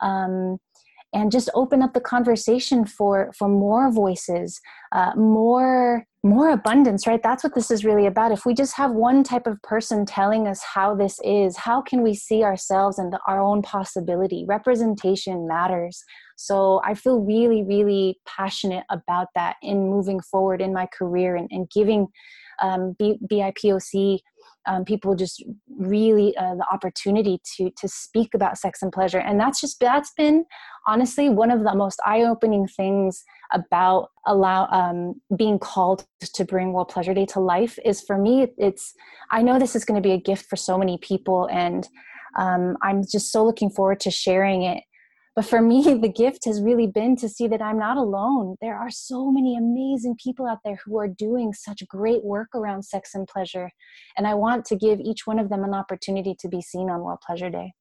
Um, 0.00 0.58
and 1.12 1.30
just 1.30 1.48
open 1.54 1.80
up 1.80 1.94
the 1.94 2.00
conversation 2.00 2.84
for 2.84 3.32
for 3.38 3.48
more 3.48 3.90
voices 3.90 4.60
uh, 4.92 5.12
more 5.14 6.06
more 6.24 6.48
abundance 6.50 7.06
right? 7.06 7.22
That's 7.22 7.44
what 7.44 7.54
this 7.54 7.70
is 7.70 7.84
really 7.84 8.06
about. 8.06 8.32
If 8.32 8.46
we 8.46 8.54
just 8.54 8.76
have 8.76 8.92
one 8.92 9.22
type 9.22 9.46
of 9.46 9.60
person 9.62 10.06
telling 10.06 10.48
us 10.48 10.62
how 10.62 10.94
this 10.94 11.18
is 11.22 11.56
how 11.56 11.82
can 11.82 12.02
we 12.02 12.14
see 12.14 12.42
ourselves 12.42 12.98
and 12.98 13.14
our 13.28 13.40
own 13.40 13.62
possibility? 13.62 14.44
Representation 14.46 15.46
matters. 15.46 16.02
So 16.36 16.80
i 16.84 16.94
feel 16.94 17.20
really 17.20 17.62
really 17.62 18.18
passionate 18.26 18.84
about 18.90 19.28
that 19.36 19.56
in 19.62 19.88
moving 19.88 20.20
forward 20.20 20.60
in 20.60 20.72
my 20.72 20.86
career 20.86 21.36
and, 21.36 21.48
and 21.52 21.70
giving 21.70 22.08
um, 22.62 22.94
B- 22.98 23.18
BIPOC 23.30 24.20
um, 24.66 24.84
people 24.84 25.14
just 25.14 25.44
really 25.68 26.36
uh, 26.36 26.54
the 26.54 26.66
opportunity 26.72 27.40
to 27.56 27.70
to 27.76 27.88
speak 27.88 28.34
about 28.34 28.58
sex 28.58 28.82
and 28.82 28.92
pleasure, 28.92 29.18
and 29.18 29.38
that's 29.38 29.60
just 29.60 29.78
that's 29.80 30.12
been 30.16 30.44
honestly 30.86 31.28
one 31.28 31.50
of 31.50 31.64
the 31.64 31.74
most 31.74 32.00
eye 32.04 32.22
opening 32.22 32.66
things 32.66 33.24
about 33.52 34.10
allow 34.26 34.66
um, 34.68 35.20
being 35.36 35.58
called 35.58 36.06
to 36.20 36.44
bring 36.44 36.72
World 36.72 36.88
Pleasure 36.88 37.14
Day 37.14 37.26
to 37.26 37.40
life 37.40 37.78
is 37.84 38.00
for 38.00 38.16
me 38.16 38.48
it's 38.56 38.94
I 39.30 39.42
know 39.42 39.58
this 39.58 39.76
is 39.76 39.84
going 39.84 40.02
to 40.02 40.06
be 40.06 40.14
a 40.14 40.20
gift 40.20 40.46
for 40.46 40.56
so 40.56 40.78
many 40.78 40.98
people 40.98 41.48
and. 41.50 41.88
Um, 42.36 42.76
I'm 42.82 43.02
just 43.08 43.30
so 43.30 43.44
looking 43.44 43.70
forward 43.70 44.00
to 44.00 44.10
sharing 44.10 44.64
it 44.64 44.82
but 45.34 45.44
for 45.44 45.60
me, 45.60 45.82
the 46.00 46.08
gift 46.08 46.44
has 46.44 46.62
really 46.62 46.86
been 46.86 47.16
to 47.16 47.28
see 47.28 47.48
that 47.48 47.62
I'm 47.62 47.78
not 47.78 47.96
alone. 47.96 48.56
There 48.60 48.76
are 48.76 48.90
so 48.90 49.30
many 49.30 49.56
amazing 49.56 50.16
people 50.22 50.46
out 50.46 50.58
there 50.64 50.78
who 50.84 50.98
are 50.98 51.08
doing 51.08 51.52
such 51.52 51.86
great 51.88 52.24
work 52.24 52.48
around 52.54 52.84
sex 52.84 53.14
and 53.14 53.26
pleasure. 53.26 53.70
And 54.16 54.26
I 54.26 54.34
want 54.34 54.64
to 54.66 54.76
give 54.76 55.00
each 55.00 55.26
one 55.26 55.38
of 55.38 55.48
them 55.48 55.64
an 55.64 55.74
opportunity 55.74 56.34
to 56.40 56.48
be 56.48 56.60
seen 56.60 56.90
on 56.90 57.00
World 57.00 57.20
Pleasure 57.26 57.50
Day. 57.50 57.72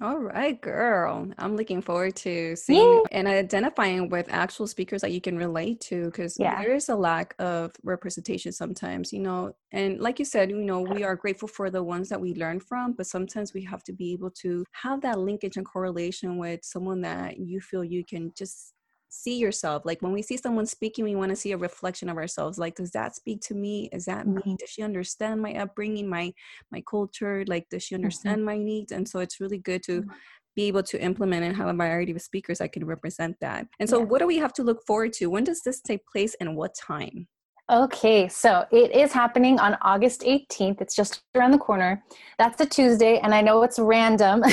All 0.00 0.18
right, 0.18 0.60
girl. 0.60 1.30
I'm 1.38 1.56
looking 1.56 1.80
forward 1.80 2.16
to 2.16 2.56
seeing 2.56 3.04
yeah. 3.10 3.18
and 3.18 3.28
identifying 3.28 4.08
with 4.08 4.26
actual 4.28 4.66
speakers 4.66 5.02
that 5.02 5.12
you 5.12 5.20
can 5.20 5.36
relate 5.36 5.80
to 5.82 6.06
because 6.06 6.36
yeah. 6.38 6.60
there 6.60 6.74
is 6.74 6.88
a 6.88 6.96
lack 6.96 7.34
of 7.38 7.70
representation 7.84 8.50
sometimes, 8.50 9.12
you 9.12 9.20
know. 9.20 9.54
And 9.70 10.00
like 10.00 10.18
you 10.18 10.24
said, 10.24 10.50
you 10.50 10.64
know, 10.64 10.80
we 10.80 11.04
are 11.04 11.14
grateful 11.14 11.46
for 11.46 11.70
the 11.70 11.82
ones 11.82 12.08
that 12.08 12.20
we 12.20 12.34
learn 12.34 12.58
from, 12.58 12.94
but 12.94 13.06
sometimes 13.06 13.54
we 13.54 13.62
have 13.64 13.84
to 13.84 13.92
be 13.92 14.12
able 14.12 14.30
to 14.42 14.64
have 14.72 15.00
that 15.02 15.20
linkage 15.20 15.56
and 15.56 15.64
correlation 15.64 16.38
with 16.38 16.64
someone 16.64 17.00
that 17.02 17.38
you 17.38 17.60
feel 17.60 17.84
you 17.84 18.04
can 18.04 18.32
just 18.36 18.73
see 19.14 19.38
yourself 19.38 19.84
like 19.84 20.02
when 20.02 20.12
we 20.12 20.22
see 20.22 20.36
someone 20.36 20.66
speaking 20.66 21.04
we 21.04 21.14
want 21.14 21.30
to 21.30 21.36
see 21.36 21.52
a 21.52 21.56
reflection 21.56 22.08
of 22.08 22.16
ourselves 22.16 22.58
like 22.58 22.74
does 22.74 22.90
that 22.90 23.14
speak 23.14 23.40
to 23.40 23.54
me 23.54 23.88
is 23.92 24.04
that 24.04 24.26
mm-hmm. 24.26 24.50
me 24.50 24.56
does 24.58 24.68
she 24.68 24.82
understand 24.82 25.40
my 25.40 25.54
upbringing 25.54 26.08
my 26.08 26.32
my 26.72 26.82
culture 26.88 27.44
like 27.46 27.68
does 27.70 27.82
she 27.82 27.94
mm-hmm. 27.94 28.04
understand 28.04 28.38
mm-hmm. 28.38 28.46
my 28.46 28.58
needs 28.58 28.92
and 28.92 29.08
so 29.08 29.20
it's 29.20 29.40
really 29.40 29.58
good 29.58 29.82
to 29.82 30.02
mm-hmm. 30.02 30.10
be 30.56 30.64
able 30.64 30.82
to 30.82 31.00
implement 31.00 31.44
and 31.44 31.56
have 31.56 31.68
a 31.68 31.72
variety 31.72 32.12
of 32.12 32.20
speakers 32.20 32.58
that 32.58 32.72
can 32.72 32.84
represent 32.84 33.36
that 33.40 33.66
and 33.78 33.88
so 33.88 33.98
yeah. 33.98 34.04
what 34.04 34.18
do 34.18 34.26
we 34.26 34.36
have 34.36 34.52
to 34.52 34.62
look 34.62 34.84
forward 34.86 35.12
to 35.12 35.26
when 35.26 35.44
does 35.44 35.62
this 35.62 35.80
take 35.80 36.04
place 36.06 36.34
and 36.40 36.56
what 36.56 36.74
time 36.74 37.26
Okay, 37.72 38.28
so 38.28 38.66
it 38.70 38.94
is 38.94 39.10
happening 39.10 39.58
on 39.58 39.78
August 39.80 40.20
18th. 40.20 40.82
It's 40.82 40.94
just 40.94 41.22
around 41.34 41.52
the 41.52 41.58
corner. 41.58 42.04
That's 42.38 42.60
a 42.60 42.66
Tuesday, 42.66 43.20
and 43.20 43.34
I 43.34 43.40
know 43.40 43.62
it's 43.62 43.78
random. 43.78 44.44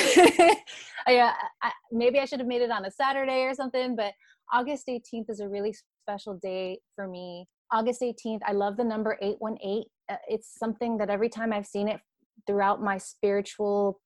Uh, 1.07 1.31
I, 1.61 1.71
maybe 1.91 2.19
I 2.19 2.25
should 2.25 2.39
have 2.39 2.47
made 2.47 2.61
it 2.61 2.71
on 2.71 2.85
a 2.85 2.91
Saturday 2.91 3.43
or 3.43 3.53
something, 3.53 3.95
but 3.95 4.13
August 4.51 4.87
18th 4.87 5.29
is 5.29 5.39
a 5.39 5.47
really 5.47 5.73
special 6.03 6.37
day 6.41 6.79
for 6.95 7.07
me. 7.07 7.47
August 7.71 8.01
18th, 8.01 8.39
I 8.45 8.51
love 8.51 8.75
the 8.77 8.83
number 8.83 9.17
818. 9.21 9.83
Uh, 10.09 10.15
it's 10.27 10.57
something 10.57 10.97
that 10.97 11.09
every 11.09 11.29
time 11.29 11.53
I've 11.53 11.65
seen 11.65 11.87
it 11.87 12.01
throughout 12.45 12.81
my 12.81 12.97
spiritual 12.97 14.01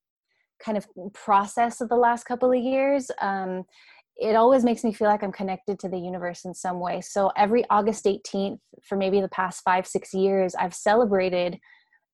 kind 0.63 0.77
of 0.77 0.87
process 1.13 1.81
of 1.81 1.89
the 1.89 1.95
last 1.95 2.25
couple 2.25 2.51
of 2.51 2.63
years, 2.63 3.09
um, 3.21 3.63
it 4.17 4.35
always 4.35 4.63
makes 4.63 4.83
me 4.83 4.93
feel 4.93 5.07
like 5.07 5.23
I'm 5.23 5.31
connected 5.31 5.79
to 5.79 5.89
the 5.89 5.97
universe 5.97 6.45
in 6.45 6.53
some 6.53 6.79
way. 6.79 7.01
So 7.01 7.31
every 7.35 7.65
August 7.69 8.05
18th, 8.05 8.59
for 8.87 8.97
maybe 8.97 9.19
the 9.19 9.27
past 9.29 9.61
five, 9.65 9.85
six 9.85 10.13
years, 10.13 10.55
I've 10.55 10.73
celebrated 10.73 11.59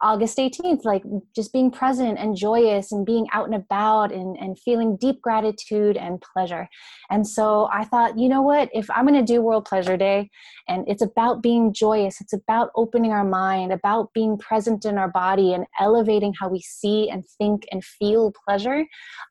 August 0.02 0.38
18th, 0.38 0.84
like 0.84 1.04
just 1.36 1.54
being 1.54 1.70
present 1.70 2.18
and 2.18 2.36
joyous 2.36 2.91
and 2.91 3.06
being 3.06 3.28
out 3.34 3.45
and 3.45 3.56
about 3.56 4.12
and, 4.12 4.36
and 4.38 4.58
feeling 4.60 4.97
deep 4.97 5.22
gratitude 5.22 5.95
and 5.95 6.22
pleasure. 6.22 6.68
And 7.10 7.28
so 7.28 7.70
I 7.72 7.84
thought, 7.84 8.18
you 8.18 8.28
know 8.28 8.41
what, 8.41 8.70
if 8.74 8.89
I'm 8.89 9.06
going 9.06 9.24
to 9.24 9.34
do 9.34 9.41
World 9.41 9.66
Pleasure 9.66 9.97
Day 9.97 10.30
and 10.68 10.88
it's 10.88 11.02
about 11.02 11.43
being 11.43 11.74
joyous, 11.74 12.20
it's 12.20 12.34
about 12.34 12.72
opening 12.76 13.12
our 13.12 13.24
mind, 13.24 13.72
about 13.72 14.14
being 14.14 14.38
present 14.38 14.86
in 14.86 14.97
our 14.97 15.10
body 15.10 15.54
and 15.54 15.66
elevating 15.80 16.34
how 16.39 16.49
we 16.49 16.62
see 16.62 17.10
and 17.10 17.24
think 17.38 17.68
and 17.72 17.84
feel 17.84 18.34
pleasure, 18.45 18.86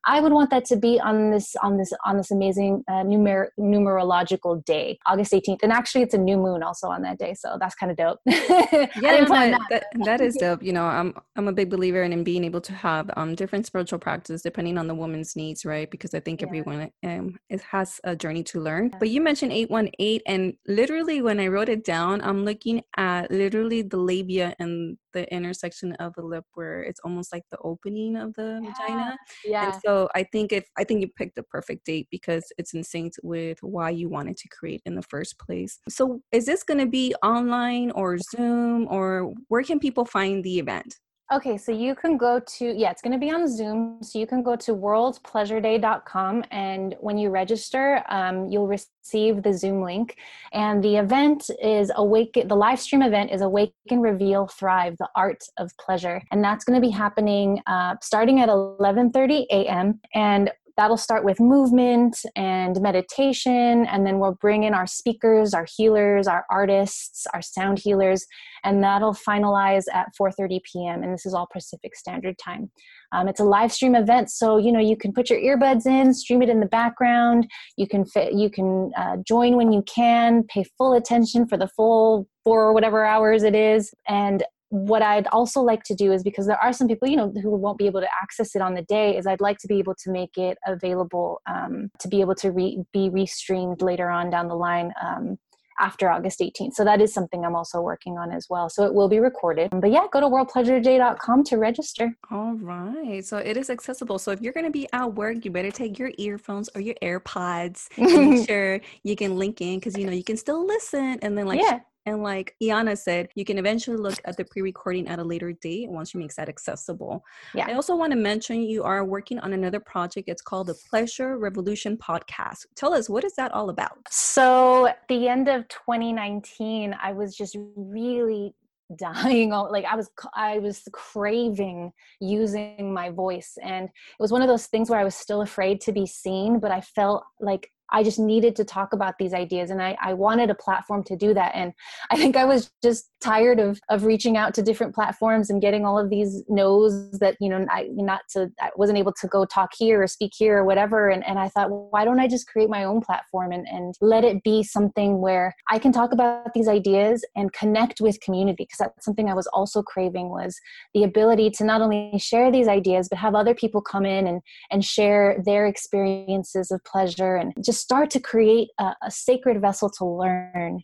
I 0.07 0.21
would 0.21 0.33
want 0.33 0.51
that 0.51 0.65
to 0.67 0.77
be 0.77 1.01
on 1.01 1.31
this, 1.31 1.57
on 1.63 1.79
this, 1.79 1.93
on 2.05 2.17
this 2.17 2.31
amazing 2.31 2.85
uh, 2.89 3.03
numer- 3.03 3.49
numerological 3.59 4.65
day, 4.65 4.99
August 5.07 5.33
18th. 5.33 5.59
And 5.63 5.73
actually 5.73 6.03
it's 6.03 6.15
a 6.15 6.19
new 6.19 6.37
moon 6.37 6.63
also 6.63 6.89
on 6.89 7.03
that 7.03 7.19
day. 7.19 7.35
So 7.35 7.57
that's 7.59 7.75
kind 7.75 7.91
of 7.91 7.97
dope. 7.97 8.21
yeah, 8.27 8.87
that. 9.25 9.61
That, 9.71 9.85
that 10.05 10.21
is 10.21 10.37
dope 10.37 10.60
you 10.63 10.73
know 10.73 10.85
i'm 10.85 11.15
i'm 11.37 11.49
a 11.49 11.53
big 11.53 11.71
believer 11.71 12.03
in, 12.03 12.13
in 12.13 12.25
being 12.25 12.45
able 12.45 12.61
to 12.61 12.73
have 12.73 13.11
um 13.17 13.35
different 13.35 13.67
spiritual 13.67 13.99
practices 13.99 14.43
depending 14.43 14.79
on 14.79 14.87
the 14.87 14.95
woman's 14.95 15.37
needs 15.37 15.65
right 15.65 15.91
because 15.91 16.15
i 16.15 16.21
think 16.21 16.41
yeah. 16.41 16.47
everyone 16.47 16.91
um 17.05 17.39
it 17.49 17.61
has 17.63 18.01
a 18.05 18.15
journey 18.15 18.43
to 18.43 18.61
learn 18.61 18.91
yeah. 18.93 18.99
but 18.99 19.09
you 19.09 19.21
mentioned 19.21 19.53
818 19.53 20.21
and 20.27 20.55
literally 20.67 21.23
when 21.23 21.41
i 21.41 21.47
wrote 21.47 21.69
it 21.69 21.85
down 21.85 22.21
i'm 22.23 22.45
looking 22.45 22.83
at 22.97 23.31
literally 23.31 23.83
the 23.83 23.97
labia 23.97 24.55
and 24.59 24.97
the 25.13 25.33
intersection 25.35 25.93
of 25.95 26.13
the 26.15 26.23
lip 26.23 26.45
where 26.55 26.83
it's 26.83 27.01
almost 27.05 27.33
like 27.33 27.43
the 27.51 27.59
opening 27.59 28.17
of 28.17 28.33
the 28.35 28.61
yeah. 28.63 28.73
vagina 28.73 29.19
yeah 29.45 29.73
and 29.73 29.83
so 29.85 30.09
i 30.15 30.23
think 30.23 30.53
if 30.53 30.69
i 30.79 30.85
think 30.85 31.01
you 31.01 31.09
picked 31.17 31.37
the 31.37 31.43
perfect 31.45 31.85
date 31.85 32.07
because 32.11 32.45
it's 32.59 32.75
in 32.75 32.85
sync 32.85 33.15
with 33.23 33.59
why 33.63 33.91
you 33.91 34.09
wanted 34.09 34.37
to 34.37 34.49
create 34.49 34.83
in 34.85 34.95
the 34.95 35.03
first 35.03 35.39
place 35.39 35.79
so 35.89 36.21
is 36.33 36.47
this 36.47 36.63
going 36.63 36.79
to 36.79 36.87
be 36.87 37.15
online 37.23 37.91
or 37.93 38.19
zoom 38.19 38.87
or 38.89 39.33
where 39.49 39.63
can 39.63 39.79
people 39.79 40.05
find 40.05 40.45
the 40.45 40.50
event 40.59 40.97
Okay, 41.33 41.57
so 41.57 41.71
you 41.71 41.95
can 41.95 42.17
go 42.17 42.41
to, 42.41 42.75
yeah, 42.77 42.91
it's 42.91 43.03
going 43.03 43.13
to 43.13 43.19
be 43.19 43.31
on 43.31 43.47
Zoom. 43.47 43.99
So 44.03 44.19
you 44.19 44.27
can 44.27 44.43
go 44.43 44.57
to 44.57 44.75
worldpleasureday.com. 44.75 46.45
And 46.51 46.97
when 46.99 47.17
you 47.19 47.31
register, 47.31 48.03
um, 48.09 48.49
you'll 48.49 48.67
receive 48.67 49.45
the 49.45 49.53
Zoom 49.53 49.81
link. 49.81 50.17
And 50.53 50.83
the 50.83 50.97
event 50.97 51.49
is 51.63 51.93
Awaken, 51.95 52.49
the 52.49 52.57
live 52.57 52.81
stream 52.81 53.03
event 53.03 53.31
is 53.31 53.43
Awaken, 53.43 54.01
Reveal, 54.01 54.49
Thrive, 54.49 54.97
the 54.99 55.09
Art 55.15 55.45
of 55.57 55.71
Pleasure. 55.79 56.21
And 56.33 56.43
that's 56.43 56.65
going 56.65 56.81
to 56.81 56.85
be 56.85 56.93
happening 56.93 57.63
uh, 57.69 57.95
starting 58.03 58.41
at 58.41 58.49
11.30 58.49 59.47
a.m. 59.53 60.01
And 60.13 60.51
that'll 60.81 60.97
start 60.97 61.27
with 61.27 61.39
movement 61.39 62.17
and 62.37 62.81
meditation 62.81 63.85
and 63.85 64.07
then 64.07 64.19
we'll 64.19 64.39
bring 64.41 64.65
in 64.65 64.73
our 64.73 64.87
speakers 64.87 65.53
our 65.53 65.67
healers 65.77 66.27
our 66.27 66.47
artists 66.51 67.27
our 67.35 67.43
sound 67.43 67.79
healers 67.79 68.27
and 68.65 68.83
that'll 68.83 69.13
finalize 69.13 69.85
at 69.93 70.07
4.30 70.19 70.61
p.m 70.65 71.03
and 71.03 71.13
this 71.13 71.27
is 71.27 71.35
all 71.35 71.47
pacific 71.53 71.95
standard 71.95 72.39
time. 72.39 72.71
Um, 73.13 73.29
it's 73.29 73.41
a 73.41 73.45
live 73.45 73.73
stream 73.73 73.95
event 73.95 74.31
so 74.31 74.57
you 74.57 74.73
know 74.73 74.81
you 74.81 74.97
can 74.97 75.13
put 75.13 75.29
your 75.29 75.39
earbuds 75.39 75.85
in 75.85 76.15
stream 76.15 76.41
it 76.41 76.49
in 76.49 76.61
the 76.61 76.67
background. 76.67 77.47
You 77.77 77.87
can 77.87 78.07
fit, 78.07 78.33
you 78.33 78.49
can 78.49 78.91
uh, 78.97 79.19
join 79.27 79.57
when 79.57 79.73
you 79.73 79.83
can 79.83 80.45
pay 80.45 80.65
full 80.79 80.95
attention 80.95 81.47
for 81.47 81.59
the 81.59 81.69
full 81.69 82.27
four 82.43 82.63
or 82.63 82.73
whatever 82.73 83.05
hours 83.05 83.43
it 83.43 83.55
is 83.55 83.93
and 84.09 84.45
what 84.71 85.03
I'd 85.03 85.27
also 85.29 85.61
like 85.61 85.83
to 85.85 85.95
do 85.95 86.13
is 86.13 86.23
because 86.23 86.47
there 86.47 86.57
are 86.57 86.73
some 86.73 86.87
people, 86.87 87.09
you 87.09 87.17
know, 87.17 87.33
who 87.43 87.51
won't 87.57 87.77
be 87.77 87.87
able 87.87 88.01
to 88.01 88.09
access 88.23 88.55
it 88.55 88.63
on 88.63 88.75
the 88.75 88.83
day, 88.83 89.17
is 89.17 89.27
I'd 89.27 89.41
like 89.41 89.59
to 89.59 89.69
be 89.69 89.79
able 89.79 89.97
to 89.97 90.11
make 90.11 90.39
it 90.39 90.59
available 90.67 91.43
um, 91.47 91.91
to 91.99 92.09
be 92.09 92.21
able 92.21 92.37
to 92.37 92.53
re- 92.53 92.83
be 92.93 93.11
restreamed 93.11 93.83
later 93.83 94.09
on 94.09 94.31
down 94.31 94.47
the 94.49 94.55
line 94.55 94.93
um, 95.05 95.39
after 95.81 96.09
August 96.09 96.39
18th. 96.41 96.75
So 96.75 96.85
that 96.85 97.01
is 97.01 97.13
something 97.13 97.45
I'm 97.45 97.57
also 97.57 97.81
working 97.81 98.17
on 98.17 98.31
as 98.31 98.47
well. 98.49 98.69
So 98.69 98.85
it 98.85 98.95
will 98.95 99.09
be 99.09 99.19
recorded. 99.19 99.71
But 99.73 99.91
yeah, 99.91 100.07
go 100.13 100.21
to 100.21 100.27
worldpleasureday.com 100.27 101.45
to 101.45 101.57
register. 101.57 102.17
All 102.31 102.55
right. 102.55 103.25
So 103.25 103.39
it 103.39 103.57
is 103.57 103.71
accessible. 103.71 104.19
So 104.19 104.31
if 104.31 104.41
you're 104.41 104.53
going 104.53 104.67
to 104.67 104.71
be 104.71 104.87
at 104.93 105.15
work, 105.15 105.45
you 105.45 105.51
better 105.51 105.71
take 105.73 105.99
your 105.99 106.13
earphones 106.19 106.69
or 106.75 106.81
your 106.81 106.97
AirPods. 107.03 107.89
make 107.99 108.47
sure 108.49 108.81
you 109.03 109.17
can 109.17 109.37
link 109.37 109.61
in 109.61 109.81
because, 109.81 109.97
you 109.97 110.07
know, 110.07 110.13
you 110.13 110.25
can 110.25 110.37
still 110.37 110.65
listen 110.65 111.19
and 111.23 111.37
then 111.37 111.47
like 111.47 111.61
yeah. 111.61 111.81
And 112.07 112.23
like 112.23 112.57
Iana 112.63 112.97
said, 112.97 113.29
you 113.35 113.45
can 113.45 113.59
eventually 113.59 113.97
look 113.97 114.19
at 114.25 114.37
the 114.37 114.45
pre-recording 114.45 115.07
at 115.09 115.19
a 115.19 115.25
later 115.25 115.53
date 115.53 115.91
once 115.91 116.15
you 116.15 116.21
make 116.21 116.35
that 116.35 116.49
accessible. 116.49 117.23
Yeah. 117.55 117.67
I 117.69 117.75
also 117.75 117.95
want 117.95 118.13
to 118.13 118.19
mention 118.19 118.63
you 118.63 118.83
are 118.85 119.05
working 119.05 119.39
on 119.41 119.53
another 119.53 119.81
project. 119.81 120.29
It's 120.29 120.43
called 120.43 120.69
the 120.69 120.79
Pleasure 120.89 121.39
Revolution 121.39 121.99
Podcast. 121.99 122.67
Tell 122.75 122.95
us, 122.95 123.11
what 123.11 123.25
is 123.25 123.35
that 123.35 123.53
all 123.53 123.69
about? 123.69 123.99
So 124.09 124.87
at 124.87 125.03
the 125.09 125.29
end 125.29 125.49
of 125.49 125.69
2019, 125.69 126.97
I 127.03 127.13
was 127.13 127.37
just 127.37 127.57
really 127.77 128.55
dying 128.97 129.51
like 129.51 129.85
i 129.85 129.95
was 129.95 130.11
i 130.35 130.59
was 130.59 130.83
craving 130.93 131.93
using 132.19 132.93
my 132.93 133.09
voice 133.09 133.57
and 133.63 133.85
it 133.85 133.93
was 134.19 134.33
one 134.33 134.43
of 134.43 134.49
those 134.49 134.67
things 134.67 134.91
where 134.91 134.99
i 134.99 135.05
was 135.05 135.15
still 135.15 135.43
afraid 135.43 135.81
to 135.81 135.93
be 135.93 136.05
seen 136.05 136.59
but 136.59 136.73
i 136.73 136.81
felt 136.81 137.23
like 137.39 137.71
I 137.93 138.03
just 138.03 138.19
needed 138.19 138.57
to 138.57 138.65
talk 138.65 138.93
about 138.93 139.15
these 139.19 139.35
ideas 139.35 139.71
and 139.71 139.83
I, 139.83 139.97
I 140.01 140.15
wanted 140.15 140.51
a 140.51 140.55
platform 140.55 141.05
to 141.05 141.17
do 141.17 141.35
that. 141.35 141.53
And 141.55 141.73
I 142.11 142.17
think 142.17 142.37
I 142.37 142.45
was 142.45 142.71
just 142.83 143.11
tired 143.21 143.61
of, 143.61 143.81
of 143.89 144.05
reaching 144.05 144.37
out 144.37 144.55
to 144.55 144.63
different 144.63 144.95
platforms 144.95 145.51
and 145.51 145.61
getting 145.61 145.85
all 145.85 145.99
of 145.99 146.11
these 146.11 146.43
no's 146.49 147.11
that, 147.19 147.37
you 147.41 147.49
know, 147.49 147.67
I 147.71 147.89
not 147.93 148.23
to, 148.31 148.51
I 148.61 148.71
wasn't 148.77 148.99
able 148.99 149.13
to 149.21 149.29
go 149.29 149.45
talk 149.45 149.71
here 149.77 150.03
or 150.03 150.07
speak 150.07 150.33
here 150.37 150.59
or 150.59 150.65
whatever. 150.65 151.09
And, 151.09 151.27
and 151.27 151.39
I 151.39 151.49
thought, 151.49 151.71
well, 151.71 151.89
why 151.91 152.05
don't 152.05 152.21
I 152.21 152.29
just 152.29 152.47
create 152.47 152.71
my 152.71 152.85
own 152.85 153.01
platform 153.01 153.53
and, 153.53 153.67
and 153.69 153.95
let 154.01 154.25
it 154.25 154.43
be 154.43 154.63
something 154.63 155.21
where 155.21 155.55
I 155.69 155.79
can 155.79 155.93
talk 155.93 156.13
about 156.13 156.55
these 156.55 156.69
ideas 156.69 157.25
and 157.37 157.53
connect 157.53 158.01
with 158.01 158.21
community? 158.21 158.65
Because 158.65 158.79
that's 158.79 159.05
something 159.05 159.29
I 159.29 159.35
was 159.35 159.47
also 159.49 159.83
craving 159.83 160.31
was 160.31 160.59
the 160.95 161.05
ability 161.05 161.51
to 161.51 161.65
not 161.65 161.83
only 161.83 162.13
share 162.19 162.51
these 162.51 162.69
ideas, 162.69 163.09
but 163.09 163.19
have 163.19 163.35
other 163.35 163.55
people 163.55 163.81
come 163.81 164.07
in 164.07 164.27
and, 164.27 164.41
and 164.71 164.85
share 164.85 165.43
their 165.45 165.67
experiences 165.67 166.71
of 166.71 166.83
pleasure 166.85 167.37
and 167.37 167.53
just 167.65 167.80
start 167.81 168.11
to 168.11 168.21
create 168.21 168.69
a, 168.79 168.95
a 169.03 169.11
sacred 169.11 169.61
vessel 169.61 169.91
to 169.91 170.05
learn 170.05 170.83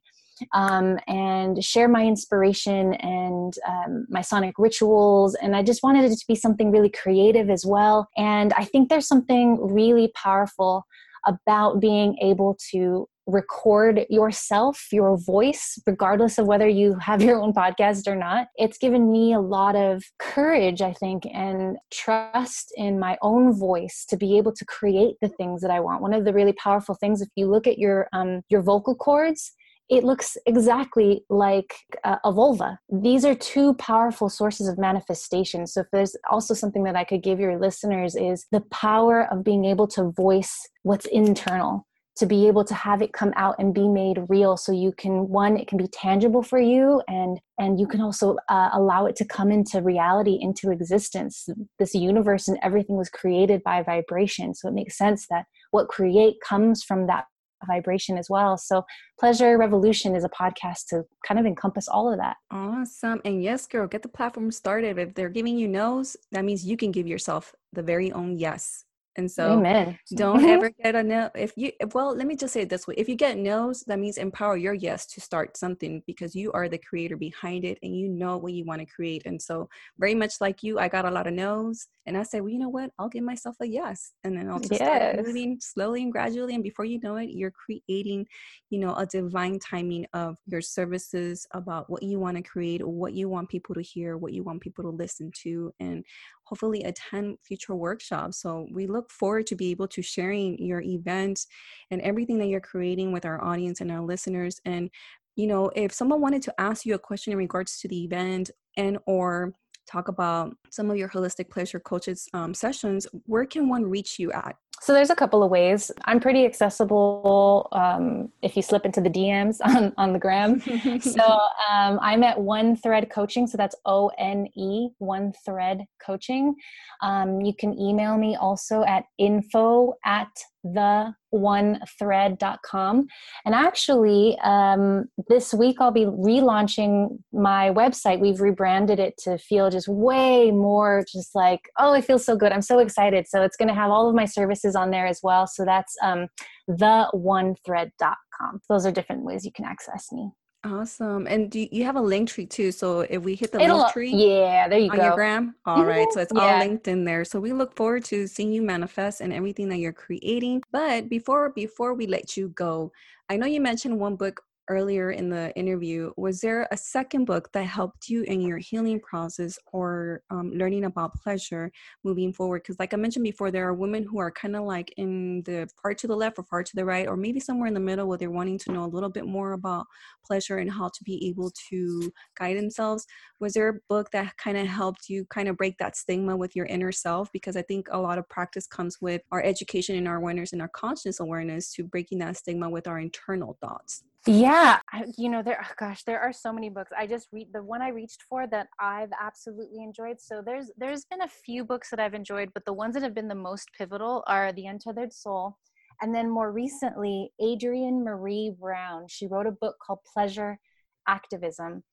um, 0.52 0.98
and 1.06 1.64
share 1.64 1.88
my 1.88 2.04
inspiration 2.04 2.94
and 2.94 3.54
um, 3.66 4.06
my 4.08 4.20
sonic 4.20 4.54
rituals. 4.58 5.34
And 5.36 5.56
I 5.56 5.62
just 5.62 5.82
wanted 5.82 6.10
it 6.10 6.16
to 6.16 6.24
be 6.28 6.34
something 6.34 6.70
really 6.70 6.90
creative 6.90 7.50
as 7.50 7.64
well. 7.64 8.08
And 8.16 8.52
I 8.54 8.64
think 8.64 8.88
there's 8.88 9.08
something 9.08 9.58
really 9.60 10.12
powerful 10.14 10.86
about 11.26 11.80
being 11.80 12.16
able 12.20 12.56
to 12.70 13.08
record 13.26 14.06
yourself, 14.08 14.86
your 14.92 15.16
voice, 15.16 15.78
regardless 15.86 16.38
of 16.38 16.46
whether 16.46 16.68
you 16.68 16.96
have 17.00 17.22
your 17.22 17.40
own 17.40 17.52
podcast 17.52 18.06
or 18.06 18.16
not. 18.16 18.48
It's 18.56 18.78
given 18.78 19.10
me 19.10 19.32
a 19.32 19.40
lot 19.40 19.76
of 19.76 20.04
courage, 20.18 20.80
I 20.80 20.92
think, 20.92 21.26
and 21.32 21.76
trust 21.92 22.72
in 22.76 22.98
my 22.98 23.18
own 23.22 23.52
voice 23.52 24.04
to 24.08 24.16
be 24.16 24.38
able 24.38 24.52
to 24.52 24.64
create 24.64 25.16
the 25.20 25.28
things 25.28 25.60
that 25.62 25.70
I 25.70 25.80
want. 25.80 26.02
One 26.02 26.14
of 26.14 26.24
the 26.24 26.32
really 26.32 26.54
powerful 26.54 26.94
things, 26.94 27.20
if 27.20 27.28
you 27.36 27.46
look 27.46 27.66
at 27.66 27.78
your 27.78 28.08
um, 28.12 28.42
your 28.48 28.62
vocal 28.62 28.94
cords, 28.94 29.52
it 29.88 30.04
looks 30.04 30.36
exactly 30.46 31.24
like 31.28 31.74
a, 32.04 32.18
a, 32.24 32.32
vulva. 32.32 32.78
These 32.90 33.24
are 33.24 33.36
two 33.36 33.74
powerful 33.74 34.28
sources 34.28 34.68
of 34.68 34.78
manifestation. 34.78 35.66
So, 35.66 35.82
if 35.82 35.86
there's 35.92 36.16
also 36.30 36.54
something 36.54 36.82
that 36.84 36.96
I 36.96 37.04
could 37.04 37.22
give 37.22 37.38
your 37.38 37.58
listeners, 37.58 38.16
is 38.16 38.46
the 38.50 38.62
power 38.62 39.28
of 39.30 39.44
being 39.44 39.64
able 39.64 39.86
to 39.88 40.10
voice 40.10 40.68
what's 40.82 41.06
internal 41.06 41.85
to 42.16 42.26
be 42.26 42.46
able 42.46 42.64
to 42.64 42.74
have 42.74 43.02
it 43.02 43.12
come 43.12 43.32
out 43.36 43.54
and 43.58 43.74
be 43.74 43.88
made 43.88 44.24
real 44.28 44.56
so 44.56 44.72
you 44.72 44.92
can 44.92 45.28
one 45.28 45.56
it 45.56 45.68
can 45.68 45.78
be 45.78 45.88
tangible 45.88 46.42
for 46.42 46.58
you 46.58 47.02
and 47.08 47.38
and 47.58 47.78
you 47.78 47.86
can 47.86 48.00
also 48.00 48.36
uh, 48.48 48.70
allow 48.72 49.06
it 49.06 49.16
to 49.16 49.24
come 49.24 49.50
into 49.50 49.82
reality 49.82 50.38
into 50.40 50.70
existence 50.70 51.48
this 51.78 51.94
universe 51.94 52.48
and 52.48 52.58
everything 52.62 52.96
was 52.96 53.08
created 53.08 53.62
by 53.62 53.82
vibration 53.82 54.54
so 54.54 54.68
it 54.68 54.74
makes 54.74 54.96
sense 54.96 55.26
that 55.28 55.44
what 55.70 55.88
create 55.88 56.36
comes 56.46 56.82
from 56.82 57.06
that 57.06 57.24
vibration 57.66 58.18
as 58.18 58.28
well. 58.28 58.58
So, 58.58 58.84
Pleasure 59.18 59.56
Revolution 59.56 60.14
is 60.14 60.24
a 60.24 60.28
podcast 60.28 60.88
to 60.90 61.04
kind 61.26 61.40
of 61.40 61.46
encompass 61.46 61.88
all 61.88 62.12
of 62.12 62.18
that. 62.18 62.36
Awesome. 62.50 63.22
And 63.24 63.42
yes, 63.42 63.66
girl, 63.66 63.86
get 63.86 64.02
the 64.02 64.08
platform 64.08 64.50
started. 64.50 64.98
If 64.98 65.14
they're 65.14 65.30
giving 65.30 65.56
you 65.58 65.66
no's, 65.66 66.18
that 66.32 66.44
means 66.44 66.66
you 66.66 66.76
can 66.76 66.92
give 66.92 67.06
yourself 67.06 67.54
the 67.72 67.82
very 67.82 68.12
own 68.12 68.36
yes 68.36 68.84
And 69.16 69.30
so 69.30 69.52
Amen. 69.52 69.98
don't 70.14 70.44
ever 70.44 70.70
get 70.82 70.94
a 70.94 71.02
no. 71.02 71.30
If 71.34 71.52
you, 71.56 71.72
well, 71.94 72.14
let 72.14 72.26
me 72.26 72.36
just 72.36 72.52
say 72.52 72.62
it 72.62 72.68
this 72.68 72.86
way. 72.86 72.94
If 72.96 73.08
you 73.08 73.14
get 73.14 73.38
no's, 73.38 73.82
that 73.84 73.98
means 73.98 74.18
empower 74.18 74.56
your 74.56 74.74
yes 74.74 75.06
to 75.06 75.20
start 75.20 75.56
something 75.56 76.02
because 76.06 76.34
you 76.34 76.52
are 76.52 76.68
the 76.68 76.78
creator 76.78 77.16
behind 77.16 77.64
it 77.64 77.78
and 77.82 77.96
you 77.96 78.08
know 78.08 78.36
what 78.36 78.52
you 78.52 78.64
want 78.64 78.80
to 78.80 78.86
create. 78.86 79.22
And 79.26 79.40
so 79.40 79.68
very 79.98 80.14
much 80.14 80.40
like 80.40 80.62
you, 80.62 80.78
I 80.78 80.88
got 80.88 81.04
a 81.04 81.10
lot 81.10 81.26
of 81.26 81.34
no's 81.34 81.86
and 82.06 82.16
I 82.16 82.22
said, 82.22 82.42
well, 82.42 82.50
you 82.50 82.58
know 82.58 82.68
what? 82.68 82.90
I'll 82.98 83.08
give 83.08 83.24
myself 83.24 83.56
a 83.60 83.66
yes. 83.66 84.12
And 84.22 84.36
then 84.36 84.48
I'll 84.48 84.60
just 84.60 84.72
yes. 84.72 85.12
start 85.12 85.26
moving 85.26 85.58
slowly 85.60 86.02
and 86.02 86.12
gradually. 86.12 86.54
And 86.54 86.62
before 86.62 86.84
you 86.84 87.00
know 87.02 87.16
it, 87.16 87.30
you're 87.30 87.50
creating, 87.50 88.26
you 88.70 88.78
know, 88.78 88.94
a 88.94 89.04
divine 89.04 89.58
timing 89.58 90.06
of 90.12 90.36
your 90.46 90.60
services 90.60 91.46
about 91.52 91.90
what 91.90 92.04
you 92.04 92.20
want 92.20 92.36
to 92.36 92.44
create, 92.44 92.86
what 92.86 93.12
you 93.12 93.28
want 93.28 93.48
people 93.48 93.74
to 93.74 93.82
hear, 93.82 94.16
what 94.16 94.32
you 94.32 94.44
want 94.44 94.60
people 94.60 94.84
to 94.84 94.90
listen 94.90 95.32
to. 95.42 95.72
And 95.80 96.04
hopefully 96.46 96.82
attend 96.84 97.38
future 97.42 97.74
workshops. 97.74 98.38
So 98.38 98.68
we 98.72 98.86
look 98.86 99.10
forward 99.10 99.46
to 99.48 99.56
be 99.56 99.70
able 99.72 99.88
to 99.88 100.00
sharing 100.00 100.56
your 100.64 100.80
events 100.80 101.46
and 101.90 102.00
everything 102.00 102.38
that 102.38 102.46
you're 102.46 102.60
creating 102.60 103.12
with 103.12 103.26
our 103.26 103.42
audience 103.44 103.80
and 103.80 103.90
our 103.90 104.00
listeners. 104.00 104.60
And 104.64 104.90
you 105.34 105.46
know, 105.46 105.70
if 105.76 105.92
someone 105.92 106.20
wanted 106.20 106.42
to 106.42 106.54
ask 106.58 106.86
you 106.86 106.94
a 106.94 106.98
question 106.98 107.32
in 107.32 107.38
regards 107.38 107.78
to 107.80 107.88
the 107.88 108.04
event 108.04 108.50
and 108.76 108.98
or 109.06 109.52
talk 109.86 110.08
about 110.08 110.56
some 110.70 110.90
of 110.90 110.96
your 110.96 111.08
holistic 111.08 111.50
pleasure 111.50 111.80
coaches 111.80 112.28
um, 112.32 112.54
sessions, 112.54 113.06
where 113.26 113.44
can 113.44 113.68
one 113.68 113.84
reach 113.84 114.18
you 114.18 114.32
at? 114.32 114.56
So 114.82 114.92
there's 114.92 115.10
a 115.10 115.16
couple 115.16 115.42
of 115.42 115.50
ways. 115.50 115.90
I'm 116.04 116.20
pretty 116.20 116.44
accessible 116.44 117.68
um, 117.72 118.30
if 118.42 118.56
you 118.56 118.62
slip 118.62 118.84
into 118.84 119.00
the 119.00 119.10
DMs 119.10 119.58
on, 119.64 119.92
on 119.96 120.12
the 120.12 120.18
gram. 120.18 120.60
so 121.00 121.22
um, 121.70 121.98
I'm 122.00 122.22
at 122.22 122.40
One 122.40 122.76
Thread 122.76 123.10
Coaching. 123.10 123.46
So 123.46 123.56
that's 123.56 123.74
O 123.84 124.10
N 124.18 124.46
E, 124.54 124.88
One 124.98 125.32
Thread 125.44 125.84
Coaching. 126.04 126.54
Um, 127.02 127.40
you 127.40 127.54
can 127.54 127.78
email 127.78 128.16
me 128.16 128.36
also 128.36 128.84
at 128.84 129.04
info 129.18 129.94
at 130.04 130.28
the 130.74 131.14
one 131.30 131.80
thread.com 131.98 133.06
and 133.44 133.54
actually 133.54 134.38
um, 134.42 135.04
this 135.28 135.52
week 135.52 135.76
i'll 135.80 135.90
be 135.90 136.04
relaunching 136.04 137.18
my 137.32 137.70
website 137.70 138.20
we've 138.20 138.40
rebranded 138.40 138.98
it 138.98 139.16
to 139.18 139.36
feel 139.38 139.70
just 139.70 139.88
way 139.88 140.50
more 140.50 141.04
just 141.12 141.34
like 141.34 141.60
oh 141.78 141.92
it 141.92 142.04
feels 142.04 142.24
so 142.24 142.36
good 142.36 142.52
i'm 142.52 142.62
so 142.62 142.78
excited 142.78 143.26
so 143.28 143.42
it's 143.42 143.56
going 143.56 143.68
to 143.68 143.74
have 143.74 143.90
all 143.90 144.08
of 144.08 144.14
my 144.14 144.24
services 144.24 144.75
on 144.76 144.90
there 144.90 145.06
as 145.06 145.20
well 145.22 145.46
so 145.46 145.64
that's 145.64 145.94
um, 146.02 146.28
the 146.68 147.08
one 147.12 147.54
thread.com 147.64 148.60
those 148.68 148.86
are 148.86 148.92
different 148.92 149.22
ways 149.22 149.44
you 149.44 149.52
can 149.52 149.64
access 149.64 150.12
me 150.12 150.30
Awesome. 150.66 151.26
And 151.28 151.50
do 151.50 151.60
you, 151.60 151.68
you, 151.70 151.84
have 151.84 151.96
a 151.96 152.00
link 152.00 152.28
tree 152.28 152.46
too? 152.46 152.72
So 152.72 153.00
if 153.02 153.22
we 153.22 153.34
hit 153.36 153.52
the 153.52 153.60
It'll, 153.60 153.78
link 153.78 153.92
tree, 153.92 154.10
yeah, 154.10 154.68
there 154.68 154.78
you 154.78 154.90
on 154.90 154.96
go. 154.96 155.04
your 155.04 155.14
gram. 155.14 155.54
All 155.64 155.78
mm-hmm. 155.78 155.86
right. 155.86 156.06
So 156.10 156.20
it's 156.20 156.32
yeah. 156.34 156.40
all 156.40 156.58
linked 156.58 156.88
in 156.88 157.04
there. 157.04 157.24
So 157.24 157.38
we 157.38 157.52
look 157.52 157.76
forward 157.76 158.04
to 158.06 158.26
seeing 158.26 158.52
you 158.52 158.62
manifest 158.62 159.20
and 159.20 159.32
everything 159.32 159.68
that 159.68 159.78
you're 159.78 159.92
creating. 159.92 160.62
But 160.72 161.08
before 161.08 161.50
before 161.50 161.94
we 161.94 162.06
let 162.06 162.36
you 162.36 162.48
go, 162.48 162.90
I 163.28 163.36
know 163.36 163.46
you 163.46 163.60
mentioned 163.60 163.98
one 163.98 164.16
book 164.16 164.42
earlier 164.68 165.10
in 165.10 165.30
the 165.30 165.54
interview, 165.56 166.12
was 166.16 166.40
there 166.40 166.66
a 166.70 166.76
second 166.76 167.24
book 167.24 167.50
that 167.52 167.64
helped 167.64 168.08
you 168.08 168.22
in 168.22 168.40
your 168.40 168.58
healing 168.58 169.00
process 169.00 169.58
or 169.72 170.22
um, 170.30 170.52
learning 170.52 170.84
about 170.84 171.14
pleasure 171.14 171.70
moving 172.04 172.32
forward? 172.32 172.62
Because, 172.62 172.78
like 172.78 172.94
I 172.94 172.96
mentioned 172.96 173.24
before, 173.24 173.50
there 173.50 173.68
are 173.68 173.74
women 173.74 174.04
who 174.04 174.18
are 174.18 174.30
kind 174.30 174.56
of 174.56 174.64
like 174.64 174.92
in 174.96 175.42
the 175.44 175.68
far 175.80 175.94
to 175.94 176.06
the 176.06 176.16
left 176.16 176.38
or 176.38 176.44
far 176.44 176.62
to 176.62 176.76
the 176.76 176.84
right, 176.84 177.06
or 177.06 177.16
maybe 177.16 177.40
somewhere 177.40 177.68
in 177.68 177.74
the 177.74 177.80
middle 177.80 178.06
where 178.06 178.18
they're 178.18 178.30
wanting 178.30 178.58
to 178.58 178.72
know 178.72 178.84
a 178.84 178.86
little 178.86 179.10
bit 179.10 179.26
more 179.26 179.52
about 179.52 179.86
pleasure 180.24 180.58
and 180.58 180.70
how 180.70 180.88
to 180.88 181.04
be 181.04 181.28
able 181.28 181.52
to 181.70 182.12
guide 182.38 182.56
themselves. 182.56 183.06
Was 183.40 183.54
there 183.54 183.68
a 183.68 183.80
book 183.88 184.10
that 184.12 184.36
kind 184.36 184.56
of 184.56 184.66
helped 184.66 185.08
you 185.08 185.24
kind 185.26 185.48
of 185.48 185.56
break 185.56 185.78
that 185.78 185.96
stigma 185.96 186.36
with 186.36 186.56
your 186.56 186.66
inner 186.66 186.92
self? 186.92 187.30
Because 187.32 187.56
I 187.56 187.62
think 187.62 187.88
a 187.90 187.98
lot 187.98 188.18
of 188.18 188.28
practice 188.28 188.66
comes 188.66 188.98
with 189.00 189.22
our 189.30 189.42
education 189.42 189.96
and 189.96 190.08
our 190.08 190.16
awareness 190.16 190.52
and 190.52 190.62
our 190.62 190.68
conscious 190.68 191.20
awareness 191.20 191.72
to 191.74 191.84
breaking 191.84 192.18
that 192.18 192.36
stigma 192.36 192.68
with 192.68 192.86
our 192.86 192.98
internal 192.98 193.56
thoughts. 193.60 194.02
Yeah, 194.26 194.80
you 195.16 195.28
know, 195.28 195.42
there. 195.42 195.60
Oh 195.62 195.72
gosh, 195.78 196.02
there 196.02 196.20
are 196.20 196.32
so 196.32 196.52
many 196.52 196.68
books. 196.68 196.90
I 196.96 197.06
just 197.06 197.28
read 197.32 197.48
the 197.52 197.62
one 197.62 197.80
I 197.80 197.88
reached 197.90 198.22
for 198.28 198.46
that 198.48 198.66
I've 198.80 199.12
absolutely 199.20 199.84
enjoyed. 199.84 200.20
So 200.20 200.42
there's 200.44 200.70
there's 200.76 201.04
been 201.04 201.22
a 201.22 201.28
few 201.28 201.64
books 201.64 201.90
that 201.90 202.00
I've 202.00 202.14
enjoyed, 202.14 202.50
but 202.52 202.64
the 202.64 202.72
ones 202.72 202.94
that 202.94 203.04
have 203.04 203.14
been 203.14 203.28
the 203.28 203.36
most 203.36 203.68
pivotal 203.78 204.24
are 204.26 204.52
The 204.52 204.66
Untethered 204.66 205.12
Soul, 205.12 205.58
and 206.02 206.12
then 206.14 206.28
more 206.28 206.50
recently, 206.50 207.30
Adrienne 207.40 208.04
Maree 208.04 208.50
Brown. 208.58 209.06
She 209.08 209.28
wrote 209.28 209.46
a 209.46 209.52
book 209.52 209.76
called 209.84 210.00
Pleasure 210.12 210.58
Activism, 211.06 211.84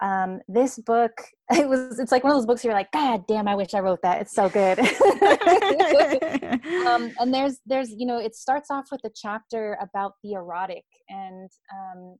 um, 0.00 0.40
this 0.48 0.78
book 0.78 1.12
it 1.50 1.68
was 1.68 1.98
it's 1.98 2.12
like 2.12 2.24
one 2.24 2.32
of 2.32 2.36
those 2.36 2.46
books 2.46 2.64
you're 2.64 2.72
like 2.72 2.90
god 2.92 3.26
damn 3.26 3.46
i 3.46 3.54
wish 3.54 3.74
i 3.74 3.80
wrote 3.80 4.02
that. 4.02 4.20
It's 4.20 4.34
so 4.34 4.48
good. 4.48 4.78
Um, 6.86 7.12
and 7.18 7.32
there's 7.32 7.60
there's 7.66 7.90
you 7.90 8.06
know 8.06 8.18
it 8.18 8.34
starts 8.34 8.70
off 8.70 8.86
with 8.90 9.00
a 9.04 9.10
chapter 9.14 9.76
about 9.80 10.14
the 10.22 10.32
erotic 10.32 10.84
and 11.08 11.50
um, 11.72 12.16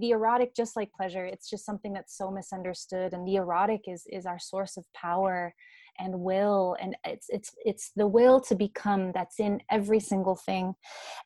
the 0.00 0.10
erotic 0.10 0.54
just 0.54 0.76
like 0.76 0.90
pleasure 0.92 1.24
it's 1.24 1.48
just 1.48 1.64
something 1.64 1.92
that's 1.92 2.16
so 2.16 2.30
misunderstood 2.30 3.12
and 3.12 3.26
the 3.26 3.36
erotic 3.36 3.82
is 3.86 4.04
is 4.10 4.26
our 4.26 4.38
source 4.38 4.76
of 4.76 4.84
power 4.94 5.54
and 5.98 6.20
will 6.20 6.76
and 6.80 6.96
it's 7.04 7.26
it's 7.28 7.52
it's 7.64 7.92
the 7.96 8.06
will 8.06 8.40
to 8.40 8.54
become 8.54 9.12
that's 9.12 9.38
in 9.40 9.60
every 9.70 10.00
single 10.00 10.36
thing. 10.36 10.74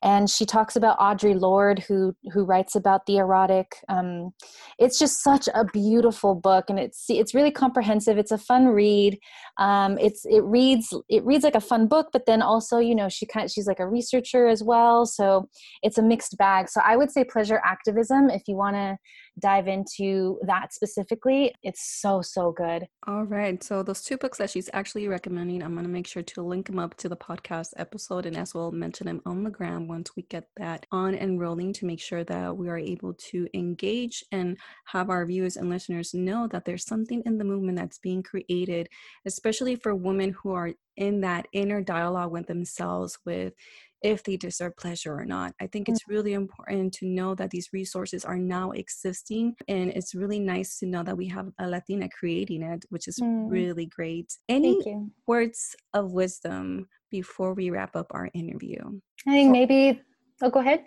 And 0.03 0.29
she 0.29 0.45
talks 0.45 0.75
about 0.75 0.99
audre 0.99 1.39
lorde 1.39 1.79
who 1.87 2.15
who 2.33 2.43
writes 2.43 2.75
about 2.75 3.05
the 3.05 3.17
erotic 3.17 3.71
um, 3.89 4.31
it's 4.79 4.99
just 4.99 5.23
such 5.23 5.47
a 5.53 5.65
beautiful 5.65 6.35
book 6.35 6.65
and 6.69 6.79
it's 6.79 7.05
it's 7.09 7.33
really 7.33 7.51
comprehensive 7.51 8.17
it's 8.17 8.31
a 8.31 8.37
fun 8.37 8.67
read. 8.67 9.17
Um, 9.57 9.97
it's 9.97 10.25
it 10.25 10.43
reads 10.43 10.93
it 11.09 11.25
reads 11.25 11.43
like 11.43 11.55
a 11.55 11.61
fun 11.61 11.87
book 11.87 12.07
but 12.13 12.25
then 12.25 12.41
also 12.41 12.77
you 12.79 12.95
know 12.95 13.09
she 13.09 13.25
kind 13.25 13.45
of, 13.45 13.51
she's 13.51 13.67
like 13.67 13.79
a 13.79 13.87
researcher 13.87 14.47
as 14.47 14.63
well 14.63 15.05
so 15.05 15.49
it's 15.83 15.97
a 15.97 16.03
mixed 16.03 16.37
bag. 16.37 16.69
So 16.69 16.81
i 16.85 16.95
would 16.95 17.11
say 17.11 17.23
pleasure 17.23 17.61
activism 17.65 18.29
if 18.29 18.43
you 18.47 18.55
want 18.55 18.75
to 18.75 18.97
dive 19.39 19.67
into 19.67 20.39
that 20.45 20.73
specifically, 20.73 21.53
it's 21.63 21.99
so, 22.01 22.21
so 22.21 22.51
good. 22.51 22.87
All 23.05 23.23
right. 23.23 23.63
So, 23.63 23.83
those 23.83 24.01
two 24.01 24.17
books 24.17 24.37
that 24.39 24.49
she's 24.49 24.69
actually 24.73 25.07
recommending, 25.07 25.61
I'm 25.61 25.73
going 25.73 25.85
to 25.85 25.91
make 25.91 26.07
sure 26.07 26.23
to 26.23 26.41
link 26.41 26.67
them 26.67 26.79
up 26.79 26.95
to 26.97 27.09
the 27.09 27.15
podcast 27.15 27.69
episode 27.77 28.25
and 28.25 28.35
as 28.37 28.53
well 28.53 28.71
mention 28.71 29.07
them 29.07 29.21
on 29.25 29.43
the 29.43 29.49
gram 29.49 29.87
once 29.87 30.11
we 30.15 30.23
get 30.23 30.49
that 30.57 30.85
on 30.91 31.15
and 31.15 31.39
rolling 31.39 31.73
to 31.73 31.85
make 31.85 32.01
sure 32.01 32.23
that 32.23 32.55
we 32.55 32.69
are 32.69 32.77
able 32.77 33.13
to 33.13 33.47
engage 33.53 34.23
and 34.31 34.57
have 34.85 35.09
our 35.09 35.25
viewers 35.25 35.57
and 35.57 35.69
listeners 35.69 36.13
know 36.13 36.47
that 36.47 36.65
there's 36.65 36.85
something 36.85 37.21
in 37.25 37.37
the 37.37 37.43
movement 37.43 37.77
that's 37.77 37.99
being 37.99 38.23
created, 38.23 38.87
especially 39.25 39.75
for 39.75 39.95
women 39.95 40.35
who 40.41 40.51
are 40.51 40.71
in 40.97 41.21
that 41.21 41.47
inner 41.53 41.81
dialogue 41.81 42.31
with 42.31 42.47
themselves 42.47 43.19
with 43.25 43.53
if 44.01 44.23
they 44.23 44.37
deserve 44.37 44.75
pleasure 44.77 45.13
or 45.13 45.25
not. 45.25 45.53
I 45.59 45.67
think 45.67 45.89
it's 45.89 46.07
really 46.07 46.33
important 46.33 46.93
to 46.95 47.05
know 47.05 47.35
that 47.35 47.49
these 47.49 47.69
resources 47.73 48.23
are 48.25 48.37
now 48.37 48.71
existing. 48.71 49.55
And 49.67 49.89
it's 49.89 50.13
really 50.13 50.39
nice 50.39 50.77
to 50.79 50.85
know 50.85 51.03
that 51.03 51.17
we 51.17 51.27
have 51.27 51.49
a 51.59 51.67
Latina 51.67 52.07
creating 52.09 52.63
it, 52.63 52.85
which 52.89 53.07
is 53.07 53.19
mm. 53.19 53.49
really 53.49 53.87
great. 53.87 54.37
Any 54.49 54.79
words 55.25 55.75
of 55.93 56.11
wisdom 56.11 56.87
before 57.09 57.53
we 57.53 57.69
wrap 57.69 57.95
up 57.95 58.07
our 58.11 58.29
interview? 58.33 58.79
I 59.27 59.31
think 59.31 59.51
maybe, 59.51 60.01
oh, 60.41 60.49
go 60.49 60.59
ahead. 60.59 60.83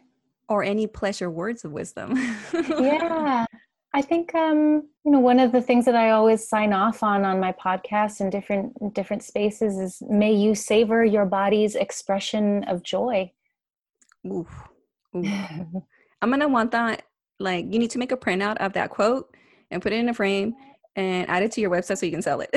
Or 0.49 0.63
any 0.63 0.87
pleasure 0.87 1.31
words 1.31 1.65
of 1.65 1.73
wisdom. 1.73 2.15
yeah. 2.53 3.47
I 3.93 4.03
think 4.03 4.35
um, 4.35 4.89
you 5.05 5.11
know 5.11 5.19
one 5.19 5.41
of 5.41 5.53
the 5.53 5.61
things 5.61 5.85
that 5.85 5.97
I 5.97 6.11
always 6.11 6.49
sign 6.49 6.73
off 6.73 7.03
on 7.03 7.25
on 7.25 7.41
my 7.41 7.53
podcast 7.53 8.21
in 8.21 8.31
different 8.31 8.95
different 8.95 9.23
spaces 9.23 9.79
is 9.79 10.03
may 10.09 10.33
you 10.33 10.55
savor 10.55 11.05
your 11.05 11.27
body's 11.27 11.75
expression 11.75 12.65
of 12.65 12.83
joy. 12.83 13.33
Ooh, 14.27 14.47
ooh. 15.17 15.83
I'm 16.23 16.31
gonna 16.31 16.49
want 16.49 16.71
that. 16.73 17.03
Like 17.41 17.65
you 17.73 17.79
need 17.79 17.91
to 17.91 17.99
make 17.99 18.13
a 18.13 18.17
printout 18.17 18.59
of 18.59 18.75
that 18.75 18.91
quote 18.91 19.35
and 19.71 19.83
put 19.83 19.93
it 19.93 19.97
in 19.97 20.09
a 20.09 20.15
frame 20.15 20.55
and 20.97 21.29
add 21.29 21.43
it 21.43 21.53
to 21.53 21.61
your 21.61 21.71
website 21.71 21.99
so 21.99 22.07
you 22.07 22.13
can 22.13 22.23
sell 22.23 22.41
it. 22.41 22.51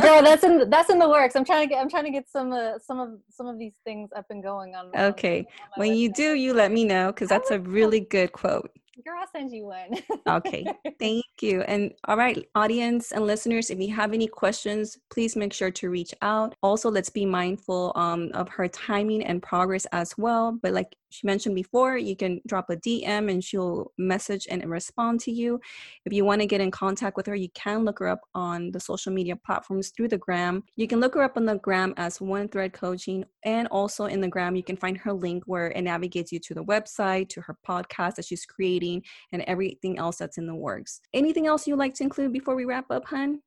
Girl, 0.00 0.22
that's 0.22 0.44
in 0.48 0.68
that's 0.70 0.90
in 0.90 0.98
the 0.98 1.08
works. 1.08 1.36
I'm 1.36 1.44
trying 1.44 1.68
to 1.68 1.72
get 1.72 1.80
I'm 1.80 1.88
trying 1.88 2.04
to 2.04 2.10
get 2.10 2.28
some 2.28 2.52
uh, 2.52 2.78
some 2.80 2.98
of 2.98 3.10
some 3.30 3.46
of 3.46 3.58
these 3.58 3.74
things 3.84 4.10
up 4.16 4.26
and 4.30 4.42
going 4.42 4.74
on. 4.74 4.90
Okay, 4.96 5.40
on 5.40 5.46
when 5.76 5.90
website. 5.90 5.98
you 5.98 6.12
do, 6.12 6.34
you 6.34 6.52
let 6.54 6.72
me 6.72 6.84
know 6.84 7.12
because 7.12 7.28
that's 7.28 7.50
a 7.50 7.60
really 7.60 8.00
good 8.00 8.32
quote. 8.32 8.70
Girl, 9.04 9.18
I'll 9.20 9.28
send 9.32 9.52
you 9.52 9.66
one. 9.66 10.02
okay. 10.28 10.66
Thank 10.98 11.24
you. 11.40 11.62
And 11.62 11.92
all 12.06 12.16
right, 12.16 12.44
audience 12.54 13.12
and 13.12 13.26
listeners, 13.26 13.70
if 13.70 13.78
you 13.78 13.94
have 13.94 14.12
any 14.12 14.26
questions, 14.26 14.98
please 15.10 15.36
make 15.36 15.52
sure 15.52 15.70
to 15.70 15.90
reach 15.90 16.12
out. 16.20 16.56
Also, 16.62 16.90
let's 16.90 17.10
be 17.10 17.24
mindful 17.24 17.92
um, 17.94 18.30
of 18.34 18.48
her 18.48 18.66
timing 18.66 19.24
and 19.24 19.42
progress 19.42 19.86
as 19.92 20.18
well. 20.18 20.58
But 20.60 20.72
like 20.72 20.96
she 21.10 21.26
mentioned 21.26 21.54
before, 21.54 21.96
you 21.96 22.16
can 22.16 22.40
drop 22.46 22.70
a 22.70 22.76
DM 22.76 23.30
and 23.30 23.42
she'll 23.42 23.92
message 23.98 24.46
and 24.50 24.64
respond 24.68 25.20
to 25.20 25.32
you. 25.32 25.60
If 26.04 26.12
you 26.12 26.24
want 26.24 26.40
to 26.40 26.46
get 26.46 26.60
in 26.60 26.70
contact 26.70 27.16
with 27.16 27.26
her, 27.26 27.34
you 27.34 27.48
can 27.54 27.84
look 27.84 27.98
her 27.98 28.08
up 28.08 28.20
on 28.34 28.70
the 28.70 28.80
social 28.80 29.12
media 29.12 29.36
platforms 29.36 29.90
through 29.96 30.08
the 30.08 30.18
gram. 30.18 30.64
You 30.76 30.86
can 30.86 31.00
look 31.00 31.14
her 31.14 31.22
up 31.22 31.36
on 31.36 31.46
the 31.46 31.58
gram 31.58 31.94
as 31.96 32.20
One 32.20 32.48
Thread 32.48 32.72
Coaching, 32.72 33.24
and 33.44 33.68
also 33.68 34.06
in 34.06 34.20
the 34.20 34.28
gram, 34.28 34.56
you 34.56 34.62
can 34.62 34.76
find 34.76 34.98
her 34.98 35.12
link 35.12 35.44
where 35.46 35.68
it 35.68 35.82
navigates 35.82 36.32
you 36.32 36.40
to 36.40 36.54
the 36.54 36.64
website, 36.64 37.28
to 37.30 37.40
her 37.42 37.56
podcast 37.66 38.16
that 38.16 38.24
she's 38.24 38.44
creating, 38.44 39.02
and 39.32 39.42
everything 39.42 39.98
else 39.98 40.16
that's 40.16 40.38
in 40.38 40.46
the 40.46 40.54
works. 40.54 41.00
Anything 41.14 41.46
else 41.46 41.66
you'd 41.66 41.76
like 41.76 41.94
to 41.94 42.04
include 42.04 42.32
before 42.32 42.54
we 42.54 42.64
wrap 42.64 42.90
up, 42.90 43.06
hun? 43.06 43.40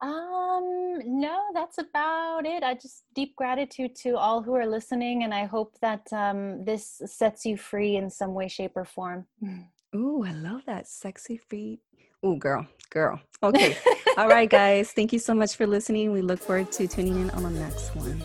Um, 0.00 0.98
no, 1.04 1.40
that's 1.54 1.78
about 1.78 2.44
it. 2.44 2.62
I 2.62 2.74
just 2.74 3.04
deep 3.14 3.34
gratitude 3.36 3.94
to 4.02 4.16
all 4.16 4.42
who 4.42 4.54
are 4.54 4.66
listening, 4.66 5.24
and 5.24 5.32
I 5.32 5.44
hope 5.44 5.76
that 5.80 6.06
um, 6.12 6.64
this 6.64 7.00
sets 7.06 7.46
you 7.46 7.56
free 7.56 7.96
in 7.96 8.10
some 8.10 8.34
way, 8.34 8.48
shape, 8.48 8.76
or 8.76 8.84
form. 8.84 9.26
Ooh, 9.94 10.24
I 10.26 10.32
love 10.32 10.62
that 10.66 10.86
sexy 10.86 11.38
free. 11.38 11.80
Ooh, 12.24 12.36
girl, 12.36 12.66
girl. 12.90 13.20
Okay. 13.42 13.76
all 14.18 14.28
right, 14.28 14.50
guys. 14.62 14.92
Thank 14.92 15.12
you 15.12 15.18
so 15.18 15.34
much 15.34 15.56
for 15.56 15.66
listening. 15.66 16.12
We 16.12 16.20
look 16.20 16.40
forward 16.40 16.72
to 16.72 16.86
tuning 16.86 17.20
in 17.20 17.30
on 17.30 17.42
the 17.42 17.50
next 17.50 17.94
one. 17.96 18.22